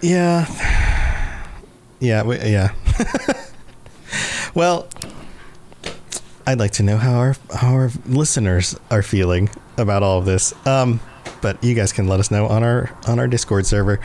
yeah. 0.01 1.49
Yeah. 2.01 2.23
We, 2.25 2.37
yeah. 2.39 2.73
well, 4.55 4.89
I'd 6.47 6.59
like 6.59 6.73
to 6.73 6.83
know 6.83 6.97
how 6.97 7.15
our 7.15 7.37
how 7.55 7.73
our 7.73 7.91
listeners 8.07 8.79
are 8.91 9.03
feeling 9.03 9.51
about 9.79 10.03
all 10.03 10.19
of 10.19 10.25
this. 10.25 10.55
Um, 10.67 11.01
but 11.41 11.63
you 11.63 11.75
guys 11.75 11.93
can 11.93 12.07
let 12.07 12.21
us 12.21 12.31
know 12.31 12.47
on 12.47 12.63
our 12.63 12.91
on 13.07 13.19
our 13.19 13.29
Discord 13.29 13.67
server. 13.67 14.01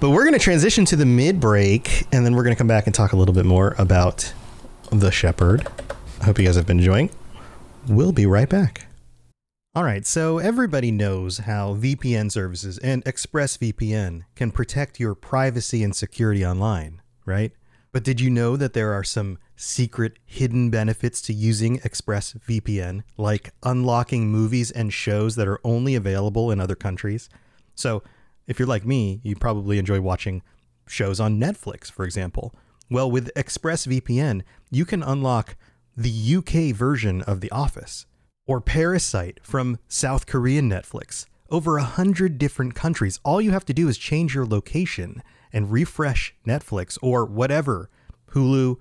But 0.00 0.10
we're 0.10 0.22
going 0.24 0.32
to 0.32 0.38
transition 0.38 0.84
to 0.86 0.96
the 0.96 1.06
mid 1.06 1.40
break, 1.40 2.06
and 2.12 2.24
then 2.24 2.34
we're 2.34 2.42
going 2.42 2.54
to 2.54 2.58
come 2.58 2.66
back 2.66 2.86
and 2.86 2.94
talk 2.94 3.12
a 3.12 3.16
little 3.16 3.34
bit 3.34 3.44
more 3.44 3.74
about 3.78 4.32
the 4.90 5.10
Shepard. 5.10 5.66
I 6.20 6.24
hope 6.24 6.38
you 6.38 6.44
guys 6.44 6.56
have 6.56 6.66
been 6.66 6.78
enjoying. 6.78 7.10
We'll 7.86 8.12
be 8.12 8.26
right 8.26 8.48
back. 8.48 8.86
All 9.74 9.84
right, 9.84 10.04
so 10.04 10.38
everybody 10.38 10.90
knows 10.90 11.38
how 11.38 11.74
VPN 11.76 12.32
services 12.32 12.76
and 12.78 13.04
ExpressVPN 13.04 14.22
can 14.34 14.50
protect 14.50 14.98
your 14.98 15.14
privacy 15.14 15.84
and 15.84 15.94
security 15.94 16.44
online, 16.44 17.02
right? 17.24 17.52
But 17.92 18.04
did 18.04 18.20
you 18.20 18.30
know 18.30 18.56
that 18.56 18.72
there 18.72 18.92
are 18.92 19.02
some 19.02 19.38
secret 19.56 20.18
hidden 20.24 20.70
benefits 20.70 21.20
to 21.22 21.32
using 21.32 21.78
ExpressVPN, 21.80 23.02
like 23.16 23.50
unlocking 23.64 24.28
movies 24.28 24.70
and 24.70 24.92
shows 24.92 25.34
that 25.36 25.48
are 25.48 25.60
only 25.64 25.94
available 25.94 26.50
in 26.50 26.60
other 26.60 26.76
countries? 26.76 27.28
So, 27.74 28.02
if 28.46 28.58
you're 28.58 28.68
like 28.68 28.86
me, 28.86 29.20
you 29.22 29.36
probably 29.36 29.78
enjoy 29.78 30.00
watching 30.00 30.42
shows 30.86 31.20
on 31.20 31.40
Netflix, 31.40 31.90
for 31.90 32.04
example. 32.04 32.54
Well, 32.90 33.10
with 33.10 33.32
ExpressVPN, 33.34 34.42
you 34.70 34.84
can 34.84 35.02
unlock 35.02 35.56
the 35.96 36.36
UK 36.36 36.74
version 36.74 37.22
of 37.22 37.40
The 37.40 37.50
Office 37.50 38.06
or 38.46 38.60
Parasite 38.60 39.38
from 39.42 39.78
South 39.88 40.26
Korean 40.26 40.68
Netflix. 40.68 41.26
Over 41.50 41.78
a 41.78 41.84
hundred 41.84 42.38
different 42.38 42.74
countries. 42.74 43.18
All 43.24 43.40
you 43.40 43.50
have 43.50 43.64
to 43.66 43.74
do 43.74 43.88
is 43.88 43.98
change 43.98 44.34
your 44.34 44.46
location 44.46 45.22
and 45.52 45.70
refresh 45.70 46.34
Netflix 46.46 46.98
or 47.02 47.24
whatever 47.24 47.90
Hulu, 48.32 48.76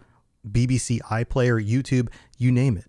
BBC 0.48 1.00
iPlayer, 1.02 1.66
YouTube, 1.66 2.10
you 2.38 2.52
name 2.52 2.78
it. 2.78 2.86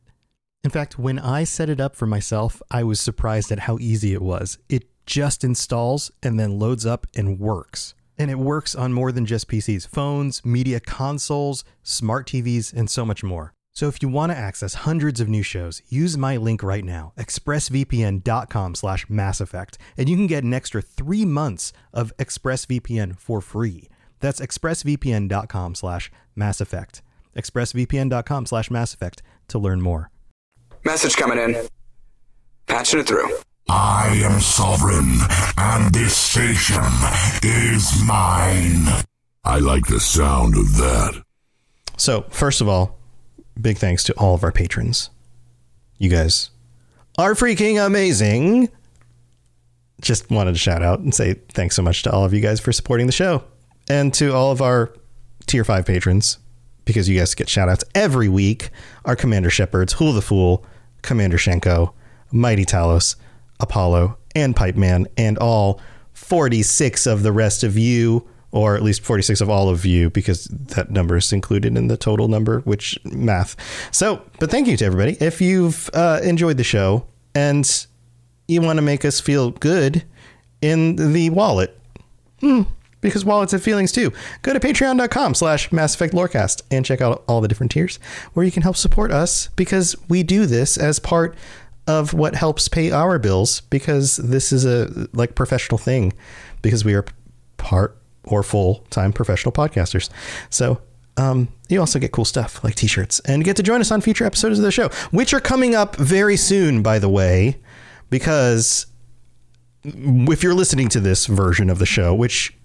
In 0.63 0.71
fact, 0.71 0.99
when 0.99 1.19
I 1.19 1.45
set 1.45 1.71
it 1.71 1.81
up 1.81 1.97
for 1.97 2.07
myself, 2.07 2.61
I 2.71 2.85
was 2.85 3.01
surprised 3.01 3.51
at 3.51 3.61
how 3.61 3.79
easy 3.79 4.13
it 4.13 4.23
was. 4.23 4.59
It 4.69 4.85
just 5.07 5.43
installs 5.43 6.11
and 6.23 6.39
then 6.39 6.59
loads 6.59 6.85
up 6.85 7.07
and 7.17 7.41
works. 7.41 7.95
And 8.19 8.31
it 8.31 8.39
works 8.39 8.75
on 8.75 8.93
more 8.93 9.13
than 9.13 9.25
just 9.25 9.49
PCs, 9.49 9.89
phones, 9.89 10.45
media 10.45 10.79
consoles, 10.79 11.65
smart 11.83 12.27
TVs, 12.29 12.75
and 12.75 12.91
so 12.91 13.07
much 13.07 13.25
more. 13.25 13.55
So 13.81 13.89
if 13.89 14.03
you 14.03 14.11
want 14.11 14.31
to 14.31 14.37
access 14.37 14.75
hundreds 14.75 15.23
of 15.23 15.29
new 15.31 15.43
shows, 15.43 15.81
use 15.89 16.19
my 16.19 16.37
link 16.37 16.63
right 16.63 16.85
now, 16.85 17.15
expressvpn.com 17.17 18.75
slash 18.75 19.09
Mass 19.09 19.41
Effect, 19.41 19.79
and 19.97 20.07
you 20.07 20.17
can 20.17 20.27
get 20.27 20.45
an 20.45 20.53
extra 20.53 20.83
three 20.83 21.25
months 21.25 21.73
of 21.91 22.15
ExpressVPN 22.19 23.19
for 23.19 23.41
free. 23.41 23.89
That's 24.19 24.39
expressvpn.com 24.39 25.75
slash 25.75 26.13
Mass 26.37 26.61
Effect. 26.61 27.01
expressvpn.com 27.35 28.45
slash 28.45 28.71
Mass 28.71 28.93
Effect 28.93 29.23
to 29.49 29.59
learn 29.59 29.81
more. 29.81 30.11
Message 30.85 31.17
coming 31.17 31.39
in. 31.39 31.67
Patching 32.67 33.01
it 33.01 33.07
through. 33.07 33.35
I 33.67 34.21
am 34.27 34.43
sovereign, 34.43 35.21
and 35.57 35.95
this 35.95 36.15
station 36.15 36.85
is 37.43 38.05
mine. 38.05 39.05
I 39.43 39.59
like 39.59 39.87
the 39.87 40.01
sound 40.01 40.55
of 40.59 40.77
that. 40.77 41.23
So, 41.97 42.27
first 42.29 42.61
of 42.61 42.69
all, 42.69 43.00
big 43.61 43.79
thanks 43.79 44.05
to 44.05 44.15
all 44.15 44.35
of 44.35 44.45
our 44.45 44.53
patrons. 44.53 45.11
You 45.99 46.11
guys 46.11 46.51
are 47.19 47.35
freaking 47.35 47.85
amazing. 47.85 48.69
Just 50.01 50.31
wanted 50.31 50.53
to 50.53 50.59
shout 50.59 50.83
out 50.83 51.01
and 51.01 51.15
say 51.15 51.35
thanks 51.35 51.77
so 51.77 51.83
much 51.83 52.03
to 52.05 52.11
all 52.11 52.25
of 52.25 52.33
you 52.33 52.41
guys 52.41 52.61
for 52.61 52.73
supporting 52.73 53.07
the 53.07 53.13
show 53.13 53.45
and 53.89 54.15
to 54.15 54.33
all 54.33 54.51
of 54.51 54.63
our 54.63 54.95
tier 55.47 55.65
5 55.65 55.85
patrons 55.85 56.39
because 56.85 57.09
you 57.09 57.19
guys 57.19 57.35
get 57.35 57.49
shout 57.49 57.69
outs 57.69 57.85
every 57.95 58.29
week. 58.29 58.71
Our 59.05 59.17
Commander 59.17 59.51
Shepards, 59.51 59.95
Hula 59.95 60.15
the 60.15 60.23
Fool, 60.23 60.65
Commander 61.03 61.37
Shenko, 61.37 61.93
Mighty 62.33 62.65
Talos, 62.65 63.17
Apollo, 63.59 64.17
and 64.35 64.57
Pipe 64.57 64.77
Man, 64.77 65.07
and 65.17 65.37
all 65.39 65.81
46 66.13 67.07
of 67.07 67.23
the 67.23 67.33
rest 67.33 67.63
of 67.63 67.77
you 67.77 68.27
or 68.53 68.75
at 68.75 68.83
least 68.83 69.03
46 69.03 69.41
of 69.41 69.49
all 69.49 69.69
of 69.69 69.87
you 69.87 70.11
because 70.11 70.45
that 70.45 70.91
number 70.91 71.17
is 71.17 71.33
included 71.33 71.77
in 71.77 71.87
the 71.87 71.97
total 71.97 72.29
number 72.29 72.61
which 72.61 72.99
math. 73.05 73.57
So 73.93 74.23
but 74.39 74.51
thank 74.51 74.67
you 74.67 74.77
to 74.77 74.85
everybody. 74.85 75.17
If 75.21 75.41
you've 75.41 75.89
uh, 75.95 76.21
enjoyed 76.23 76.57
the 76.57 76.65
show 76.65 77.07
and 77.35 77.87
you 78.49 78.61
want 78.61 78.79
to 78.79 78.83
make 78.83 79.05
us 79.05 79.21
feel 79.21 79.51
good 79.53 80.05
in 80.61 80.97
the 81.13 81.31
wallet 81.31 81.79
hmm, 82.41 82.63
because 83.01 83.25
wallets 83.25 83.53
have 83.53 83.63
feelings 83.63 83.93
too 83.93 84.13
go 84.43 84.53
to 84.53 84.61
patreon.com 84.61 85.35
slash 85.35 85.73
mass 85.73 85.95
effect 85.95 86.13
lorecast 86.13 86.63
and 86.71 86.85
check 86.85 87.01
out 87.01 87.25
all 87.29 87.41
the 87.41 87.49
different 87.49 87.73
tiers 87.73 87.99
where 88.35 88.45
you 88.45 88.53
can 88.53 88.63
help 88.63 88.77
support 88.77 89.11
us 89.11 89.49
because 89.57 89.97
we 90.09 90.23
do 90.23 90.47
this 90.47 90.77
as 90.77 90.99
part 90.99 91.35
of 91.87 92.13
what 92.13 92.35
helps 92.35 92.69
pay 92.69 92.91
our 92.91 93.19
bills 93.19 93.63
because 93.63 94.17
this 94.17 94.53
is 94.53 94.65
a 94.65 95.09
like 95.13 95.35
professional 95.35 95.79
thing 95.79 96.13
because 96.63 96.85
we 96.85 96.95
are 96.95 97.05
part 97.57 98.00
or 98.25 98.43
full 98.43 98.87
time 98.91 99.13
professional 99.13 99.53
podcasters. 99.53 100.11
So 100.51 100.81
um, 101.17 101.49
you 101.69 101.81
also 101.81 101.99
get 101.99 102.13
cool 102.13 102.25
stuff 102.25 102.63
like 102.65 102.75
t 102.75 102.87
shirts 102.87 103.21
and 103.21 103.45
get 103.45 103.57
to 103.57 103.63
join 103.63 103.81
us 103.81 103.91
on 103.91 104.01
future 104.01 104.25
episodes 104.25 104.59
of 104.59 104.65
the 104.65 104.71
show, 104.71 104.89
which 105.11 105.35
are 105.35 105.41
coming 105.41 105.75
up 105.75 105.97
very 105.97 106.37
soon, 106.37 106.83
by 106.83 106.99
the 106.99 107.09
way, 107.09 107.61
because 108.09 108.87
if 109.85 110.43
you're 110.43 110.55
listening 110.55 110.89
to 110.91 111.01
this 111.01 111.27
version 111.27 111.71
of 111.71 111.79
the 111.79 111.87
show, 111.87 112.15
which 112.15 112.57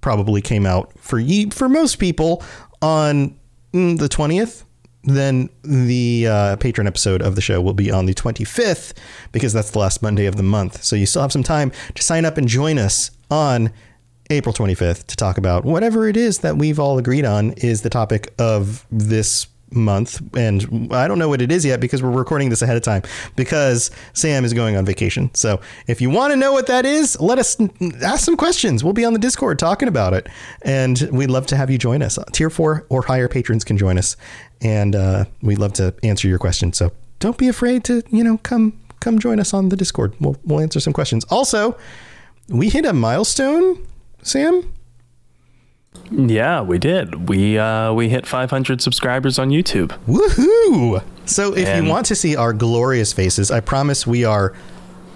probably 0.00 0.40
came 0.40 0.66
out 0.66 0.98
for 0.98 1.18
ye- 1.18 1.50
for 1.50 1.68
most 1.68 1.98
people 1.98 2.42
on 2.80 3.36
mm, 3.72 3.98
the 3.98 4.08
20th, 4.08 4.64
then 5.04 5.48
the 5.62 6.26
uh, 6.26 6.56
patron 6.56 6.86
episode 6.86 7.22
of 7.22 7.34
the 7.34 7.40
show 7.40 7.60
will 7.60 7.74
be 7.74 7.90
on 7.90 8.06
the 8.06 8.14
25th 8.14 8.92
because 9.32 9.52
that's 9.52 9.70
the 9.70 9.78
last 9.78 10.02
Monday 10.02 10.26
of 10.26 10.36
the 10.36 10.42
month. 10.42 10.82
So 10.82 10.96
you 10.96 11.06
still 11.06 11.22
have 11.22 11.32
some 11.32 11.42
time 11.42 11.72
to 11.94 12.02
sign 12.02 12.24
up 12.24 12.36
and 12.36 12.48
join 12.48 12.78
us 12.78 13.10
on 13.30 13.72
April 14.30 14.52
25th 14.52 15.06
to 15.06 15.16
talk 15.16 15.38
about 15.38 15.64
whatever 15.64 16.06
it 16.06 16.16
is 16.16 16.38
that 16.38 16.56
we've 16.56 16.78
all 16.78 16.98
agreed 16.98 17.24
on 17.24 17.52
is 17.52 17.82
the 17.82 17.90
topic 17.90 18.32
of 18.38 18.86
this 18.90 19.46
month. 19.70 20.20
And 20.36 20.92
I 20.92 21.08
don't 21.08 21.18
know 21.18 21.28
what 21.28 21.42
it 21.42 21.52
is 21.52 21.64
yet 21.64 21.80
because 21.80 22.02
we're 22.02 22.10
recording 22.10 22.48
this 22.48 22.62
ahead 22.62 22.76
of 22.76 22.82
time 22.82 23.02
because 23.36 23.90
Sam 24.12 24.44
is 24.44 24.52
going 24.52 24.76
on 24.76 24.84
vacation. 24.84 25.30
So 25.34 25.60
if 25.86 26.00
you 26.00 26.10
want 26.10 26.32
to 26.32 26.36
know 26.36 26.52
what 26.52 26.66
that 26.66 26.84
is, 26.86 27.18
let 27.20 27.38
us 27.38 27.56
ask 28.02 28.24
some 28.24 28.36
questions. 28.36 28.82
We'll 28.84 28.92
be 28.92 29.04
on 29.04 29.12
the 29.12 29.18
Discord 29.18 29.58
talking 29.58 29.88
about 29.88 30.14
it. 30.14 30.28
And 30.62 31.08
we'd 31.12 31.30
love 31.30 31.46
to 31.46 31.56
have 31.56 31.70
you 31.70 31.78
join 31.78 32.02
us. 32.02 32.18
Tier 32.32 32.50
four 32.50 32.86
or 32.88 33.02
higher 33.02 33.28
patrons 33.28 33.64
can 33.64 33.76
join 33.76 33.98
us. 33.98 34.16
And 34.60 34.96
uh, 34.96 35.24
we'd 35.42 35.58
love 35.58 35.72
to 35.74 35.94
answer 36.02 36.28
your 36.28 36.38
questions. 36.38 36.76
So 36.76 36.92
don't 37.18 37.38
be 37.38 37.48
afraid 37.48 37.84
to, 37.84 38.02
you 38.10 38.24
know, 38.24 38.38
come 38.38 38.80
come 39.00 39.18
join 39.18 39.38
us 39.38 39.54
on 39.54 39.68
the 39.68 39.76
Discord. 39.76 40.14
We'll, 40.20 40.36
we'll 40.44 40.60
answer 40.60 40.80
some 40.80 40.92
questions. 40.92 41.24
Also, 41.30 41.78
we 42.48 42.68
hit 42.68 42.84
a 42.84 42.92
milestone 42.92 43.86
Sam? 44.22 44.72
Yeah, 46.10 46.62
we 46.62 46.78
did. 46.78 47.28
We 47.28 47.58
uh, 47.58 47.92
we 47.92 48.08
hit 48.08 48.26
500 48.26 48.80
subscribers 48.80 49.38
on 49.38 49.50
YouTube. 49.50 49.88
Woohoo! 50.06 51.02
So 51.26 51.54
if 51.54 51.66
And- 51.68 51.84
you 51.86 51.90
want 51.90 52.06
to 52.06 52.14
see 52.14 52.34
our 52.36 52.52
glorious 52.52 53.12
faces, 53.12 53.50
I 53.50 53.60
promise 53.60 54.06
we 54.06 54.24
are 54.24 54.54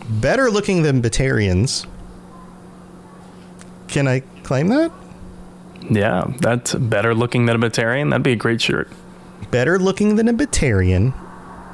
better 0.09 0.51
looking 0.51 0.83
than 0.83 1.01
Batarians. 1.01 1.87
Can 3.89 4.09
I 4.09 4.21
claim 4.43 4.69
that? 4.69 4.91
Yeah, 5.91 6.25
that's 6.41 6.75
better 6.75 7.15
looking 7.15 7.47
than 7.47 7.57
a 7.63 7.67
Batarian. 7.71 8.11
That'd 8.11 8.23
be 8.23 8.33
a 8.33 8.37
great 8.37 8.61
shirt. 8.61 8.89
Better 9.51 9.79
looking 9.79 10.17
than 10.17 10.29
a 10.29 10.33
Batarian. 10.33 11.13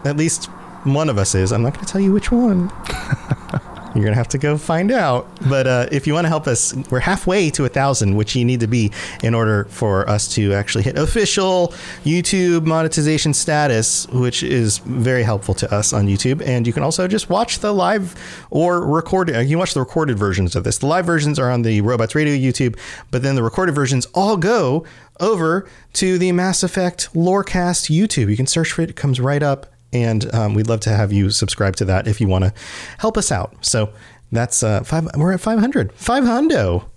At 0.05 0.17
least 0.17 0.47
one 0.85 1.09
of 1.09 1.19
us 1.19 1.35
is. 1.35 1.53
I'm 1.53 1.63
not 1.63 1.75
going 1.75 1.85
to 1.87 1.93
tell 1.93 2.01
you 2.01 2.13
which 2.13 2.31
one. 2.33 2.71
You're 3.99 4.11
to 4.11 4.17
have 4.17 4.29
to 4.29 4.39
go 4.39 4.57
find 4.57 4.91
out. 4.91 5.29
But 5.49 5.67
uh, 5.67 5.89
if 5.93 6.07
you 6.07 6.15
want 6.15 6.25
to 6.25 6.29
help 6.29 6.47
us, 6.47 6.75
we're 6.91 7.01
halfway 7.01 7.51
to 7.51 7.65
a 7.65 7.69
thousand, 7.69 8.17
which 8.17 8.35
you 8.35 8.45
need 8.45 8.61
to 8.61 8.67
be 8.67 8.91
in 9.23 9.35
order 9.35 9.65
for 9.67 10.09
us 10.09 10.29
to 10.35 10.53
actually 10.55 10.85
hit 10.85 10.97
official 10.99 11.75
YouTube 12.05 12.65
monetization 12.65 13.35
status, 13.35 14.07
which 14.09 14.43
is 14.43 14.79
very 14.79 15.23
helpful 15.23 15.55
to 15.55 15.75
us 15.75 15.93
on 15.93 16.07
YouTube. 16.07 16.41
And 16.47 16.67
you 16.67 16.73
can 16.73 16.83
also 16.83 17.07
just 17.09 17.29
watch 17.29 17.59
the 17.59 17.73
live 17.73 18.15
or 18.51 18.81
recorded. 18.87 19.37
uh, 19.37 19.41
You 19.41 19.51
can 19.51 19.59
watch 19.59 19.75
the 19.75 19.81
recorded 19.81 20.19
versions 20.19 20.57
of 20.57 20.65
this. 20.65 20.79
The 20.79 20.87
live 20.87 21.07
versions 21.07 21.39
are 21.39 21.51
on 21.51 21.63
the 21.63 21.81
Robots 21.81 22.15
Radio 22.15 22.35
YouTube, 22.35 22.79
but 23.11 23.23
then 23.23 23.35
the 23.35 23.43
recorded 23.43 23.75
versions 23.75 24.07
all 24.15 24.37
go 24.37 24.85
over 25.21 25.69
to 25.95 26.19
the 26.19 26.31
Mass 26.33 26.63
Effect 26.63 27.13
Lorecast 27.15 27.91
YouTube. 27.91 28.31
You 28.31 28.37
can 28.37 28.47
search 28.47 28.73
for 28.73 28.83
it; 28.83 28.91
it 28.91 28.97
comes 28.97 29.21
right 29.21 29.43
up 29.43 29.67
and 29.93 30.33
um, 30.35 30.55
we'd 30.55 30.69
love 30.69 30.81
to 30.81 30.91
have 30.91 31.13
you 31.13 31.31
subscribe 31.31 31.77
to 31.77 31.85
that 31.87 32.07
if 32.07 32.21
you 32.21 32.29
want 32.29 32.45
to 32.45 32.53
help 32.99 33.17
us 33.17 33.33
out. 33.33 33.65
So 33.65 33.93
that's 34.33 34.63
uh, 34.63 34.83
five. 34.83 35.09
We're 35.17 35.33
at 35.33 35.41
five 35.41 35.59
hundred. 35.59 35.93
Five 35.93 36.25
hundo. 36.25 36.89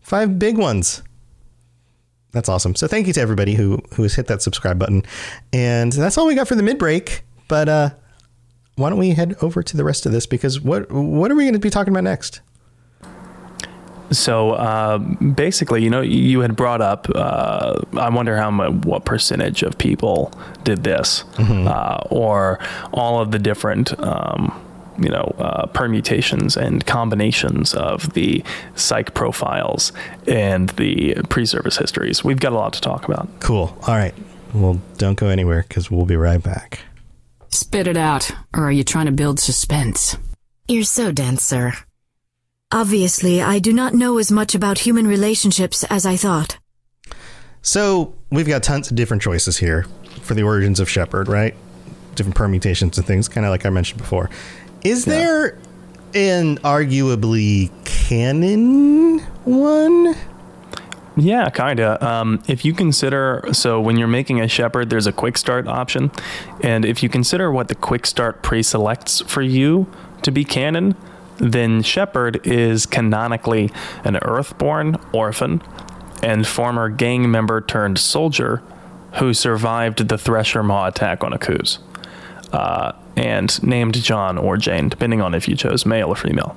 Five 0.00 0.38
big 0.38 0.56
ones. 0.56 1.02
That's 2.32 2.48
awesome. 2.48 2.74
So 2.74 2.86
thank 2.86 3.06
you 3.06 3.12
to 3.14 3.20
everybody 3.20 3.54
who 3.54 3.82
who 3.94 4.02
has 4.02 4.14
hit 4.14 4.26
that 4.26 4.42
subscribe 4.42 4.78
button, 4.78 5.02
and 5.52 5.92
that's 5.92 6.18
all 6.18 6.26
we 6.26 6.34
got 6.34 6.48
for 6.48 6.54
the 6.54 6.62
mid 6.62 6.78
break. 6.78 7.22
But 7.48 7.68
uh, 7.68 7.90
why 8.76 8.90
don't 8.90 8.98
we 8.98 9.10
head 9.10 9.36
over 9.42 9.62
to 9.62 9.76
the 9.76 9.84
rest 9.84 10.06
of 10.06 10.12
this? 10.12 10.26
Because 10.26 10.60
what 10.60 10.90
what 10.92 11.30
are 11.30 11.34
we 11.34 11.44
going 11.44 11.54
to 11.54 11.58
be 11.58 11.70
talking 11.70 11.92
about 11.92 12.04
next? 12.04 12.40
So 14.10 14.52
uh, 14.52 14.98
basically, 14.98 15.82
you 15.82 15.90
know, 15.90 16.00
you 16.00 16.40
had 16.40 16.56
brought 16.56 16.80
up. 16.80 17.08
Uh, 17.14 17.80
I 17.94 18.08
wonder 18.08 18.36
how 18.36 18.50
much, 18.50 18.72
what 18.84 19.04
percentage 19.04 19.62
of 19.62 19.76
people 19.78 20.32
did 20.64 20.84
this, 20.84 21.24
uh, 21.38 22.06
or 22.10 22.58
all 22.92 23.20
of 23.20 23.30
the 23.32 23.38
different 23.38 23.98
um, 24.00 24.64
you 24.98 25.08
know, 25.08 25.34
uh, 25.38 25.66
permutations 25.66 26.56
and 26.56 26.84
combinations 26.86 27.74
of 27.74 28.12
the 28.14 28.42
psych 28.74 29.14
profiles 29.14 29.92
and 30.26 30.70
the 30.70 31.14
pre-service 31.28 31.76
histories. 31.76 32.24
We've 32.24 32.40
got 32.40 32.52
a 32.52 32.56
lot 32.56 32.72
to 32.72 32.80
talk 32.80 33.04
about. 33.04 33.28
Cool. 33.40 33.76
All 33.86 33.94
right. 33.94 34.14
Well, 34.52 34.80
don't 34.96 35.14
go 35.14 35.28
anywhere 35.28 35.64
because 35.68 35.90
we'll 35.90 36.06
be 36.06 36.16
right 36.16 36.42
back. 36.42 36.80
Spit 37.50 37.86
it 37.86 37.96
out, 37.96 38.30
or 38.54 38.64
are 38.64 38.72
you 38.72 38.84
trying 38.84 39.06
to 39.06 39.12
build 39.12 39.40
suspense? 39.40 40.16
You're 40.66 40.84
so 40.84 41.12
dense, 41.12 41.42
sir. 41.42 41.72
Obviously, 42.70 43.40
I 43.40 43.60
do 43.60 43.72
not 43.72 43.94
know 43.94 44.18
as 44.18 44.30
much 44.30 44.54
about 44.54 44.80
human 44.80 45.06
relationships 45.06 45.84
as 45.84 46.04
I 46.04 46.16
thought. 46.16 46.58
So 47.62 48.14
we've 48.30 48.46
got 48.46 48.62
tons 48.62 48.90
of 48.90 48.96
different 48.96 49.22
choices 49.22 49.56
here 49.56 49.86
for 50.20 50.34
the 50.34 50.42
origins 50.42 50.78
of 50.78 50.88
Shepard, 50.88 51.28
right? 51.28 51.54
Different 52.14 52.36
permutations 52.36 52.98
and 52.98 53.06
things, 53.06 53.26
kind 53.26 53.46
of 53.46 53.50
like 53.50 53.64
I 53.64 53.70
mentioned 53.70 53.98
before. 53.98 54.28
Is 54.84 55.06
there 55.06 55.58
an 56.14 56.58
arguably 56.58 57.70
canon 57.86 59.20
one? 59.44 60.14
Yeah, 61.16 61.48
kind 61.48 61.80
of. 61.80 62.02
Um, 62.02 62.42
if 62.48 62.66
you 62.66 62.74
consider, 62.74 63.44
so 63.52 63.80
when 63.80 63.96
you're 63.96 64.08
making 64.08 64.42
a 64.42 64.48
Shepard, 64.48 64.90
there's 64.90 65.06
a 65.06 65.12
quick 65.12 65.38
start 65.38 65.66
option. 65.66 66.10
And 66.62 66.84
if 66.84 67.02
you 67.02 67.08
consider 67.08 67.50
what 67.50 67.68
the 67.68 67.74
quick 67.74 68.04
start 68.04 68.42
pre 68.42 68.62
selects 68.62 69.22
for 69.22 69.40
you 69.40 69.90
to 70.20 70.30
be 70.30 70.44
canon, 70.44 70.94
then 71.38 71.82
Shepard 71.82 72.46
is 72.46 72.86
canonically 72.86 73.70
an 74.04 74.16
Earthborn 74.22 74.96
orphan 75.12 75.62
and 76.22 76.46
former 76.46 76.88
gang 76.88 77.30
member 77.30 77.60
turned 77.60 77.98
soldier 77.98 78.62
who 79.14 79.32
survived 79.32 80.08
the 80.08 80.18
Thresher 80.18 80.62
Maw 80.62 80.86
attack 80.86 81.24
on 81.24 81.32
Akuze. 81.32 81.78
Uh, 82.52 82.92
and 83.16 83.62
named 83.62 83.94
John 84.02 84.38
or 84.38 84.56
Jane, 84.56 84.88
depending 84.88 85.20
on 85.20 85.34
if 85.34 85.48
you 85.48 85.56
chose 85.56 85.84
male 85.84 86.08
or 86.08 86.16
female. 86.16 86.56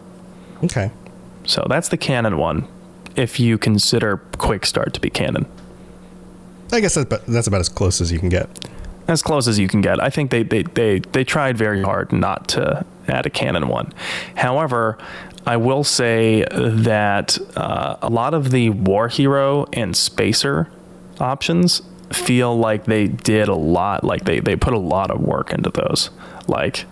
Okay. 0.63 0.91
So 1.45 1.65
that's 1.67 1.89
the 1.89 1.97
canon 1.97 2.37
one 2.37 2.67
if 3.15 3.39
you 3.39 3.57
consider 3.57 4.17
Quick 4.37 4.65
Start 4.65 4.93
to 4.93 5.01
be 5.01 5.09
canon. 5.09 5.45
I 6.71 6.79
guess 6.79 6.95
that's 6.95 7.05
about, 7.05 7.25
that's 7.25 7.47
about 7.47 7.59
as 7.59 7.67
close 7.67 7.99
as 7.99 8.11
you 8.11 8.19
can 8.19 8.29
get. 8.29 8.47
As 9.07 9.21
close 9.21 9.47
as 9.47 9.59
you 9.59 9.67
can 9.67 9.81
get. 9.81 10.01
I 10.01 10.09
think 10.09 10.31
they, 10.31 10.43
they, 10.43 10.63
they, 10.63 10.99
they 10.99 11.23
tried 11.23 11.57
very 11.57 11.81
hard 11.81 12.11
not 12.11 12.47
to 12.49 12.85
add 13.07 13.25
a 13.25 13.29
canon 13.29 13.67
one. 13.67 13.93
However, 14.35 14.97
I 15.45 15.57
will 15.57 15.83
say 15.83 16.45
that 16.51 17.37
uh, 17.55 17.97
a 18.01 18.09
lot 18.09 18.33
of 18.33 18.51
the 18.51 18.69
War 18.69 19.07
Hero 19.07 19.65
and 19.73 19.95
Spacer 19.95 20.69
options 21.19 21.81
feel 22.11 22.57
like 22.57 22.85
they 22.85 23.07
did 23.07 23.47
a 23.47 23.55
lot, 23.55 24.03
like 24.03 24.25
they, 24.25 24.39
they 24.39 24.55
put 24.55 24.73
a 24.73 24.79
lot 24.79 25.11
of 25.11 25.21
work 25.21 25.51
into 25.51 25.69
those. 25.69 26.09
Like, 26.47 26.85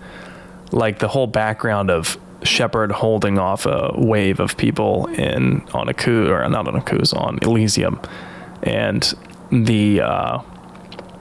like 0.72 0.99
the 0.99 1.07
whole 1.07 1.28
background 1.28 1.91
of 1.91 2.18
Shepard 2.43 2.91
holding 2.91 3.38
off 3.38 3.66
a 3.66 3.93
wave 3.95 4.39
of 4.39 4.55
people 4.57 5.07
in 5.07 5.62
on 5.74 5.89
a 5.89 5.93
coup 5.93 6.30
or 6.30 6.47
not 6.47 6.68
on 6.68 6.76
a 6.76 6.82
coup 6.82 7.03
on 7.14 7.38
Elysium, 7.41 7.99
and 8.64 9.14
the 9.51 10.01
uh, 10.01 10.41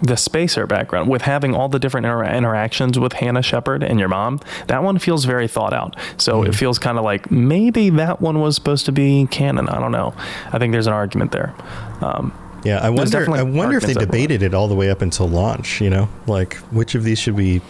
the 0.02 0.16
spacer 0.16 0.66
background 0.66 1.08
with 1.08 1.22
having 1.22 1.54
all 1.54 1.68
the 1.68 1.78
different 1.78 2.06
inter- 2.06 2.24
interactions 2.24 2.98
with 2.98 3.14
Hannah 3.14 3.42
Shepard 3.42 3.82
and 3.82 3.98
your 3.98 4.08
mom. 4.08 4.40
That 4.68 4.82
one 4.82 4.98
feels 4.98 5.24
very 5.24 5.48
thought 5.48 5.72
out. 5.72 5.96
So 6.18 6.42
it 6.44 6.54
feels 6.54 6.78
kind 6.78 6.98
of 6.98 7.04
like 7.04 7.30
maybe 7.30 7.90
that 7.90 8.20
one 8.20 8.40
was 8.40 8.54
supposed 8.54 8.86
to 8.86 8.92
be 8.92 9.26
canon. 9.30 9.68
I 9.68 9.80
don't 9.80 9.92
know. 9.92 10.14
I 10.52 10.58
think 10.58 10.72
there's 10.72 10.86
an 10.86 10.92
argument 10.92 11.32
there. 11.32 11.54
Um, 12.00 12.32
Yeah, 12.64 12.78
I 12.80 12.90
wonder. 12.90 13.18
I 13.34 13.42
wonder 13.42 13.76
if 13.76 13.84
they 13.84 13.88
arguments 13.88 13.94
that 13.94 13.98
way. 13.98 14.04
debated 14.04 14.42
it 14.42 14.54
all 14.54 14.68
the 14.68 14.74
way 14.74 14.90
up 14.90 15.02
until 15.02 15.28
launch. 15.28 15.80
You 15.80 15.90
know, 15.90 16.08
like 16.26 16.56
which 16.72 16.94
of 16.94 17.04
these 17.04 17.18
should 17.18 17.34
we 17.34 17.60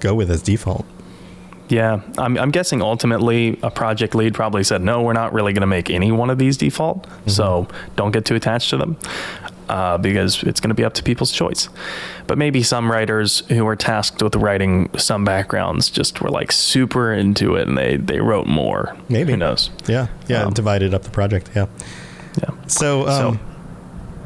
go 0.00 0.14
with 0.14 0.30
as 0.30 0.42
default? 0.42 0.84
Yeah, 1.68 2.00
I'm, 2.18 2.36
I'm 2.36 2.50
guessing 2.50 2.82
ultimately 2.82 3.56
a 3.62 3.70
project 3.70 4.16
lead 4.16 4.34
probably 4.34 4.64
said, 4.64 4.82
no, 4.82 5.02
we're 5.02 5.12
not 5.12 5.32
really 5.32 5.52
going 5.52 5.60
to 5.60 5.68
make 5.68 5.88
any 5.88 6.10
one 6.10 6.28
of 6.28 6.36
these 6.36 6.56
default. 6.56 7.06
So 7.26 7.68
don't 7.94 8.10
get 8.10 8.24
too 8.24 8.34
attached 8.34 8.70
to 8.70 8.76
them 8.76 8.96
uh, 9.70 9.96
because 9.98 10.42
it's 10.42 10.58
going 10.60 10.68
to 10.68 10.74
be 10.74 10.84
up 10.84 10.94
to 10.94 11.02
people's 11.02 11.30
choice. 11.32 11.68
But 12.26 12.36
maybe 12.38 12.62
some 12.62 12.90
writers 12.90 13.40
who 13.48 13.64
were 13.64 13.76
tasked 13.76 14.20
with 14.22 14.34
writing 14.36 14.90
some 14.98 15.24
backgrounds 15.24 15.88
just 15.90 16.20
were 16.20 16.28
like 16.30 16.50
super 16.52 17.12
into 17.12 17.54
it 17.54 17.68
and 17.68 17.78
they, 17.78 17.96
they 17.96 18.20
wrote 18.20 18.46
more. 18.46 18.96
Maybe. 19.08 19.32
Who 19.32 19.36
knows? 19.38 19.70
Yeah, 19.86 20.08
yeah, 20.28 20.42
Um, 20.42 20.52
divided 20.52 20.92
up 20.92 21.02
the 21.04 21.10
project. 21.10 21.50
Yeah. 21.54 21.66
Yeah. 22.42 22.50
So, 22.66 23.06
um, 23.08 23.40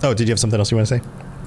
oh, 0.03 0.14
did 0.14 0.28
you 0.28 0.32
have 0.32 0.40
something 0.40 0.59
else 0.59 0.70
you 0.70 0.76
want 0.78 0.88
to 0.88 0.99
say? 0.99 1.05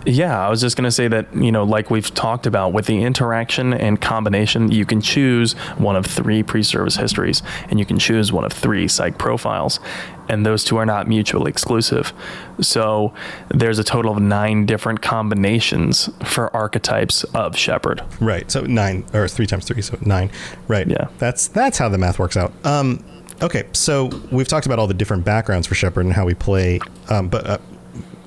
Yeah, 0.08 0.40
I 0.40 0.50
was 0.50 0.62
just 0.62 0.78
going 0.78 0.86
to 0.86 0.92
say 0.92 1.10
that, 1.10 1.36
you 1.36 1.52
know, 1.52 1.66
like 1.66 1.92
we've 1.92 2.14
talked 2.14 2.48
about 2.48 2.72
with 2.72 2.86
the 2.86 3.04
interaction 3.04 3.74
and 3.74 4.00
combination, 4.00 4.72
you 4.72 4.86
can 4.86 5.02
choose 5.02 5.52
one 5.78 5.98
of 5.98 6.06
three 6.06 6.44
pre 6.44 6.64
service 6.64 6.96
histories 6.96 7.44
and 7.70 7.78
you 7.78 7.86
can 7.86 8.00
choose 8.00 8.32
one 8.32 8.46
of 8.46 8.54
three 8.54 8.88
psych 8.88 9.18
profiles. 9.18 9.82
And 10.30 10.46
those 10.46 10.64
two 10.64 10.78
are 10.78 10.86
not 10.86 11.10
mutually 11.10 11.50
exclusive. 11.50 12.14
So 12.62 13.14
there's 13.50 13.80
a 13.80 13.84
total 13.84 14.14
of 14.14 14.22
nine 14.22 14.66
different 14.66 15.02
combinations 15.02 16.10
for 16.24 16.56
archetypes 16.56 17.26
of 17.26 17.58
Shepard. 17.58 18.02
Right. 18.22 18.50
So 18.50 18.62
nine 18.62 19.06
or 19.14 19.28
three 19.28 19.46
times 19.46 19.66
three, 19.66 19.82
so 19.82 19.98
nine. 20.02 20.32
Right. 20.70 20.88
Yeah. 20.88 21.10
That's 21.18 21.50
that's 21.50 21.78
how 21.78 21.90
the 21.90 21.98
math 21.98 22.18
works 22.18 22.38
out. 22.38 22.54
Um, 22.64 23.04
okay. 23.42 23.68
So 23.74 24.10
we've 24.32 24.48
talked 24.48 24.68
about 24.68 24.80
all 24.80 24.88
the 24.88 24.94
different 24.94 25.26
backgrounds 25.26 25.68
for 25.68 25.76
Shepard 25.76 26.06
and 26.06 26.14
how 26.14 26.26
we 26.26 26.34
play. 26.34 26.80
Um, 27.10 27.28
but 27.28 27.46
uh, 27.46 27.58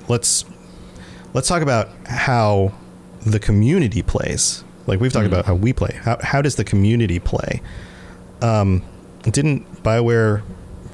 let's 0.07 0.45
let's 1.33 1.47
talk 1.47 1.61
about 1.61 1.89
how 2.05 2.71
the 3.25 3.39
community 3.39 4.01
plays. 4.01 4.63
Like 4.87 4.99
we've 4.99 5.13
talked 5.13 5.27
about 5.27 5.45
how 5.45 5.55
we 5.55 5.73
play. 5.73 5.99
How 6.01 6.17
how 6.21 6.41
does 6.41 6.55
the 6.55 6.63
community 6.63 7.19
play? 7.19 7.61
Um, 8.41 8.83
didn't 9.23 9.83
Bioware 9.83 10.41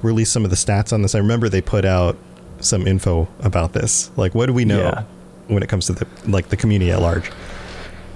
release 0.02 0.30
some 0.30 0.44
of 0.44 0.50
the 0.50 0.56
stats 0.56 0.92
on 0.92 1.02
this? 1.02 1.14
I 1.14 1.18
remember 1.18 1.48
they 1.48 1.62
put 1.62 1.84
out 1.84 2.16
some 2.60 2.86
info 2.86 3.28
about 3.40 3.72
this. 3.72 4.10
Like, 4.16 4.34
what 4.34 4.46
do 4.46 4.52
we 4.52 4.64
know 4.64 4.80
Yeah. 4.80 5.04
when 5.46 5.62
it 5.62 5.68
comes 5.68 5.86
to 5.86 5.92
the 5.94 6.06
like 6.26 6.48
the 6.48 6.56
community 6.56 6.90
at 6.92 7.00
large? 7.00 7.30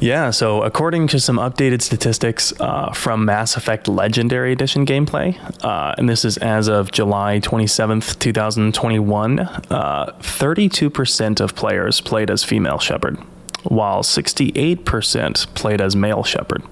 Yeah, 0.03 0.31
so 0.31 0.65
according 0.65 1.07
to 1.09 1.21
some 1.21 1.37
updated 1.37 1.81
statistics 1.81 2.53
uh, 2.59 2.91
from 2.93 3.25
Mass 3.25 3.57
Effect 3.57 3.87
Legendary 3.87 4.51
Edition 4.51 4.85
gameplay, 4.85 5.39
uh, 5.63 5.95
and 5.97 6.09
this 6.09 6.25
is 6.25 6.39
as 6.39 6.67
of 6.67 6.91
July 6.91 7.39
27th, 7.39 8.19
2021, 8.19 9.39
uh, 9.39 10.13
32% 10.19 11.41
of 11.41 11.55
players 11.55 12.01
played 12.01 12.33
as 12.33 12.43
female 12.43 12.81
Shepard, 12.81 13.17
while 13.63 14.03
68% 14.03 15.55
played 15.55 15.81
as 15.81 15.95
male 15.95 16.25
Shepard. 16.25 16.65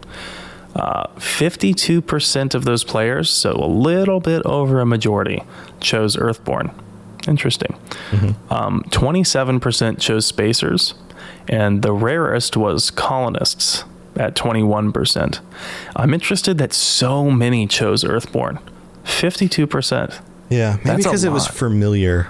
Uh, 0.75 1.07
52% 1.15 2.55
of 2.57 2.65
those 2.65 2.83
players, 2.83 3.31
so 3.31 3.53
a 3.53 3.71
little 3.71 4.19
bit 4.19 4.43
over 4.45 4.81
a 4.81 4.87
majority, 4.87 5.41
chose 5.79 6.17
Earthborn. 6.17 6.73
Interesting. 7.29 7.77
Mm-hmm. 8.11 8.53
Um, 8.53 8.83
27% 8.89 10.01
chose 10.01 10.27
Spacers, 10.27 10.95
and 11.49 11.83
the 11.83 11.93
rarest 11.93 12.57
was 12.57 12.91
Colonists 12.91 13.85
at 14.17 14.35
21%. 14.35 15.41
I'm 15.97 16.15
interested 16.15 16.59
that 16.59 16.73
so 16.73 17.31
many 17.31 17.67
chose 17.67 18.05
Earthborn. 18.05 18.59
52%. 19.05 20.21
Yeah, 20.49 20.77
maybe 20.79 20.85
That's 20.85 21.05
because 21.05 21.25
it 21.25 21.31
was 21.31 21.47
familiar. 21.47 22.29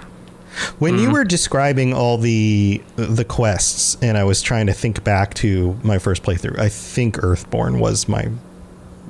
When 0.79 0.95
you 0.95 1.05
mm-hmm. 1.05 1.13
were 1.13 1.23
describing 1.23 1.93
all 1.93 2.17
the 2.17 2.83
the 2.95 3.23
quests, 3.23 3.97
and 4.01 4.17
I 4.17 4.25
was 4.25 4.41
trying 4.41 4.67
to 4.67 4.73
think 4.73 5.03
back 5.03 5.33
to 5.35 5.79
my 5.81 5.97
first 5.97 6.23
playthrough, 6.23 6.59
I 6.59 6.67
think 6.67 7.23
Earthborn 7.23 7.79
was 7.79 8.09
my 8.09 8.29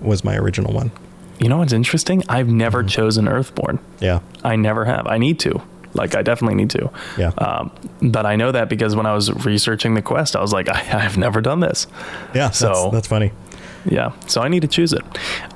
was 0.01 0.23
my 0.23 0.37
original 0.37 0.71
one. 0.71 0.91
You 1.39 1.49
know 1.49 1.57
what's 1.57 1.73
interesting? 1.73 2.23
I've 2.29 2.47
never 2.47 2.79
mm-hmm. 2.81 2.89
chosen 2.89 3.27
Earthborn. 3.27 3.79
Yeah, 3.99 4.19
I 4.43 4.55
never 4.55 4.85
have. 4.85 5.07
I 5.07 5.17
need 5.17 5.39
to. 5.39 5.61
Like, 5.93 6.15
I 6.15 6.21
definitely 6.21 6.55
need 6.55 6.69
to. 6.71 6.89
Yeah. 7.17 7.29
Um, 7.37 7.71
but 8.01 8.25
I 8.25 8.35
know 8.35 8.51
that 8.51 8.69
because 8.69 8.95
when 8.95 9.05
I 9.05 9.13
was 9.13 9.31
researching 9.45 9.93
the 9.93 10.01
quest, 10.01 10.35
I 10.35 10.41
was 10.41 10.53
like, 10.53 10.69
I, 10.77 11.03
I've 11.05 11.17
never 11.17 11.41
done 11.41 11.59
this. 11.59 11.87
yeah. 12.33 12.49
So- 12.51 12.67
that's, 12.67 12.91
that's 12.93 13.07
funny. 13.07 13.31
Yeah, 13.83 14.11
so 14.27 14.41
I 14.41 14.47
need 14.47 14.61
to 14.61 14.67
choose 14.67 14.93
it. 14.93 15.01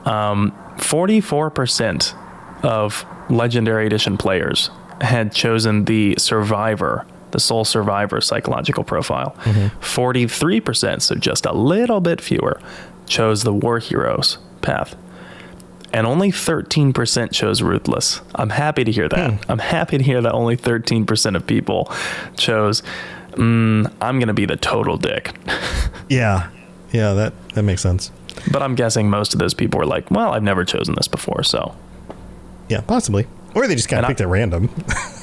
Um, 0.08 0.52
44% 0.78 2.16
of 2.64 3.06
Legendary 3.30 3.86
Edition 3.86 4.18
players 4.18 4.72
had 5.02 5.32
chosen 5.32 5.86
the 5.86 6.16
Survivor, 6.18 7.06
the 7.32 7.40
sole 7.40 7.66
Survivor 7.66 8.22
psychological 8.22 8.84
profile. 8.84 9.36
43%, 9.82 11.02
so 11.02 11.16
just 11.16 11.46
a 11.46 11.54
little 11.54 12.02
bit 12.02 12.20
fewer, 12.22 12.60
chose 13.08 13.44
the 13.44 13.54
War 13.54 13.78
Heroes 13.80 14.38
path. 14.62 14.96
And 15.96 16.06
only 16.06 16.30
13% 16.30 17.32
chose 17.32 17.62
Ruthless. 17.62 18.20
I'm 18.36 18.50
happy 18.50 18.84
to 18.84 18.92
hear 18.92 19.08
that. 19.08 19.46
I'm 19.50 19.60
happy 19.60 19.98
to 19.98 20.04
hear 20.04 20.22
that 20.22 20.34
only 20.34 20.58
13% 20.58 21.36
of 21.38 21.48
people 21.48 21.90
chose, 22.36 22.84
mm, 23.32 23.90
I'm 24.02 24.20
going 24.20 24.28
to 24.28 24.34
be 24.34 24.46
the 24.46 24.58
total 24.58 24.98
dick. 24.98 25.32
Yeah, 26.10 26.50
yeah. 26.92 27.14
That 27.14 27.34
that 27.56 27.64
makes 27.64 27.82
sense. 27.82 28.12
But 28.52 28.62
I'm 28.62 28.76
guessing 28.76 29.10
most 29.10 29.34
of 29.34 29.40
those 29.40 29.56
people 29.56 29.80
were 29.80 29.88
like, 29.88 30.12
well, 30.12 30.34
I've 30.34 30.44
never 30.44 30.64
chosen 30.64 30.94
this 30.96 31.08
before, 31.08 31.42
so 31.42 31.74
Yeah, 32.70 32.82
possibly. 32.82 33.26
Or 33.56 33.66
they 33.68 33.74
just 33.76 33.90
kind 33.90 34.00
of 34.02 34.06
I- 34.06 34.08
picked 34.10 34.22
at 34.22 34.28
random. 34.28 34.70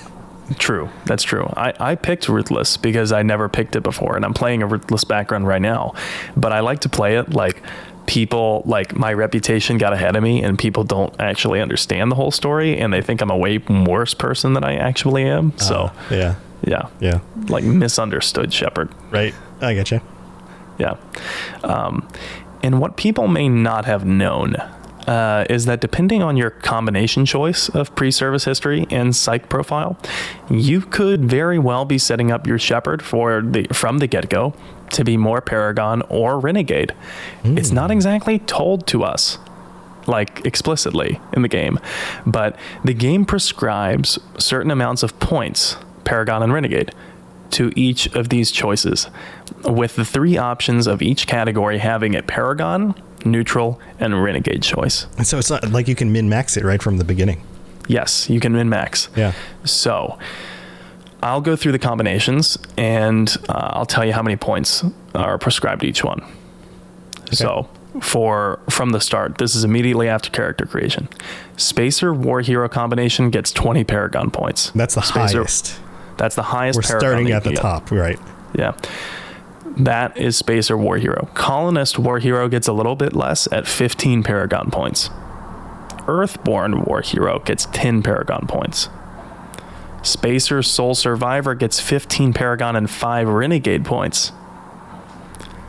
true. 0.59 0.89
That's 1.07 1.23
true. 1.23 1.45
I, 1.57 1.73
I 1.79 1.95
picked 1.95 2.29
Ruthless 2.29 2.77
because 2.77 3.13
I 3.13 3.23
never 3.23 3.49
picked 3.49 3.77
it 3.77 3.83
before, 3.83 4.17
and 4.17 4.25
I'm 4.25 4.35
playing 4.35 4.63
a 4.63 4.67
Ruthless 4.67 5.05
background 5.05 5.47
right 5.47 5.63
now. 5.63 5.95
But 6.37 6.53
I 6.53 6.61
like 6.61 6.81
to 6.81 6.89
play 6.89 7.17
it 7.17 7.31
like 7.33 7.63
people 8.07 8.63
like 8.67 8.97
my 8.97 9.13
reputation 9.13 9.79
got 9.79 9.93
ahead 9.93 10.17
of 10.17 10.23
me 10.23 10.43
and 10.43 10.59
people 10.59 10.85
don't 10.85 11.15
actually 11.21 11.61
understand 11.61 12.11
the 12.11 12.17
whole 12.17 12.31
story 12.31 12.79
and 12.79 12.93
they 12.93 13.01
think 13.01 13.21
I'm 13.21 13.31
a 13.31 13.37
way 13.37 13.59
worse 13.59 14.15
person 14.15 14.53
than 14.55 14.65
I 14.65 14.77
actually 14.77 15.25
am. 15.25 15.57
So 15.59 15.91
yeah, 16.11 16.37
yeah, 16.65 16.89
yeah, 17.01 17.21
like 17.49 17.65
misunderstood 17.65 18.53
Shepard. 18.53 18.91
right. 19.11 19.35
I 19.61 19.75
get 19.75 19.93
you. 19.93 20.01
Yeah. 20.79 20.97
Um, 21.63 22.09
and 22.63 22.81
what 22.81 22.97
people 22.97 23.29
may 23.29 23.49
not 23.49 23.85
have 23.85 24.05
known 24.05 24.57
uh, 25.07 25.45
is 25.51 25.65
that 25.67 25.81
depending 25.81 26.23
on 26.23 26.37
your 26.37 26.51
combination 26.51 27.27
choice 27.27 27.69
of 27.69 27.95
pre 27.95 28.11
service 28.11 28.45
history 28.45 28.87
and 28.91 29.15
psych 29.15 29.49
profile, 29.49 29.99
you 30.51 30.81
could 30.81 31.25
very 31.25 31.59
well 31.59 31.85
be 31.85 31.99
setting 31.99 32.31
up 32.31 32.47
your 32.47 32.59
Shepard 32.59 33.03
for 33.03 33.43
the, 33.43 33.67
from 33.73 33.99
the 33.99 34.07
get 34.07 34.29
go 34.29 34.55
to 34.91 35.05
be 35.05 35.17
more 35.17 35.41
Paragon 35.41 36.03
or 36.09 36.39
Renegade. 36.39 36.95
It's 37.45 37.71
not 37.71 37.91
exactly 37.91 38.39
told 38.41 38.87
to 38.89 39.05
us 39.05 39.39
like 40.07 40.45
explicitly 40.45 41.21
in 41.33 41.43
the 41.43 41.49
game, 41.49 41.79
but 42.27 42.57
the 42.85 42.95
game 42.95 43.25
prescribes 43.25 44.19
certain 44.39 44.71
amounts 44.71 45.03
of 45.03 45.19
points, 45.21 45.77
Paragon 46.05 46.43
and 46.43 46.53
Renegade, 46.53 46.93
to 47.53 47.73
each 47.77 48.07
of 48.15 48.29
these 48.29 48.51
choices, 48.51 49.09
with 49.65 49.97
the 49.97 50.05
three 50.05 50.37
options 50.37 50.87
of 50.87 51.03
each 51.03 51.27
category 51.27 51.79
having 51.79 52.17
a 52.17 52.23
Paragon, 52.23 52.95
Neutral, 53.25 53.81
and 53.99 54.23
Renegade 54.23 54.63
choice. 54.63 55.07
And 55.17 55.27
so 55.27 55.39
it's 55.39 55.51
not 55.51 55.71
like 55.71 55.89
you 55.89 55.95
can 55.95 56.13
min 56.13 56.29
max 56.29 56.57
it 56.57 56.65
right 56.65 56.83
from 56.83 56.99
the 56.99 57.05
beginning. 57.05 57.45
Yes, 57.89 58.29
you 58.31 58.41
can 58.41 58.53
min 58.53 58.69
max. 58.69 59.09
Yeah. 59.17 59.33
So 59.65 60.19
I'll 61.23 61.41
go 61.41 61.57
through 61.57 61.73
the 61.73 61.79
combinations 61.79 62.59
and 62.77 63.35
uh, 63.49 63.71
I'll 63.73 63.87
tell 63.87 64.05
you 64.05 64.13
how 64.13 64.23
many 64.23 64.37
points 64.37 64.85
are 65.15 65.39
prescribed 65.39 65.83
to 65.83 65.87
each 65.87 66.03
one. 66.05 66.25
So 67.33 67.69
for 68.01 68.61
from 68.71 68.91
the 68.91 69.01
start, 69.01 69.39
this 69.39 69.55
is 69.55 69.65
immediately 69.65 70.09
after 70.09 70.31
character 70.31 70.67
creation. 70.67 71.09
Spacer 71.57 72.13
War 72.13 72.41
Hero 72.41 72.69
combination 72.69 73.31
gets 73.31 73.53
20 73.53 73.85
Paragon 73.85 74.31
points. 74.31 74.71
That's 74.75 74.95
the 74.95 75.03
Spacer- 75.03 75.39
highest. 75.39 75.79
That's 76.19 76.35
the 76.35 76.43
highest. 76.43 76.77
We're 76.77 76.83
Paragon 76.83 77.01
starting 77.01 77.31
at 77.33 77.45
the 77.45 77.53
top, 77.53 77.91
right? 77.91 78.19
Yeah. 78.55 78.73
That 79.77 80.17
is 80.19 80.37
Spacer 80.37 80.77
War 80.77 80.99
Hero. 80.99 81.29
Colonist 81.35 81.99
War 81.99 82.19
Hero 82.19 82.49
gets 82.49 82.69
a 82.69 82.73
little 82.73 82.95
bit 82.95 83.15
less 83.15 83.51
at 83.51 83.67
15 83.67 84.23
Paragon 84.23 84.71
points. 84.71 85.09
Earthborn 86.07 86.85
War 86.85 87.01
Hero 87.01 87.39
gets 87.39 87.67
10 87.67 88.03
Paragon 88.03 88.47
points. 88.47 88.89
Spacer 90.03 90.63
Sole 90.63 90.95
Survivor 90.95 91.55
gets 91.55 91.81
15 91.81 92.33
Paragon 92.33 92.77
and 92.77 92.91
5 92.91 93.29
Renegade 93.29 93.85
points. 93.85 94.33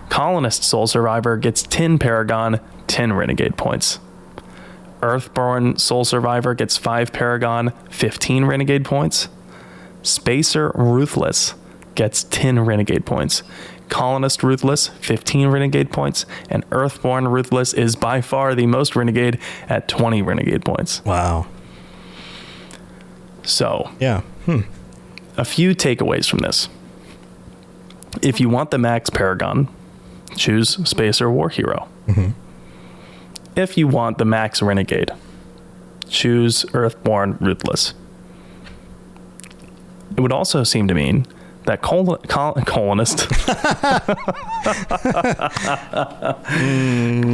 Colonist 0.09 0.63
Sole 0.63 0.87
Survivor 0.87 1.37
gets 1.37 1.63
10 1.63 1.97
Paragon, 1.97 2.59
10 2.87 3.13
Renegade 3.13 3.57
points. 3.57 3.99
Earthborn 5.01 5.77
Sole 5.77 6.05
Survivor 6.05 6.53
gets 6.53 6.77
5 6.77 7.13
Paragon, 7.13 7.73
15 7.89 8.45
Renegade 8.45 8.85
points. 8.85 9.29
Spacer 10.01 10.71
Ruthless 10.75 11.55
gets 11.95 12.23
10 12.25 12.59
Renegade 12.61 13.05
points. 13.05 13.43
Colonist 13.89 14.41
Ruthless, 14.43 14.87
15 14.87 15.47
Renegade 15.49 15.91
points. 15.91 16.25
And 16.49 16.63
Earthborn 16.71 17.27
Ruthless 17.27 17.73
is 17.73 17.95
by 17.95 18.21
far 18.21 18.55
the 18.55 18.65
most 18.65 18.95
Renegade 18.95 19.39
at 19.69 19.87
20 19.87 20.21
Renegade 20.21 20.65
points. 20.65 21.03
Wow. 21.05 21.47
So, 23.43 23.89
Yeah. 23.99 24.21
Hmm. 24.45 24.61
a 25.37 25.45
few 25.45 25.73
takeaways 25.75 26.29
from 26.29 26.39
this. 26.39 26.69
If 28.21 28.39
you 28.39 28.47
want 28.49 28.71
the 28.71 28.77
max 28.77 29.09
Paragon, 29.09 29.67
choose 30.35 30.77
Spacer 30.87 31.29
War 31.29 31.49
Hero. 31.49 31.87
Mm-hmm. 32.07 32.29
If 33.55 33.77
you 33.77 33.87
want 33.87 34.17
the 34.17 34.25
max 34.25 34.61
Renegade, 34.61 35.11
choose 36.07 36.65
Earthborn 36.73 37.37
Ruthless. 37.39 37.93
It 40.15 40.21
would 40.21 40.31
also 40.31 40.63
seem 40.63 40.87
to 40.87 40.93
mean 40.93 41.25
that 41.65 41.81
col- 41.81 42.17
col- 42.27 42.53
colonist, 42.65 43.27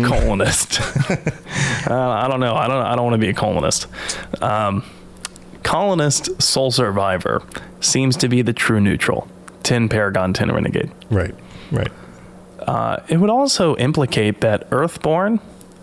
colonist. 0.06 0.80
uh, 1.90 2.10
I 2.10 2.28
don't 2.30 2.40
know. 2.40 2.56
I 2.56 2.68
don't. 2.68 2.86
I 2.86 2.96
don't 2.96 3.04
want 3.06 3.16
to 3.16 3.20
be 3.20 3.30
a 3.30 3.34
colonist. 3.34 3.88
Um, 4.42 4.84
colonist 5.64 6.42
Sole 6.42 6.72
Survivor 6.72 7.42
seems 7.80 8.16
to 8.18 8.28
be 8.30 8.42
the 8.42 8.54
true 8.54 8.80
neutral. 8.80 9.28
Ten 9.64 9.90
Paragon, 9.90 10.34
ten 10.34 10.52
Renegade. 10.52 10.92
Right. 11.10 11.36
Right. 11.72 11.92
Uh, 12.60 12.98
it 13.08 13.18
would 13.18 13.30
also 13.30 13.76
implicate 13.78 14.42
that 14.42 14.68
Earthborn 14.72 15.40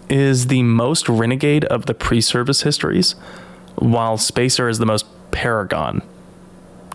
is 0.09 0.47
the 0.49 0.63
most 0.63 1.09
renegade 1.09 1.65
of 1.65 1.87
the 1.87 1.95
pre-service 1.95 2.63
histories, 2.63 3.15
while 3.77 4.17
Spacer 4.19 4.69
is 4.69 4.79
the 4.79 4.87
most 4.87 5.07
Paragon 5.33 6.01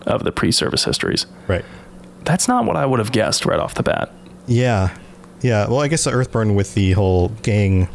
of 0.06 0.24
the 0.24 0.32
pre-service 0.32 0.84
histories. 0.84 1.26
Right. 1.48 1.64
That's 2.24 2.48
not 2.48 2.64
what 2.66 2.76
I 2.76 2.86
would 2.86 2.98
have 2.98 3.12
guessed 3.12 3.44
right 3.46 3.58
off 3.60 3.74
the 3.74 3.82
bat. 3.82 4.12
Yeah. 4.46 4.96
Yeah. 5.40 5.68
Well, 5.68 5.80
I 5.80 5.88
guess 5.88 6.04
the 6.04 6.10
Earthborn 6.12 6.54
with 6.54 6.74
the 6.74 6.92
whole 6.92 7.28
gang 7.42 7.88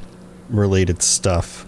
related 0.49 1.01
stuff. 1.01 1.66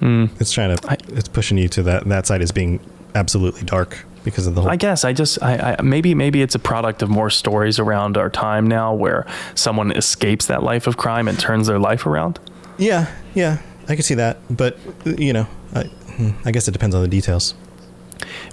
It's 0.00 0.52
trying 0.52 0.76
to. 0.76 0.90
I- 0.90 0.98
it's 1.08 1.28
pushing 1.28 1.56
you 1.58 1.68
to 1.70 1.82
that. 1.84 2.04
That 2.06 2.26
side 2.26 2.42
is 2.42 2.52
being 2.52 2.80
absolutely 3.14 3.62
dark 3.62 4.04
because 4.24 4.46
of 4.46 4.54
the 4.54 4.60
whole. 4.60 4.70
I 4.70 4.76
guess 4.76 5.04
I 5.04 5.12
just 5.14 5.42
I, 5.42 5.76
I 5.78 5.82
maybe 5.82 6.14
maybe 6.14 6.42
it's 6.42 6.54
a 6.54 6.58
product 6.58 7.02
of 7.02 7.08
more 7.08 7.30
stories 7.30 7.78
around 7.78 8.16
our 8.18 8.28
time 8.30 8.66
now 8.68 8.92
where 8.94 9.26
someone 9.54 9.90
escapes 9.92 10.46
that 10.46 10.62
life 10.62 10.86
of 10.86 10.96
crime 10.98 11.28
and 11.28 11.38
turns 11.40 11.66
their 11.66 11.78
life 11.78 12.04
around. 12.06 12.38
yeah. 12.78 13.10
Yeah. 13.34 13.58
I 13.88 13.94
can 13.94 14.02
see 14.02 14.14
that, 14.16 14.38
but 14.50 14.76
you 15.04 15.32
know, 15.32 15.46
I, 15.74 15.84
hmm, 15.84 16.30
I 16.44 16.50
guess 16.50 16.66
it 16.68 16.72
depends 16.72 16.94
on 16.94 17.02
the 17.02 17.08
details. 17.08 17.54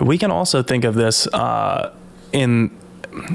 We 0.01 0.17
can 0.17 0.31
also 0.31 0.63
think 0.63 0.83
of 0.85 0.95
this 0.95 1.27
uh, 1.27 1.91
in. 2.31 2.71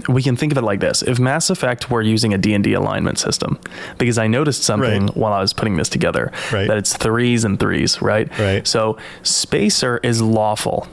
We 0.08 0.24
can 0.24 0.34
think 0.36 0.50
of 0.50 0.58
it 0.58 0.62
like 0.64 0.80
this: 0.80 1.02
If 1.02 1.20
Mass 1.20 1.50
Effect 1.50 1.88
were 1.88 2.02
using 2.02 2.34
a 2.34 2.38
D 2.38 2.52
and 2.52 2.64
D 2.64 2.72
alignment 2.74 3.18
system, 3.18 3.58
because 3.96 4.18
I 4.18 4.26
noticed 4.26 4.64
something 4.64 5.06
Right. 5.06 5.16
while 5.16 5.32
I 5.32 5.40
was 5.40 5.52
putting 5.52 5.76
this 5.76 5.88
together, 5.88 6.32
Right. 6.52 6.66
that 6.66 6.76
it's 6.78 6.96
threes 6.96 7.44
and 7.44 7.60
threes, 7.60 8.02
right? 8.02 8.28
Right. 8.40 8.66
So 8.66 8.98
Spacer 9.22 10.00
is 10.02 10.20
lawful, 10.20 10.88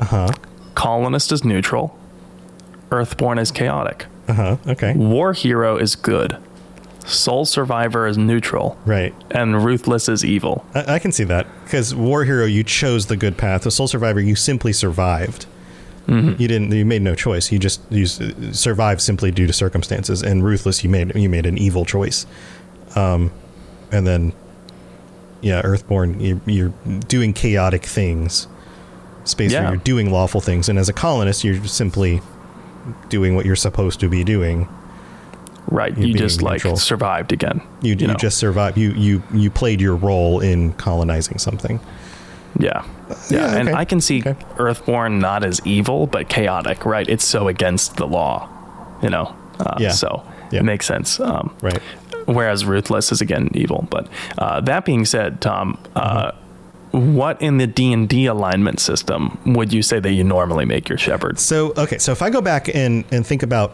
Uh 0.00 0.04
huh. 0.04 0.28
Colonist 0.76 1.32
is 1.32 1.44
neutral, 1.44 1.98
Earthborn 2.92 3.38
is 3.40 3.50
chaotic, 3.50 4.06
Uh 4.28 4.32
huh. 4.34 4.56
Okay. 4.68 4.92
War 4.94 5.32
Hero 5.32 5.76
is 5.76 5.96
good, 5.96 6.36
Sole 7.08 7.44
Survivor 7.46 8.06
is 8.06 8.16
neutral, 8.18 8.78
Right. 8.84 9.14
and 9.30 9.64
Ruthless 9.64 10.08
is 10.08 10.24
evil. 10.24 10.64
I, 10.74 10.94
I 10.94 10.98
can 10.98 11.10
see 11.12 11.24
that 11.24 11.46
because 11.64 11.94
War 11.94 12.24
Hero, 12.24 12.44
you 12.44 12.62
chose 12.64 13.06
the 13.06 13.16
good 13.16 13.36
path. 13.36 13.62
The 13.62 13.70
Sole 13.70 13.88
Survivor, 13.88 14.20
you 14.20 14.34
simply 14.36 14.72
survived. 14.72 15.46
You 16.10 16.48
didn't. 16.48 16.72
You 16.72 16.86
made 16.86 17.02
no 17.02 17.14
choice. 17.14 17.52
You 17.52 17.58
just 17.58 17.82
you 17.90 18.06
survived 18.06 19.02
simply 19.02 19.30
due 19.30 19.46
to 19.46 19.52
circumstances. 19.52 20.22
And 20.22 20.42
Ruthless, 20.42 20.82
you 20.82 20.88
made 20.88 21.14
you 21.14 21.28
made 21.28 21.44
an 21.44 21.58
evil 21.58 21.84
choice. 21.84 22.24
Um, 22.96 23.30
and 23.92 24.06
then, 24.06 24.32
yeah, 25.42 25.60
Earthborn, 25.62 26.18
you're, 26.18 26.40
you're 26.46 26.72
doing 27.08 27.34
chaotic 27.34 27.84
things. 27.84 28.46
Space, 29.24 29.52
Yeah. 29.52 29.68
you're 29.68 29.76
doing 29.76 30.10
lawful 30.10 30.40
things. 30.40 30.70
And 30.70 30.78
as 30.78 30.88
a 30.88 30.94
colonist, 30.94 31.44
you're 31.44 31.62
simply 31.66 32.22
doing 33.10 33.34
what 33.36 33.44
you're 33.44 33.54
supposed 33.54 34.00
to 34.00 34.08
be 34.08 34.24
doing. 34.24 34.66
Right. 35.70 35.96
You're 35.96 36.08
you 36.08 36.14
just 36.14 36.40
like 36.42 36.54
neutral. 36.64 36.76
survived 36.76 37.32
again. 37.32 37.60
You, 37.82 37.94
you, 37.94 38.06
know? 38.06 38.14
just 38.14 38.38
survived. 38.38 38.78
You 38.78 38.92
you 38.92 39.22
you 39.34 39.50
played 39.50 39.80
your 39.80 39.96
role 39.96 40.40
in 40.40 40.72
colonizing 40.74 41.38
something. 41.38 41.78
Yeah. 42.58 42.84
Yeah. 43.30 43.52
yeah, 43.52 43.56
And. 43.56 43.68
I 43.70 43.84
can 43.84 44.00
see 44.00 44.20
Okay. 44.20 44.34
Earthborn 44.58 45.18
not 45.20 45.44
as 45.44 45.60
evil, 45.66 46.06
but 46.06 46.28
chaotic, 46.28 46.84
right? 46.86 47.06
It's 47.08 47.24
so 47.24 47.48
against 47.48 47.96
the 47.96 48.06
law, 48.06 48.48
you 49.02 49.10
know? 49.10 49.34
Uh, 49.60 49.76
Yeah. 49.78 49.90
So 49.92 50.22
Yeah. 50.50 50.60
it 50.60 50.64
makes 50.64 50.86
sense. 50.86 51.20
Um, 51.20 51.54
Right. 51.60 51.80
Whereas 52.26 52.64
Ruthless 52.64 53.12
is 53.12 53.20
again 53.20 53.48
evil. 53.54 53.86
But 53.90 54.08
uh, 54.38 54.60
that 54.62 54.84
being 54.84 55.04
said, 55.04 55.40
Tom, 55.40 55.78
uh, 55.94 56.32
Mm-hmm. 56.94 57.14
what 57.16 57.40
in 57.42 57.58
the 57.58 57.66
D&D 57.66 58.24
alignment 58.24 58.80
system 58.80 59.36
would 59.44 59.74
you 59.74 59.82
say 59.82 60.00
that 60.00 60.12
you 60.12 60.24
normally 60.24 60.64
make 60.64 60.88
your 60.88 60.96
Shepards? 60.96 61.42
So 61.42 61.74
okay, 61.76 61.98
so 61.98 62.12
if 62.12 62.22
I 62.22 62.30
go 62.30 62.40
back 62.40 62.74
and 62.74 63.04
and 63.12 63.26
think 63.26 63.42
about 63.42 63.72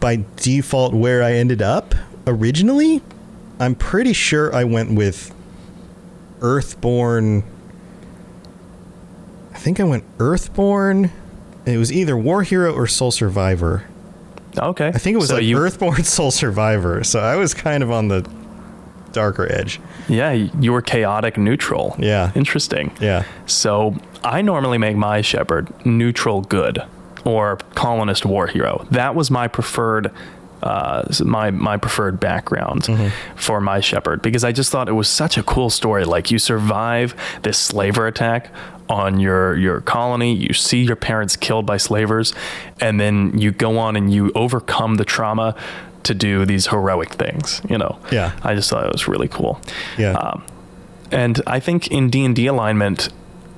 by 0.00 0.24
default 0.36 0.94
where 0.94 1.22
I 1.22 1.32
ended 1.32 1.62
up 1.62 1.94
originally, 2.26 3.02
I'm 3.58 3.74
pretty 3.74 4.12
sure 4.12 4.54
I 4.54 4.64
went 4.64 4.92
with 4.92 5.34
Earthborn. 6.40 7.44
I 9.52 9.58
think 9.58 9.80
I 9.80 9.84
went 9.84 10.04
Earthborn. 10.18 11.10
It 11.64 11.76
was 11.76 11.92
either 11.92 12.16
War 12.16 12.42
Hero 12.42 12.72
or 12.72 12.86
Sole 12.86 13.12
Survivor. 13.12 13.84
Okay. 14.58 14.88
I 14.88 14.92
think 14.92 15.14
it 15.14 15.18
was 15.18 15.28
so 15.28 15.36
like 15.36 15.44
you, 15.44 15.56
Earthborn 15.56 16.04
Sole 16.04 16.30
Survivor. 16.30 17.04
So 17.04 17.20
I 17.20 17.36
was 17.36 17.54
kind 17.54 17.82
of 17.82 17.90
on 17.90 18.08
the 18.08 18.28
darker 19.12 19.50
edge. 19.50 19.80
Yeah, 20.08 20.32
you 20.32 20.72
were 20.72 20.82
chaotic 20.82 21.36
neutral. 21.36 21.94
Yeah. 21.98 22.32
Interesting. 22.34 22.92
Yeah. 23.00 23.24
So 23.46 23.94
I 24.24 24.42
normally 24.42 24.78
make 24.78 24.96
my 24.96 25.20
Shepard 25.20 25.72
neutral 25.86 26.42
good 26.42 26.82
or 27.24 27.56
colonist 27.74 28.24
war 28.24 28.46
hero. 28.46 28.86
That 28.90 29.14
was 29.14 29.30
my 29.30 29.48
preferred 29.48 30.10
uh, 30.62 31.02
my 31.24 31.50
my 31.50 31.76
preferred 31.76 32.20
background 32.20 32.88
for 33.34 33.60
my 33.60 33.80
Shepard 33.80 34.22
because 34.22 34.44
I 34.44 34.52
just 34.52 34.70
thought 34.70 34.88
it 34.88 34.92
was 34.92 35.08
such 35.08 35.36
a 35.36 35.42
cool 35.42 35.70
story. 35.70 36.04
Like 36.04 36.30
you 36.30 36.38
survive 36.38 37.14
this 37.42 37.58
slaver 37.58 38.06
attack 38.06 38.48
on 38.88 39.18
your 39.18 39.56
your 39.56 39.80
colony, 39.80 40.34
you 40.34 40.52
see 40.52 40.82
your 40.82 40.94
parents 40.96 41.34
killed 41.36 41.66
by 41.66 41.78
slavers, 41.78 42.32
and 42.80 43.00
then 43.00 43.36
you 43.36 43.50
go 43.50 43.76
on 43.78 43.96
and 43.96 44.12
you 44.12 44.30
overcome 44.36 44.96
the 44.96 45.04
trauma 45.04 45.56
to 46.04 46.14
do 46.14 46.44
these 46.44 46.68
heroic 46.68 47.10
things. 47.10 47.60
You 47.68 47.78
know, 47.78 47.98
Yeah. 48.12 48.32
I 48.42 48.54
just 48.54 48.70
thought 48.70 48.84
it 48.86 48.92
was 48.92 49.08
really 49.08 49.28
cool. 49.28 49.60
Yeah. 49.98 50.12
Um, 50.12 50.44
and 51.10 51.40
I 51.46 51.58
think 51.60 51.88
in 51.88 52.08
D 52.08 52.24
and 52.24 52.36
D 52.36 52.46
alignment, 52.46 53.08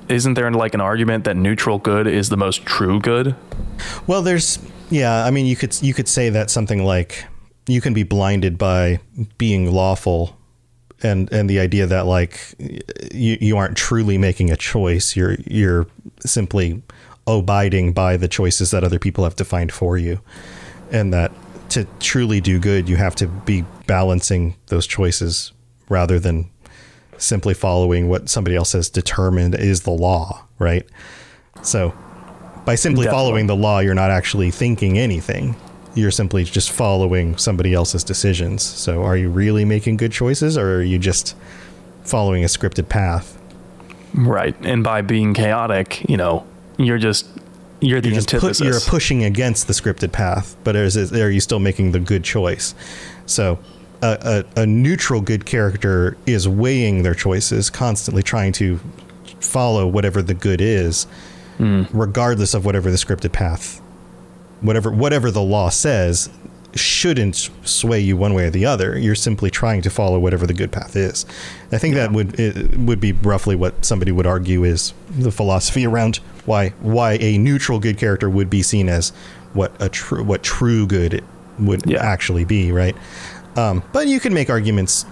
isn't 0.09 0.33
there 0.35 0.49
like 0.51 0.73
an 0.73 0.81
argument 0.81 1.23
that 1.25 1.35
neutral 1.35 1.77
good 1.77 2.07
is 2.07 2.29
the 2.29 2.37
most 2.37 2.65
true 2.65 2.99
good? 2.99 3.35
Well, 4.07 4.21
there's 4.21 4.59
yeah. 4.89 5.25
I 5.25 5.31
mean, 5.31 5.45
you 5.45 5.55
could 5.55 5.81
you 5.81 5.93
could 5.93 6.07
say 6.07 6.29
that 6.29 6.49
something 6.49 6.83
like 6.83 7.25
you 7.67 7.81
can 7.81 7.93
be 7.93 8.03
blinded 8.03 8.57
by 8.57 8.99
being 9.37 9.71
lawful, 9.71 10.37
and 11.03 11.31
and 11.31 11.49
the 11.49 11.59
idea 11.59 11.87
that 11.87 12.05
like 12.05 12.39
you 13.13 13.37
you 13.41 13.57
aren't 13.57 13.77
truly 13.77 14.17
making 14.17 14.51
a 14.51 14.57
choice. 14.57 15.15
You're 15.15 15.35
you're 15.45 15.87
simply 16.25 16.81
abiding 17.27 17.93
by 17.93 18.17
the 18.17 18.27
choices 18.27 18.71
that 18.71 18.83
other 18.83 18.99
people 18.99 19.23
have 19.23 19.35
defined 19.35 19.71
for 19.71 19.97
you, 19.97 20.19
and 20.91 21.13
that 21.13 21.31
to 21.69 21.87
truly 21.99 22.39
do 22.39 22.59
good, 22.59 22.87
you 22.87 22.95
have 22.95 23.15
to 23.15 23.27
be 23.27 23.65
balancing 23.87 24.55
those 24.67 24.85
choices 24.85 25.51
rather 25.89 26.19
than 26.19 26.49
simply 27.17 27.53
following 27.53 28.09
what 28.09 28.29
somebody 28.29 28.55
else 28.55 28.73
has 28.73 28.89
determined 28.89 29.55
is 29.55 29.81
the 29.81 29.91
law, 29.91 30.45
right? 30.59 30.85
So 31.61 31.93
by 32.65 32.75
simply 32.75 33.05
Definitely. 33.05 33.23
following 33.23 33.47
the 33.47 33.55
law, 33.55 33.79
you're 33.79 33.93
not 33.93 34.09
actually 34.09 34.51
thinking 34.51 34.97
anything. 34.97 35.55
You're 35.93 36.11
simply 36.11 36.43
just 36.43 36.71
following 36.71 37.37
somebody 37.37 37.73
else's 37.73 38.03
decisions. 38.03 38.63
So, 38.63 39.03
are 39.03 39.15
you 39.15 39.29
really 39.29 39.63
making 39.63 39.97
good 39.97 40.11
choices, 40.11 40.57
or 40.57 40.77
are 40.77 40.83
you 40.83 40.99
just 40.99 41.35
following 42.03 42.43
a 42.43 42.47
scripted 42.47 42.89
path? 42.89 43.39
Right. 44.13 44.55
And 44.61 44.83
by 44.83 45.01
being 45.01 45.33
chaotic, 45.33 46.03
you 46.09 46.17
know, 46.17 46.45
you're 46.77 46.97
just 46.97 47.27
you're 47.81 48.01
the 48.01 48.09
You're 48.09 48.21
just 48.21 48.29
pu- 48.29 48.65
you're 48.65 48.79
pushing 48.81 49.23
against 49.23 49.67
the 49.67 49.73
scripted 49.73 50.11
path, 50.11 50.57
but 50.63 50.75
is, 50.75 50.97
is, 50.97 51.13
are 51.13 51.31
you 51.31 51.39
still 51.39 51.59
making 51.59 51.91
the 51.91 51.99
good 51.99 52.23
choice? 52.23 52.73
So, 53.25 53.59
a, 54.01 54.43
a, 54.57 54.61
a 54.61 54.65
neutral 54.65 55.21
good 55.21 55.45
character 55.45 56.17
is 56.25 56.47
weighing 56.47 57.03
their 57.03 57.15
choices, 57.15 57.69
constantly 57.69 58.23
trying 58.23 58.51
to 58.53 58.79
follow 59.39 59.87
whatever 59.87 60.21
the 60.21 60.33
good 60.33 60.61
is, 60.61 61.05
hmm. 61.57 61.83
regardless 61.93 62.53
of 62.53 62.65
whatever 62.65 62.89
the 62.91 62.97
scripted 62.97 63.31
path, 63.31 63.81
whatever 64.61 64.91
whatever 64.91 65.31
the 65.31 65.41
law 65.41 65.69
says, 65.69 66.29
shouldn't 66.73 67.49
sway 67.63 67.99
you 67.99 68.17
one 68.17 68.33
way 68.33 68.45
or 68.45 68.49
the 68.49 68.65
other. 68.65 68.97
You're 68.97 69.15
simply 69.15 69.49
trying 69.49 69.81
to 69.83 69.89
follow 69.89 70.19
whatever 70.19 70.45
the 70.45 70.53
good 70.53 70.71
path 70.71 70.95
is. 70.95 71.25
I 71.71 71.77
think 71.77 71.95
that 71.95 72.11
would 72.11 72.37
would 72.85 72.99
be 72.99 73.13
roughly 73.13 73.55
what 73.55 73.85
somebody 73.85 74.11
would 74.11 74.25
argue 74.27 74.63
is 74.63 74.93
the 75.09 75.31
philosophy 75.31 75.85
around 75.85 76.17
why 76.45 76.69
why 76.81 77.13
a 77.21 77.37
neutral 77.37 77.79
good 77.79 77.97
character 77.97 78.29
would 78.29 78.49
be 78.49 78.61
seen 78.61 78.89
as 78.89 79.11
what 79.53 79.73
a 79.79 79.87
true 79.89 80.23
what 80.23 80.43
true 80.43 80.85
good 80.85 81.23
would 81.59 81.83
Yeah. 81.85 82.03
actually 82.03 82.43
be, 82.43 82.71
right? 82.73 82.95
Um, 83.55 83.83
but 83.93 84.07
you 84.07 84.19
can 84.19 84.33
make 84.33 84.49
arguments 84.49 85.05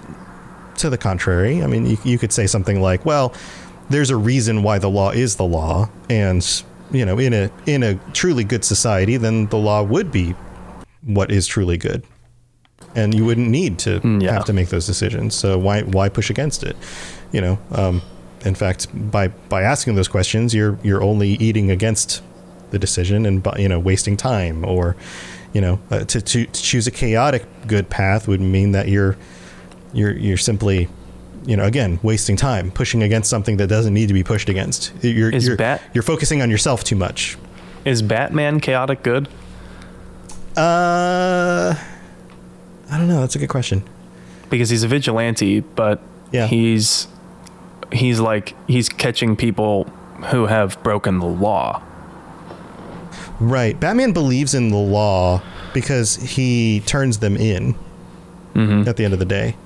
to 0.76 0.90
the 0.90 0.98
contrary. 0.98 1.62
I 1.62 1.66
mean, 1.66 1.86
you, 1.86 1.98
you 2.04 2.18
could 2.18 2.32
say 2.32 2.46
something 2.46 2.80
like, 2.80 3.04
well, 3.04 3.32
there's 3.90 4.10
a 4.10 4.16
reason 4.16 4.62
why 4.62 4.78
the 4.78 4.90
law 4.90 5.10
is 5.10 5.36
the 5.36 5.44
law, 5.44 5.88
and 6.08 6.62
you 6.90 7.04
know, 7.04 7.18
in 7.18 7.32
a 7.32 7.50
in 7.66 7.82
a 7.82 7.94
truly 8.12 8.44
good 8.44 8.64
society, 8.64 9.16
then 9.16 9.46
the 9.46 9.58
law 9.58 9.82
would 9.82 10.10
be 10.10 10.34
what 11.02 11.30
is 11.30 11.46
truly 11.46 11.76
good, 11.76 12.02
and 12.94 13.14
you 13.14 13.24
wouldn't 13.24 13.48
need 13.48 13.78
to 13.80 14.00
yeah. 14.20 14.32
have 14.32 14.44
to 14.46 14.52
make 14.52 14.68
those 14.68 14.86
decisions. 14.86 15.34
So 15.34 15.58
why 15.58 15.82
why 15.82 16.08
push 16.08 16.30
against 16.30 16.62
it? 16.62 16.76
You 17.32 17.40
know, 17.40 17.58
um, 17.72 18.00
in 18.44 18.54
fact, 18.54 18.88
by 19.10 19.28
by 19.28 19.62
asking 19.62 19.96
those 19.96 20.08
questions, 20.08 20.54
you're 20.54 20.78
you're 20.82 21.02
only 21.02 21.30
eating 21.30 21.70
against 21.70 22.22
the 22.70 22.78
decision 22.78 23.26
and 23.26 23.46
you 23.56 23.68
know 23.68 23.78
wasting 23.78 24.16
time 24.16 24.64
or 24.64 24.96
you 25.54 25.60
know 25.62 25.78
uh, 25.90 26.00
to, 26.04 26.20
to 26.20 26.44
to 26.46 26.62
choose 26.62 26.86
a 26.86 26.90
chaotic 26.90 27.44
good 27.66 27.88
path 27.88 28.28
would 28.28 28.40
mean 28.40 28.72
that 28.72 28.88
you're 28.88 29.16
you're 29.94 30.12
you're 30.12 30.36
simply 30.36 30.88
you 31.46 31.56
know 31.56 31.64
again 31.64 31.98
wasting 32.02 32.36
time 32.36 32.70
pushing 32.70 33.02
against 33.02 33.30
something 33.30 33.56
that 33.58 33.68
doesn't 33.68 33.94
need 33.94 34.08
to 34.08 34.14
be 34.14 34.22
pushed 34.24 34.48
against 34.48 34.92
you're 35.02 35.30
Is 35.30 35.46
you're, 35.46 35.56
Bat- 35.56 35.80
you're 35.94 36.02
focusing 36.02 36.42
on 36.42 36.50
yourself 36.50 36.84
too 36.84 36.96
much 36.96 37.38
Is 37.84 38.02
Batman 38.02 38.60
chaotic 38.60 39.02
good? 39.02 39.28
uh 40.56 41.74
i 42.90 42.98
don't 42.98 43.08
know 43.08 43.20
that's 43.20 43.34
a 43.36 43.38
good 43.38 43.48
question 43.48 43.82
Because 44.50 44.70
he's 44.70 44.82
a 44.84 44.88
vigilante, 44.88 45.60
but 45.60 46.00
Yeah. 46.32 46.46
he's 46.46 47.08
he's 47.92 48.20
like 48.20 48.54
he's 48.68 48.88
catching 48.88 49.36
people 49.36 49.84
who 50.30 50.46
have 50.46 50.80
broken 50.82 51.18
the 51.18 51.26
law. 51.26 51.82
Right 53.40 53.78
batman 53.78 54.12
believes 54.12 54.54
in 54.54 54.70
the 54.70 54.76
law 54.76 55.42
because 55.72 56.16
he 56.16 56.80
turns 56.86 57.18
them 57.18 57.36
in 57.36 57.74
at 58.56 58.96
the 58.96 59.04
end 59.04 59.12
of 59.12 59.18
the 59.18 59.24
day 59.24 59.56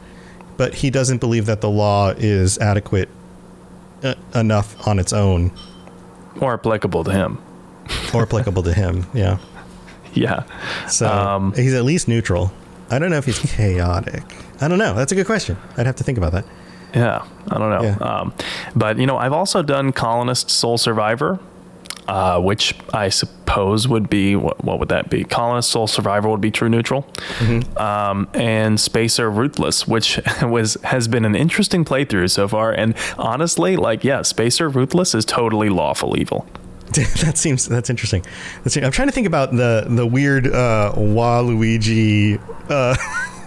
but 0.56 0.74
he 0.74 0.88
doesn't 0.90 1.18
believe 1.18 1.44
that 1.46 1.60
the 1.60 1.68
law 1.70 2.08
is 2.16 2.56
adequate 2.58 3.08
uh, 4.02 4.14
enough 4.34 4.86
on 4.88 4.98
its 4.98 5.12
own 5.12 5.52
Or 6.40 6.54
applicable 6.54 7.04
to 7.04 7.12
him. 7.12 7.38
or 8.14 8.22
applicable 8.22 8.62
to 8.62 8.72
him 8.72 9.06
yeah 9.14 9.38
Yeah. 10.14 10.44
So 10.88 11.06
Um, 11.06 11.52
he's 11.54 11.74
at 11.74 11.84
least 11.84 12.08
neutral. 12.08 12.50
I 12.90 12.98
don't 12.98 13.10
know 13.10 13.18
if 13.18 13.26
he's 13.26 13.38
chaotic. 13.38 14.22
I 14.62 14.66
don't 14.68 14.78
know. 14.78 14.94
That's 14.94 15.12
a 15.12 15.14
good 15.14 15.26
question. 15.26 15.58
I'd 15.76 15.84
have 15.86 15.96
to 15.96 16.04
think 16.04 16.16
about 16.16 16.32
that. 16.32 16.44
Yeah, 16.94 17.22
I 17.50 17.58
don't 17.58 17.68
know. 17.70 17.82
Yeah. 17.82 17.96
Um, 17.98 18.32
but 18.74 18.98
you 18.98 19.06
know, 19.06 19.18
I've 19.18 19.34
also 19.34 19.62
done 19.62 19.92
Colonist 19.92 20.48
Sole 20.50 20.78
Survivor, 20.78 21.38
uh, 22.08 22.40
which 22.40 22.74
I 22.94 23.10
suppose 23.48 23.88
would 23.88 24.10
be 24.10 24.36
what, 24.36 24.62
what 24.62 24.78
would 24.78 24.90
that 24.90 25.08
be? 25.08 25.24
Colonist 25.24 25.70
Sole 25.70 25.86
Survivor 25.86 26.28
would 26.28 26.40
be 26.40 26.50
true 26.50 26.68
neutral, 26.68 27.06
um, 27.78 28.28
and 28.34 28.78
Spacer 28.78 29.30
Ruthless, 29.30 29.88
which 29.88 30.20
was 30.42 30.76
has 30.84 31.08
been 31.08 31.24
an 31.24 31.34
interesting 31.34 31.84
playthrough 31.84 32.30
so 32.30 32.46
far. 32.46 32.72
And 32.72 32.94
honestly, 33.16 33.76
like 33.76 34.04
yeah, 34.04 34.22
Spacer 34.22 34.68
Ruthless 34.68 35.14
is 35.14 35.24
totally 35.24 35.70
lawful 35.70 36.18
evil. 36.18 36.46
that 37.22 37.36
seems 37.36 37.66
that's 37.66 37.90
interesting. 37.90 38.22
That's, 38.64 38.76
I'm 38.76 38.90
trying 38.90 39.08
to 39.08 39.12
think 39.12 39.26
about 39.26 39.52
the 39.52 39.86
the 39.88 40.06
weird 40.06 40.46
uh, 40.46 40.92
Waluigi, 40.94 42.38
uh, 42.68 42.94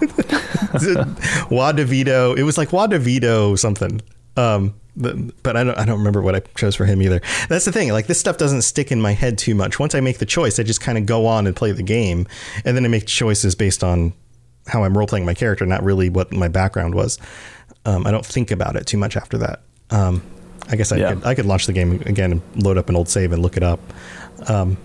Wadavito. 1.48 2.36
It 2.36 2.42
was 2.42 2.58
like 2.58 2.70
Wadavito 2.70 3.58
something. 3.58 4.00
Um, 4.36 4.74
but, 4.94 5.56
I 5.56 5.64
don't 5.64 5.78
I 5.78 5.84
don't 5.86 5.98
remember 5.98 6.20
what 6.20 6.34
I 6.34 6.40
chose 6.54 6.74
for 6.76 6.84
him 6.84 7.00
either. 7.00 7.20
That's 7.48 7.64
the 7.64 7.72
thing. 7.72 7.90
Like 7.92 8.06
this 8.08 8.20
stuff 8.20 8.36
doesn't 8.36 8.62
stick 8.62 8.92
in 8.92 9.00
my 9.00 9.12
head 9.12 9.38
too 9.38 9.54
much. 9.54 9.78
Once 9.78 9.94
I 9.94 10.00
make 10.00 10.18
the 10.18 10.26
choice, 10.26 10.58
I 10.58 10.62
just 10.64 10.80
kind 10.82 10.98
of 10.98 11.06
go 11.06 11.26
on 11.26 11.46
and 11.46 11.56
play 11.56 11.72
the 11.72 11.82
game, 11.82 12.26
and 12.64 12.76
then 12.76 12.84
I 12.84 12.88
make 12.88 13.06
choices 13.06 13.54
based 13.54 13.82
on 13.82 14.12
how 14.66 14.84
I'm 14.84 14.96
role 14.96 15.06
playing 15.06 15.24
my 15.26 15.34
character, 15.34 15.64
not 15.66 15.82
really 15.82 16.08
what 16.10 16.30
my 16.32 16.48
background 16.48 16.94
was. 16.94 17.18
Um, 17.86 18.06
I 18.06 18.10
don't 18.10 18.24
think 18.24 18.50
about 18.50 18.76
it 18.76 18.86
too 18.86 18.98
much 18.98 19.16
after 19.16 19.38
that. 19.38 19.62
Um, 19.90 20.22
I 20.68 20.76
guess 20.76 20.92
I 20.92 20.96
Yeah. 20.98 21.14
could 21.14 21.24
I 21.26 21.34
could 21.34 21.46
launch 21.46 21.66
the 21.66 21.72
game 21.72 22.02
again 22.06 22.30
and 22.32 22.42
load 22.62 22.76
up 22.78 22.88
an 22.90 22.96
old 22.96 23.08
save 23.08 23.32
and 23.32 23.42
look 23.42 23.56
it 23.56 23.62
up. 23.62 23.80
Um, 24.46 24.76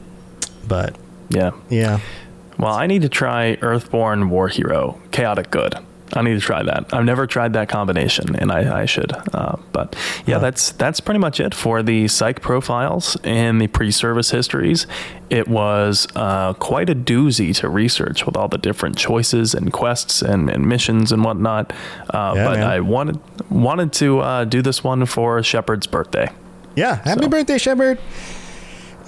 but 0.68 0.96
Yeah. 1.30 1.52
yeah, 1.70 2.00
Well, 2.58 2.74
I 2.74 2.88
need 2.88 3.02
to 3.04 3.10
try 3.10 3.56
Earthborn 3.62 4.30
War 4.30 4.48
Hero 4.48 5.00
Chaotic 5.12 5.52
Good. 5.52 5.76
I 6.14 6.22
need 6.22 6.36
to 6.36 6.40
try 6.40 6.64
that. 6.64 6.94
I've 6.94 7.04
never 7.04 7.28
tried 7.28 7.54
that 7.54 7.68
combination, 7.70 8.36
and 8.38 8.52
I, 8.52 8.82
I 8.82 8.86
should. 8.86 9.12
Uh, 9.34 9.58
but 9.74 9.96
yeah, 10.26 10.38
that's 10.40 10.72
that's 10.72 11.00
pretty 11.02 11.20
much 11.20 11.40
it 11.40 11.54
for 11.54 11.84
the 11.84 12.08
psych 12.08 12.42
profiles 12.42 13.18
and 13.24 13.60
the 13.60 13.68
pre-service 13.68 14.32
histories. 14.32 14.88
It 15.30 15.48
was 15.50 16.08
uh, 16.16 16.54
quite 16.54 16.90
a 16.90 16.96
doozy 16.96 17.54
to 17.58 17.68
research 17.68 18.26
with 18.26 18.38
all 18.38 18.48
the 18.48 18.58
different 18.58 18.98
choices 18.98 19.54
and 19.54 19.74
quests 19.74 20.22
and, 20.22 20.50
and 20.50 20.66
missions 20.66 21.12
and 21.12 21.24
whatnot. 21.26 21.74
Uh, 22.14 22.34
Yeah, 22.36 22.46
but 22.46 22.60
man. 22.60 22.64
I 22.64 22.80
wanted 22.80 23.20
wanted 23.52 23.92
to 23.94 24.20
uh, 24.20 24.46
do 24.46 24.62
this 24.62 24.84
one 24.84 25.06
for 25.06 25.44
Shepard's 25.44 25.88
birthday. 25.88 26.30
yeah. 26.76 26.96
Happy 27.04 27.24
So- 27.24 27.30
birthday, 27.30 27.58
Shepard! 27.58 28.00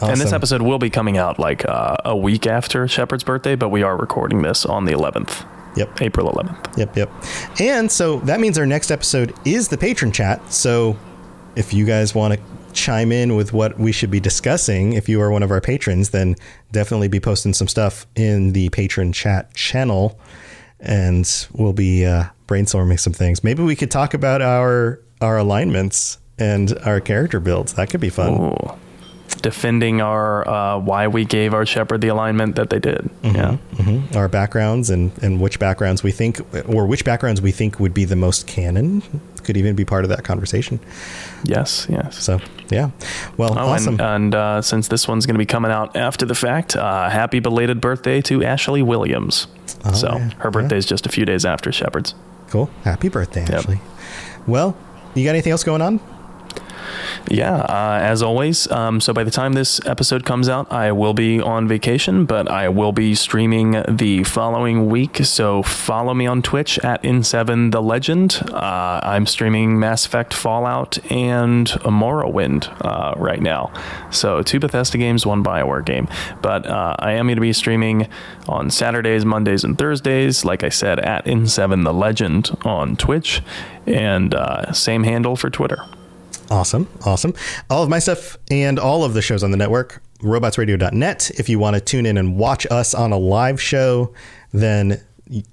And 0.01 0.19
this 0.19 0.31
episode 0.31 0.61
will 0.61 0.79
be 0.79 0.89
coming 0.89 1.17
out 1.17 1.39
like 1.39 1.67
uh, 1.67 1.97
a 2.05 2.15
week 2.15 2.47
after 2.47 2.87
Shepard's 2.87 3.23
birthday, 3.23 3.55
but 3.55 3.67
we 3.69 3.83
are 3.83 3.97
recording 3.97 4.41
this 4.43 4.65
on 4.65 4.85
the 4.85 4.93
11th, 4.93 5.45
Yep. 5.76 6.01
April 6.01 6.32
11th. 6.32 6.78
Yep, 6.78 6.97
yep. 6.97 7.11
And 7.59 7.91
so 7.91 8.20
that 8.22 8.39
means 8.39 8.57
our 8.57 8.65
next 8.65 8.91
episode 8.91 9.34
is 9.45 9.67
the 9.67 9.78
patron 9.78 10.11
chat. 10.11 10.51
So 10.51 10.97
if 11.55 11.74
you 11.74 11.86
guys 11.86 12.13
want 12.13 12.34
to 12.34 12.39
chime 12.74 13.11
in 13.11 13.36
with 13.36 13.53
what 13.53 13.80
we 13.80 13.91
should 13.91 14.11
be 14.11 14.20
discussing, 14.20 14.93
if 14.93 15.07
you 15.09 15.22
are 15.22 15.32
one 15.32 15.43
of 15.43 15.51
our 15.51 15.61
patrons, 15.61 16.09
then 16.09 16.36
definitely 16.72 17.07
be 17.07 17.20
posting 17.20 17.53
some 17.53 17.67
stuff 17.67 18.05
in 18.15 18.53
the 18.53 18.70
patron 18.70 19.13
chat 19.13 19.53
channel 19.53 20.20
and 20.80 21.47
we'll 21.53 21.74
be 21.74 22.05
uh, 22.05 22.26
brainstorming 22.47 22.99
some 22.99 23.13
things. 23.13 23.43
Maybe 23.43 23.63
we 23.63 23.76
could 23.76 23.91
talk 23.91 24.13
about 24.13 24.41
our 24.41 25.01
our 25.22 25.38
alignments 25.38 26.17
and 26.38 26.78
our 26.86 27.01
character 27.01 27.39
builds. 27.39 27.74
That 27.74 27.89
could 27.89 27.99
be 27.99 28.09
fun. 28.09 28.41
Ooh. 28.41 28.80
Defending 29.41 30.01
our 30.01 30.45
uh, 30.47 30.80
why 30.80 31.07
we 31.07 31.23
gave 31.23 31.53
our 31.53 31.65
Shepard 31.65 32.01
the 32.01 32.07
alignment 32.09 32.55
that 32.57 32.69
they 32.69 32.80
did. 32.80 33.09
Yeah. 33.23 33.55
hmm 33.77 34.01
Our 34.17 34.27
backgrounds 34.27 34.89
and, 34.89 35.11
and 35.23 35.39
which 35.39 35.59
backgrounds 35.59 36.03
we 36.03 36.11
think, 36.11 36.41
or 36.67 36.86
which 36.88 37.05
backgrounds 37.05 37.41
we 37.41 37.51
think 37.51 37.80
would 37.80 37.93
be 37.93 38.03
the 38.05 38.15
most 38.17 38.47
canon, 38.47 39.01
could 39.43 39.55
even 39.55 39.75
be 39.75 39.86
part 39.86 40.03
of 40.03 40.09
that 40.09 40.23
conversation. 40.23 40.80
Yes. 41.43 41.88
Yes. 41.89 42.21
So, 42.21 42.39
yeah. 42.69 42.89
Well, 43.38 43.53
Oh, 43.57 43.69
awesome. 43.69 43.93
and, 43.93 44.01
and 44.01 44.36
uh, 44.36 44.61
since 44.61 44.88
this 44.89 45.07
one's 45.07 45.25
going 45.25 45.36
to 45.36 45.39
be 45.39 45.45
coming 45.45 45.71
out 45.71 45.95
after 45.95 46.25
the 46.25 46.36
fact, 46.36 46.75
uh, 46.75 47.09
happy 47.09 47.39
belated 47.39 47.80
birthday 47.80 48.21
to 48.23 48.43
Ashley 48.43 48.82
Williams. 48.82 49.47
Oh, 49.86 49.93
so 49.93 50.07
yeah, 50.17 50.30
her 50.39 50.51
birthday's 50.51 50.86
just 50.86 51.05
a 51.05 51.09
few 51.09 51.23
days 51.23 51.45
after 51.45 51.71
Shepard's. 51.71 52.13
cool. 52.49 52.69
Happy 52.84 53.07
birthday, 53.09 53.43
Ashley. 53.43 53.80
Well, 54.47 54.75
you 55.15 55.23
got 55.23 55.32
anything 55.32 55.51
else 55.51 55.63
going 55.63 55.82
on? 55.82 55.99
Yeah, 57.30 57.55
uh, 57.55 57.99
as 58.01 58.21
always. 58.21 58.69
Um, 58.71 58.99
so 59.01 59.13
by 59.13 59.23
the 59.23 59.32
time 59.32 59.53
this 59.53 59.84
episode 59.86 60.25
comes 60.25 60.49
out, 60.49 60.71
I 60.71 60.91
will 60.91 61.13
be 61.13 61.39
on 61.39 61.67
vacation, 61.67 62.25
but 62.25 62.49
I 62.49 62.69
will 62.69 62.91
be 62.91 63.15
streaming 63.15 63.84
the 63.88 64.23
following 64.23 64.88
week. 64.88 65.17
So 65.17 65.63
follow 65.63 66.13
me 66.13 66.25
on 66.25 66.41
Twitch 66.41 66.80
at 66.80 67.03
In7 67.03 67.71
The 67.71 67.82
Legend. 67.82 68.41
Uh, 68.51 68.99
I'm 69.03 69.25
streaming 69.25 69.80
Mass 69.80 70.05
Effect 70.05 70.34
Fallout 70.34 70.97
and 71.11 71.67
Morrowind 71.67 72.67
uh, 72.86 73.13
right 73.17 73.41
now. 73.41 73.71
So 74.11 74.41
two 74.41 74.59
Bethesda 74.59 74.97
games, 74.97 75.25
one 75.25 75.43
Bioware 75.43 75.86
game. 75.86 76.07
But 76.41 76.65
uh, 76.65 76.95
I 76.99 77.13
am 77.13 77.27
going 77.27 77.36
to 77.36 77.41
be 77.41 77.53
streaming 77.53 78.07
on 78.47 78.69
Saturdays, 78.69 79.25
Mondays, 79.25 79.63
and 79.63 79.77
Thursdays. 79.77 80.43
Like 80.43 80.63
I 80.63 80.69
said, 80.69 80.99
at 80.99 81.25
In7 81.25 81.84
The 81.84 81.93
Legend 81.93 82.49
on 82.63 82.95
Twitch, 82.95 83.41
and 83.86 84.34
uh, 84.34 84.71
same 84.73 85.03
handle 85.03 85.36
for 85.36 85.49
Twitter. 85.49 85.86
Awesome. 86.49 86.87
Awesome. 87.05 87.33
All 87.69 87.83
of 87.83 87.89
my 87.89 87.99
stuff 87.99 88.37
and 88.49 88.79
all 88.79 89.03
of 89.03 89.13
the 89.13 89.21
shows 89.21 89.43
on 89.43 89.51
the 89.51 89.57
network, 89.57 90.01
robotsradio.net. 90.21 91.31
If 91.37 91.47
you 91.47 91.59
want 91.59 91.75
to 91.75 91.81
tune 91.81 92.05
in 92.05 92.17
and 92.17 92.37
watch 92.37 92.65
us 92.71 92.93
on 92.93 93.11
a 93.11 93.17
live 93.17 93.61
show, 93.61 94.13
then 94.51 95.01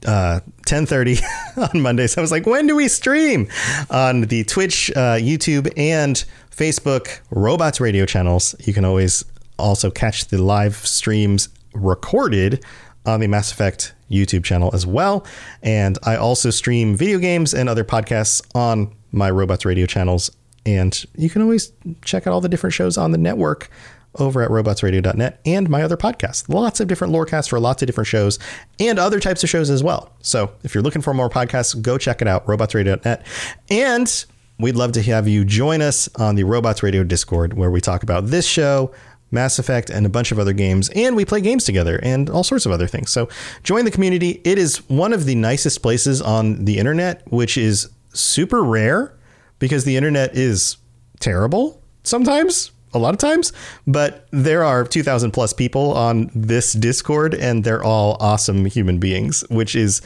uh 0.07 0.41
10:30 0.67 1.23
on 1.75 1.83
Mondays. 1.83 2.17
I 2.17 2.23
was 2.23 2.31
like, 2.31 2.47
when 2.47 2.67
do 2.67 2.75
we 2.75 2.89
stream? 2.89 3.49
On 3.91 4.23
the 4.23 4.45
Twitch, 4.45 4.91
uh, 4.97 5.17
YouTube, 5.17 5.71
and 5.77 6.25
Facebook 6.51 7.21
Robots 7.31 7.79
Radio 7.79 8.07
channels. 8.07 8.55
You 8.65 8.73
can 8.73 8.87
always 8.87 9.25
also 9.59 9.91
catch 9.91 10.29
the 10.29 10.39
live 10.39 10.77
streams 10.77 11.51
recorded 11.75 12.65
on 13.05 13.21
the 13.21 13.27
Mass 13.27 13.53
Effect 13.53 13.95
YouTube 14.11 14.45
channel 14.45 14.71
as 14.73 14.87
well. 14.87 15.27
And 15.63 15.99
I 16.05 16.17
also 16.17 16.51
stream 16.51 16.97
video 16.97 17.19
games 17.19 17.53
and 17.53 17.69
other 17.69 17.85
podcasts 17.85 18.43
on 18.55 18.95
my 19.13 19.31
Robots 19.31 19.65
Radio 19.65 19.87
channels. 19.87 20.31
And 20.67 21.05
you 21.17 21.31
can 21.31 21.41
always 21.41 21.73
check 22.05 22.27
out 22.27 22.33
all 22.33 22.41
the 22.41 22.49
different 22.49 22.75
shows 22.75 22.99
on 22.99 23.13
the 23.13 23.19
network 23.19 23.71
over 24.19 24.43
at 24.43 24.51
robotsradio.net 24.51 25.41
and 25.45 25.69
my 25.69 25.83
other 25.83 25.97
podcasts. 25.97 26.49
Lots 26.49 26.81
of 26.81 26.89
different 26.89 27.13
lorecasts 27.13 27.49
for 27.49 27.61
lots 27.61 27.83
of 27.83 27.87
different 27.87 28.09
shows 28.09 28.39
and 28.81 28.99
other 28.99 29.21
types 29.21 29.43
of 29.45 29.51
shows 29.51 29.71
as 29.71 29.83
well. 29.83 30.13
So 30.21 30.53
if 30.65 30.75
you're 30.75 30.83
looking 30.83 31.03
for 31.03 31.15
more 31.15 31.31
podcasts, 31.31 31.81
go 31.81 31.99
check 31.99 32.21
it 32.23 32.29
out, 32.29 32.47
robotsradio.net. 32.47 33.27
And 33.71 34.25
we'd 34.59 34.77
love 34.77 34.93
to 34.93 35.03
have 35.03 35.29
you 35.29 35.45
join 35.45 35.83
us 35.83 36.09
on 36.17 36.35
the 36.35 36.45
Robots 36.45 36.83
Radio 36.83 37.05
Discord, 37.05 37.55
where 37.55 37.71
we 37.71 37.81
talk 37.81 38.03
about 38.03 38.27
this 38.27 38.47
show, 38.47 38.93
Mass 39.31 39.59
Effect, 39.59 39.91
and 39.91 40.07
a 40.07 40.09
bunch 40.09 40.33
of 40.33 40.39
other 40.39 40.53
games. 40.53 40.89
And 40.91 41.15
we 41.15 41.25
play 41.25 41.41
games 41.41 41.65
together 41.65 42.01
and 42.03 42.31
all 42.31 42.45
sorts 42.45 42.67
of 42.67 42.73
other 42.73 42.87
things. 42.87 43.11
So 43.11 43.29
join 43.63 43.85
the 43.85 43.91
community. 43.91 44.41
It 44.45 44.59
is 44.59 44.79
one 44.89 45.13
of 45.13 45.27
the 45.27 45.35
nicest 45.35 45.83
places 45.83 46.23
on 46.23 46.65
the 46.65 46.79
internet, 46.79 47.23
which 47.31 47.59
is 47.59 47.89
super 48.15 48.65
rare 48.65 49.16
because 49.59 49.85
the 49.85 49.97
internet 49.97 50.37
is 50.37 50.77
terrible 51.21 51.83
sometimes 52.03 52.71
a 52.93 52.99
lot 52.99 53.13
of 53.13 53.19
times 53.19 53.53
but 53.87 54.27
there 54.31 54.63
are 54.63 54.85
2000 54.85 55.31
plus 55.33 55.53
people 55.53 55.93
on 55.93 56.31
this 56.35 56.73
discord 56.73 57.35
and 57.35 57.65
they're 57.65 57.83
all 57.85 58.17
awesome 58.21 58.65
human 58.67 58.99
beings 58.99 59.45
which 59.49 59.75
is 59.75 60.03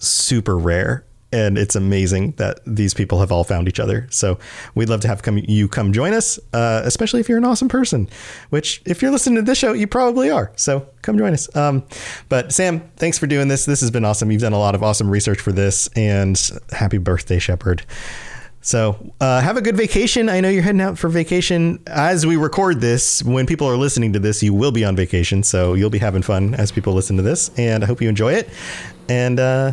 super 0.00 0.58
rare. 0.58 1.04
And 1.32 1.56
it's 1.56 1.76
amazing 1.76 2.32
that 2.38 2.58
these 2.66 2.92
people 2.92 3.20
have 3.20 3.30
all 3.30 3.44
found 3.44 3.68
each 3.68 3.78
other. 3.78 4.08
So 4.10 4.40
we'd 4.74 4.88
love 4.88 5.00
to 5.02 5.08
have 5.08 5.22
come 5.22 5.38
you 5.38 5.68
come 5.68 5.92
join 5.92 6.12
us 6.12 6.40
uh, 6.52 6.82
especially 6.84 7.20
if 7.20 7.28
you're 7.28 7.38
an 7.38 7.44
awesome 7.44 7.68
person 7.68 8.08
which 8.48 8.82
if 8.84 9.00
you're 9.00 9.12
listening 9.12 9.36
to 9.36 9.42
this 9.42 9.56
show 9.56 9.72
you 9.72 9.86
probably 9.86 10.28
are. 10.28 10.50
So 10.56 10.88
come 11.02 11.16
join 11.16 11.32
us. 11.32 11.54
Um, 11.54 11.84
but 12.28 12.52
sam 12.52 12.80
thanks 12.96 13.16
for 13.16 13.28
doing 13.28 13.46
this. 13.46 13.64
This 13.64 13.80
has 13.80 13.92
been 13.92 14.04
awesome. 14.04 14.32
You've 14.32 14.40
done 14.40 14.52
a 14.52 14.58
lot 14.58 14.74
of 14.74 14.82
awesome 14.82 15.08
research 15.08 15.38
for 15.40 15.52
this 15.52 15.88
and 15.94 16.36
happy 16.72 16.98
birthday 16.98 17.38
shepard 17.38 17.84
so 18.60 19.12
uh, 19.20 19.40
have 19.40 19.56
a 19.56 19.62
good 19.62 19.76
vacation. 19.76 20.28
I 20.28 20.40
know 20.40 20.48
you're 20.48 20.62
heading 20.62 20.80
out 20.80 20.98
for 20.98 21.08
vacation 21.08 21.82
as 21.86 22.26
we 22.26 22.36
record 22.36 22.80
this. 22.80 23.22
When 23.22 23.46
people 23.46 23.66
are 23.66 23.76
listening 23.76 24.12
to 24.12 24.18
this, 24.18 24.42
you 24.42 24.52
will 24.52 24.72
be 24.72 24.84
on 24.84 24.96
vacation, 24.96 25.42
so 25.42 25.74
you'll 25.74 25.90
be 25.90 25.98
having 25.98 26.22
fun 26.22 26.54
as 26.54 26.70
people 26.70 26.92
listen 26.92 27.16
to 27.16 27.22
this. 27.22 27.50
And 27.56 27.82
I 27.82 27.86
hope 27.86 28.02
you 28.02 28.08
enjoy 28.08 28.34
it 28.34 28.48
and 29.08 29.40
uh, 29.40 29.72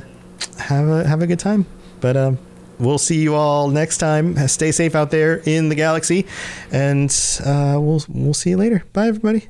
have 0.58 0.88
a 0.88 1.08
have 1.08 1.22
a 1.22 1.28
good 1.28 1.40
time. 1.40 1.66
But 2.00 2.16
um, 2.16 2.40
we'll 2.80 2.98
see 2.98 3.22
you 3.22 3.36
all 3.36 3.68
next 3.68 3.98
time. 3.98 4.36
Stay 4.48 4.72
safe 4.72 4.96
out 4.96 5.12
there 5.12 5.42
in 5.46 5.70
the 5.70 5.76
galaxy, 5.76 6.26
and 6.72 7.10
uh, 7.46 7.78
we'll 7.80 8.04
we'll 8.08 8.34
see 8.34 8.52
you 8.52 8.58
later. 8.58 8.84
Bye, 8.94 9.08
everybody. 9.08 9.50